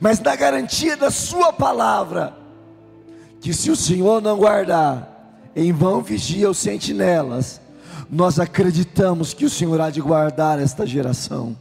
mas 0.00 0.20
na 0.20 0.34
garantia 0.36 0.96
da 0.96 1.10
Sua 1.10 1.52
palavra, 1.52 2.34
que 3.40 3.52
se 3.52 3.70
o 3.70 3.76
Senhor 3.76 4.22
não 4.22 4.36
guardar, 4.36 5.40
em 5.54 5.72
vão 5.72 6.02
vigia 6.02 6.48
os 6.48 6.58
sentinelas, 6.58 7.60
nós 8.14 8.38
acreditamos 8.38 9.32
que 9.32 9.46
o 9.46 9.48
Senhor 9.48 9.80
há 9.80 9.88
de 9.88 9.98
guardar 9.98 10.58
esta 10.58 10.86
geração. 10.86 11.56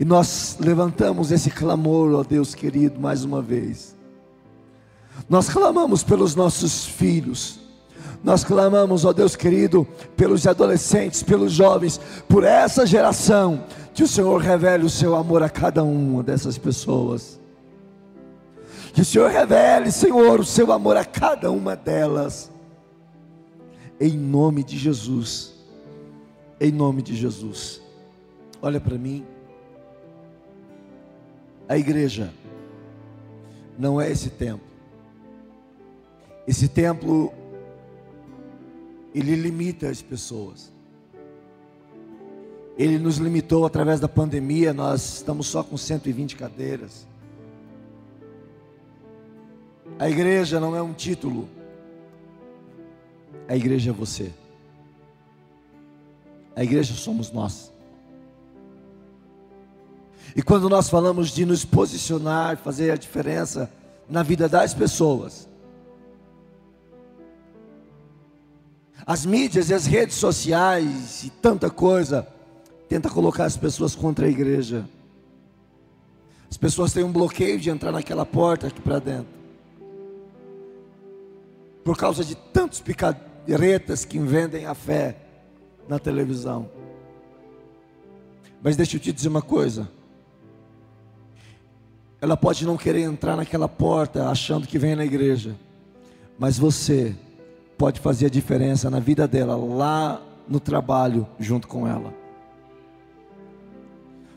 E 0.00 0.04
nós 0.04 0.56
levantamos 0.58 1.30
esse 1.30 1.50
clamor, 1.50 2.14
ó 2.14 2.22
Deus 2.24 2.54
querido, 2.54 2.98
mais 2.98 3.22
uma 3.22 3.42
vez. 3.42 3.94
Nós 5.28 5.50
clamamos 5.50 6.02
pelos 6.02 6.34
nossos 6.34 6.86
filhos. 6.86 7.60
Nós 8.22 8.42
clamamos, 8.44 9.04
ó 9.04 9.12
Deus 9.12 9.36
querido, 9.36 9.86
pelos 10.16 10.46
adolescentes, 10.46 11.22
pelos 11.22 11.52
jovens, 11.52 12.00
por 12.26 12.42
essa 12.42 12.86
geração 12.86 13.62
que 13.92 14.02
o 14.02 14.08
Senhor 14.08 14.40
revele 14.40 14.86
o 14.86 14.90
seu 14.90 15.14
amor 15.14 15.42
a 15.42 15.50
cada 15.50 15.84
uma 15.84 16.22
dessas 16.22 16.56
pessoas. 16.56 17.38
Que 18.94 19.02
o 19.02 19.04
Senhor 19.04 19.30
revele, 19.30 19.92
Senhor, 19.92 20.40
o 20.40 20.46
seu 20.46 20.72
amor 20.72 20.96
a 20.96 21.04
cada 21.04 21.50
uma 21.50 21.76
delas. 21.76 22.53
Em 24.04 24.18
nome 24.18 24.62
de 24.62 24.76
Jesus. 24.76 25.54
Em 26.60 26.70
nome 26.70 27.00
de 27.00 27.16
Jesus. 27.16 27.80
Olha 28.60 28.78
para 28.78 28.98
mim. 28.98 29.24
A 31.66 31.78
igreja 31.78 32.30
não 33.78 33.98
é 33.98 34.12
esse 34.12 34.28
templo. 34.28 34.68
Esse 36.46 36.68
templo 36.68 37.32
ele 39.14 39.34
limita 39.36 39.88
as 39.88 40.02
pessoas. 40.02 40.70
Ele 42.76 42.98
nos 42.98 43.16
limitou 43.16 43.64
através 43.64 44.00
da 44.00 44.08
pandemia, 44.08 44.74
nós 44.74 45.14
estamos 45.14 45.46
só 45.46 45.64
com 45.64 45.78
120 45.78 46.36
cadeiras. 46.36 47.06
A 49.98 50.10
igreja 50.10 50.60
não 50.60 50.76
é 50.76 50.82
um 50.82 50.92
título, 50.92 51.48
a 53.48 53.56
igreja 53.56 53.90
é 53.90 53.92
você. 53.92 54.32
A 56.56 56.62
igreja 56.62 56.94
somos 56.94 57.30
nós. 57.30 57.72
E 60.36 60.42
quando 60.42 60.68
nós 60.68 60.88
falamos 60.88 61.30
de 61.30 61.44
nos 61.44 61.64
posicionar, 61.64 62.56
fazer 62.56 62.90
a 62.90 62.96
diferença 62.96 63.70
na 64.08 64.22
vida 64.22 64.48
das 64.48 64.74
pessoas, 64.74 65.48
as 69.06 69.26
mídias 69.26 69.68
e 69.68 69.74
as 69.74 69.86
redes 69.86 70.16
sociais 70.16 71.24
e 71.24 71.30
tanta 71.30 71.68
coisa 71.68 72.26
tenta 72.88 73.10
colocar 73.10 73.44
as 73.44 73.56
pessoas 73.56 73.94
contra 73.94 74.26
a 74.26 74.30
igreja. 74.30 74.88
As 76.50 76.56
pessoas 76.56 76.92
têm 76.92 77.04
um 77.04 77.12
bloqueio 77.12 77.58
de 77.58 77.68
entrar 77.68 77.92
naquela 77.92 78.24
porta 78.24 78.68
aqui 78.68 78.80
para 78.80 78.98
dentro. 78.98 79.34
Por 81.84 81.98
causa 81.98 82.24
de 82.24 82.34
tantos 82.34 82.80
picaretas 83.44 84.04
que 84.04 84.18
vendem 84.18 84.66
a 84.66 84.74
fé 84.74 85.16
na 85.88 85.98
televisão. 85.98 86.68
Mas 88.62 88.76
deixa 88.76 88.96
eu 88.96 89.00
te 89.00 89.12
dizer 89.12 89.28
uma 89.28 89.42
coisa. 89.42 89.88
Ela 92.20 92.36
pode 92.36 92.64
não 92.64 92.76
querer 92.76 93.02
entrar 93.02 93.36
naquela 93.36 93.68
porta 93.68 94.28
achando 94.28 94.66
que 94.66 94.78
vem 94.78 94.96
na 94.96 95.04
igreja. 95.04 95.54
Mas 96.38 96.58
você 96.58 97.14
pode 97.76 98.00
fazer 98.00 98.26
a 98.26 98.30
diferença 98.30 98.88
na 98.88 98.98
vida 98.98 99.28
dela 99.28 99.56
lá 99.56 100.22
no 100.48 100.58
trabalho 100.58 101.26
junto 101.38 101.68
com 101.68 101.86
ela. 101.86 102.14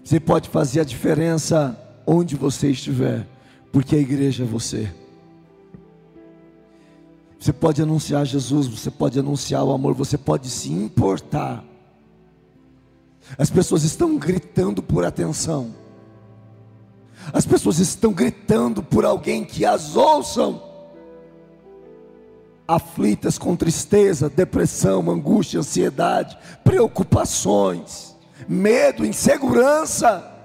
Você 0.03 0.19
pode 0.19 0.49
fazer 0.49 0.81
a 0.81 0.83
diferença 0.83 1.77
onde 2.05 2.35
você 2.35 2.71
estiver, 2.71 3.25
porque 3.71 3.95
a 3.95 3.99
igreja 3.99 4.43
é 4.43 4.47
você. 4.47 4.91
Você 7.39 7.53
pode 7.53 7.81
anunciar 7.81 8.25
Jesus, 8.25 8.67
você 8.67 8.89
pode 8.89 9.19
anunciar 9.19 9.63
o 9.63 9.71
amor, 9.71 9.93
você 9.93 10.17
pode 10.17 10.49
se 10.49 10.71
importar. 10.71 11.63
As 13.37 13.49
pessoas 13.49 13.83
estão 13.83 14.17
gritando 14.17 14.81
por 14.81 15.05
atenção. 15.05 15.73
As 17.33 17.45
pessoas 17.45 17.79
estão 17.79 18.13
gritando 18.13 18.81
por 18.81 19.05
alguém 19.05 19.43
que 19.43 19.65
as 19.65 19.95
ouçam. 19.95 20.63
Aflitas 22.67 23.37
com 23.37 23.55
tristeza, 23.55 24.29
depressão, 24.29 25.09
angústia, 25.09 25.59
ansiedade, 25.59 26.37
preocupações 26.63 28.17
medo, 28.47 29.05
insegurança. 29.05 30.36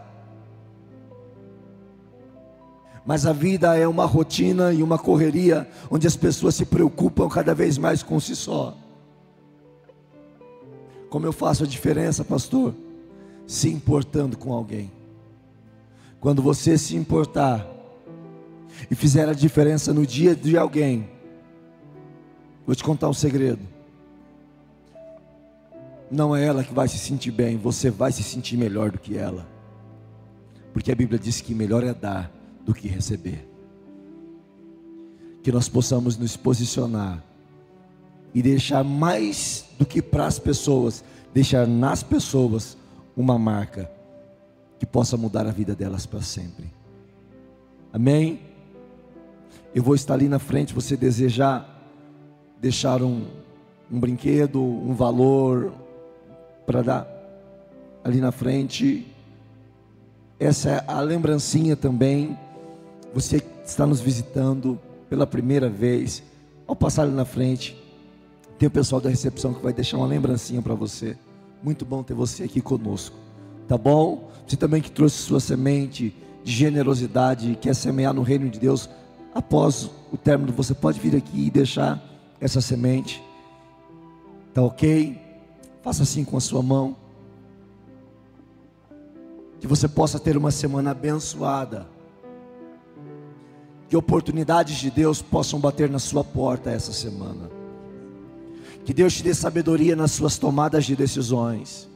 Mas 3.04 3.26
a 3.26 3.32
vida 3.32 3.76
é 3.76 3.86
uma 3.86 4.04
rotina 4.04 4.72
e 4.72 4.82
uma 4.82 4.98
correria 4.98 5.68
onde 5.90 6.06
as 6.06 6.16
pessoas 6.16 6.54
se 6.54 6.64
preocupam 6.64 7.28
cada 7.28 7.54
vez 7.54 7.76
mais 7.78 8.02
com 8.02 8.18
si 8.20 8.36
só. 8.36 8.76
Como 11.10 11.26
eu 11.26 11.32
faço 11.32 11.64
a 11.64 11.66
diferença, 11.66 12.24
pastor? 12.24 12.74
Se 13.46 13.68
importando 13.68 14.36
com 14.36 14.52
alguém. 14.52 14.90
Quando 16.20 16.40
você 16.40 16.78
se 16.78 16.96
importar 16.96 17.66
e 18.90 18.94
fizer 18.94 19.28
a 19.28 19.34
diferença 19.34 19.92
no 19.92 20.06
dia 20.06 20.34
de 20.34 20.56
alguém, 20.56 21.08
vou 22.64 22.74
te 22.74 22.84
contar 22.84 23.08
um 23.08 23.14
segredo 23.14 23.72
não 26.12 26.36
é 26.36 26.44
ela 26.44 26.62
que 26.62 26.74
vai 26.74 26.86
se 26.86 26.98
sentir 26.98 27.30
bem, 27.30 27.56
você 27.56 27.90
vai 27.90 28.12
se 28.12 28.22
sentir 28.22 28.58
melhor 28.58 28.90
do 28.90 28.98
que 28.98 29.16
ela. 29.16 29.48
Porque 30.74 30.92
a 30.92 30.94
Bíblia 30.94 31.18
diz 31.18 31.40
que 31.40 31.54
melhor 31.54 31.82
é 31.82 31.94
dar 31.94 32.30
do 32.64 32.74
que 32.74 32.88
receber. 32.88 33.48
Que 35.42 35.50
nós 35.50 35.68
possamos 35.68 36.16
nos 36.16 36.36
posicionar 36.36 37.22
e 38.34 38.42
deixar 38.42 38.82
mais 38.84 39.66
do 39.78 39.84
que 39.84 40.00
para 40.00 40.26
as 40.26 40.38
pessoas, 40.38 41.04
deixar 41.34 41.66
nas 41.66 42.02
pessoas 42.02 42.76
uma 43.16 43.38
marca 43.38 43.90
que 44.78 44.86
possa 44.86 45.16
mudar 45.16 45.46
a 45.46 45.50
vida 45.50 45.74
delas 45.74 46.06
para 46.06 46.22
sempre. 46.22 46.72
Amém? 47.92 48.40
Eu 49.74 49.82
vou 49.82 49.94
estar 49.94 50.14
ali 50.14 50.28
na 50.28 50.38
frente, 50.38 50.72
você 50.72 50.96
desejar 50.96 51.72
deixar 52.62 53.02
um, 53.02 53.26
um 53.90 53.98
brinquedo, 53.98 54.62
um 54.62 54.94
valor, 54.94 55.72
para 56.64 56.80
dar 56.80 57.08
ali 58.04 58.20
na 58.20 58.30
frente. 58.30 59.04
Essa 60.38 60.70
é 60.70 60.84
a 60.86 61.00
lembrancinha 61.00 61.74
também. 61.74 62.38
Você 63.14 63.42
está 63.64 63.86
nos 63.86 64.00
visitando 64.00 64.78
pela 65.08 65.26
primeira 65.26 65.68
vez, 65.68 66.22
ao 66.66 66.74
passar 66.74 67.02
ali 67.02 67.12
na 67.12 67.24
frente, 67.24 67.76
Tem 68.62 68.68
o 68.68 68.70
pessoal 68.70 69.00
da 69.00 69.10
recepção 69.10 69.52
que 69.52 69.60
vai 69.60 69.72
deixar 69.72 69.96
uma 69.96 70.06
lembrancinha 70.06 70.62
para 70.62 70.72
você. 70.72 71.18
Muito 71.60 71.84
bom 71.84 72.00
ter 72.04 72.14
você 72.14 72.44
aqui 72.44 72.60
conosco. 72.60 73.16
Tá 73.66 73.76
bom? 73.76 74.30
Você 74.46 74.56
também 74.56 74.80
que 74.80 74.88
trouxe 74.88 75.16
sua 75.16 75.40
semente 75.40 76.14
de 76.44 76.52
generosidade, 76.52 77.58
quer 77.60 77.74
semear 77.74 78.14
no 78.14 78.22
reino 78.22 78.48
de 78.48 78.60
Deus, 78.60 78.88
após 79.34 79.90
o 80.12 80.16
término, 80.16 80.52
você 80.52 80.74
pode 80.74 81.00
vir 81.00 81.16
aqui 81.16 81.46
e 81.46 81.50
deixar 81.50 82.00
essa 82.40 82.60
semente. 82.60 83.20
Tá 84.54 84.62
ok? 84.62 85.20
Faça 85.82 86.04
assim 86.04 86.24
com 86.24 86.36
a 86.36 86.40
sua 86.40 86.62
mão. 86.62 86.94
Que 89.60 89.66
você 89.66 89.88
possa 89.88 90.20
ter 90.20 90.36
uma 90.36 90.52
semana 90.52 90.92
abençoada. 90.92 91.88
Que 93.92 93.96
oportunidades 93.98 94.78
de 94.78 94.90
Deus 94.90 95.20
possam 95.20 95.60
bater 95.60 95.90
na 95.90 95.98
sua 95.98 96.24
porta 96.24 96.70
essa 96.70 96.94
semana. 96.94 97.50
Que 98.86 98.94
Deus 98.94 99.12
te 99.12 99.22
dê 99.22 99.34
sabedoria 99.34 99.94
nas 99.94 100.12
suas 100.12 100.38
tomadas 100.38 100.86
de 100.86 100.96
decisões. 100.96 101.90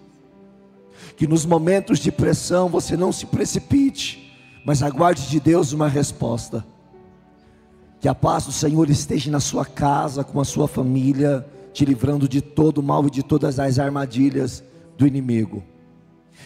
Que 1.16 1.26
nos 1.26 1.46
momentos 1.46 1.98
de 1.98 2.12
pressão 2.12 2.68
você 2.68 2.98
não 2.98 3.12
se 3.12 3.24
precipite, 3.24 4.30
mas 4.62 4.82
aguarde 4.82 5.26
de 5.26 5.40
Deus 5.40 5.72
uma 5.72 5.88
resposta. 5.88 6.66
Que 7.98 8.08
a 8.08 8.14
paz 8.14 8.44
do 8.44 8.52
Senhor 8.52 8.90
esteja 8.90 9.30
na 9.30 9.40
sua 9.40 9.64
casa, 9.64 10.22
com 10.22 10.38
a 10.38 10.44
sua 10.44 10.68
família, 10.68 11.48
te 11.72 11.86
livrando 11.86 12.28
de 12.28 12.42
todo 12.42 12.76
o 12.76 12.82
mal 12.82 13.06
e 13.06 13.10
de 13.10 13.22
todas 13.22 13.58
as 13.58 13.78
armadilhas 13.78 14.62
do 14.98 15.06
inimigo. 15.06 15.64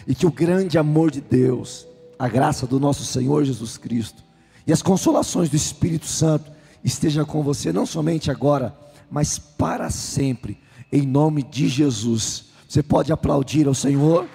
E 0.07 0.15
que 0.15 0.25
o 0.25 0.31
grande 0.31 0.77
amor 0.77 1.11
de 1.11 1.19
Deus, 1.19 1.85
a 2.17 2.29
graça 2.29 2.65
do 2.65 2.79
nosso 2.79 3.03
Senhor 3.03 3.43
Jesus 3.43 3.77
Cristo 3.77 4.30
e 4.65 4.71
as 4.71 4.81
consolações 4.81 5.49
do 5.49 5.55
Espírito 5.55 6.05
Santo 6.05 6.51
estejam 6.83 7.25
com 7.25 7.43
você, 7.43 7.71
não 7.71 7.85
somente 7.85 8.29
agora, 8.29 8.75
mas 9.09 9.37
para 9.37 9.89
sempre, 9.89 10.57
em 10.91 11.01
nome 11.01 11.43
de 11.43 11.67
Jesus. 11.67 12.45
Você 12.67 12.81
pode 12.81 13.11
aplaudir 13.11 13.67
ao 13.67 13.73
Senhor. 13.73 14.27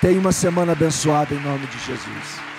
Tenha 0.00 0.18
uma 0.18 0.32
semana 0.32 0.72
abençoada 0.72 1.34
em 1.34 1.40
nome 1.40 1.66
de 1.66 1.78
Jesus. 1.86 2.57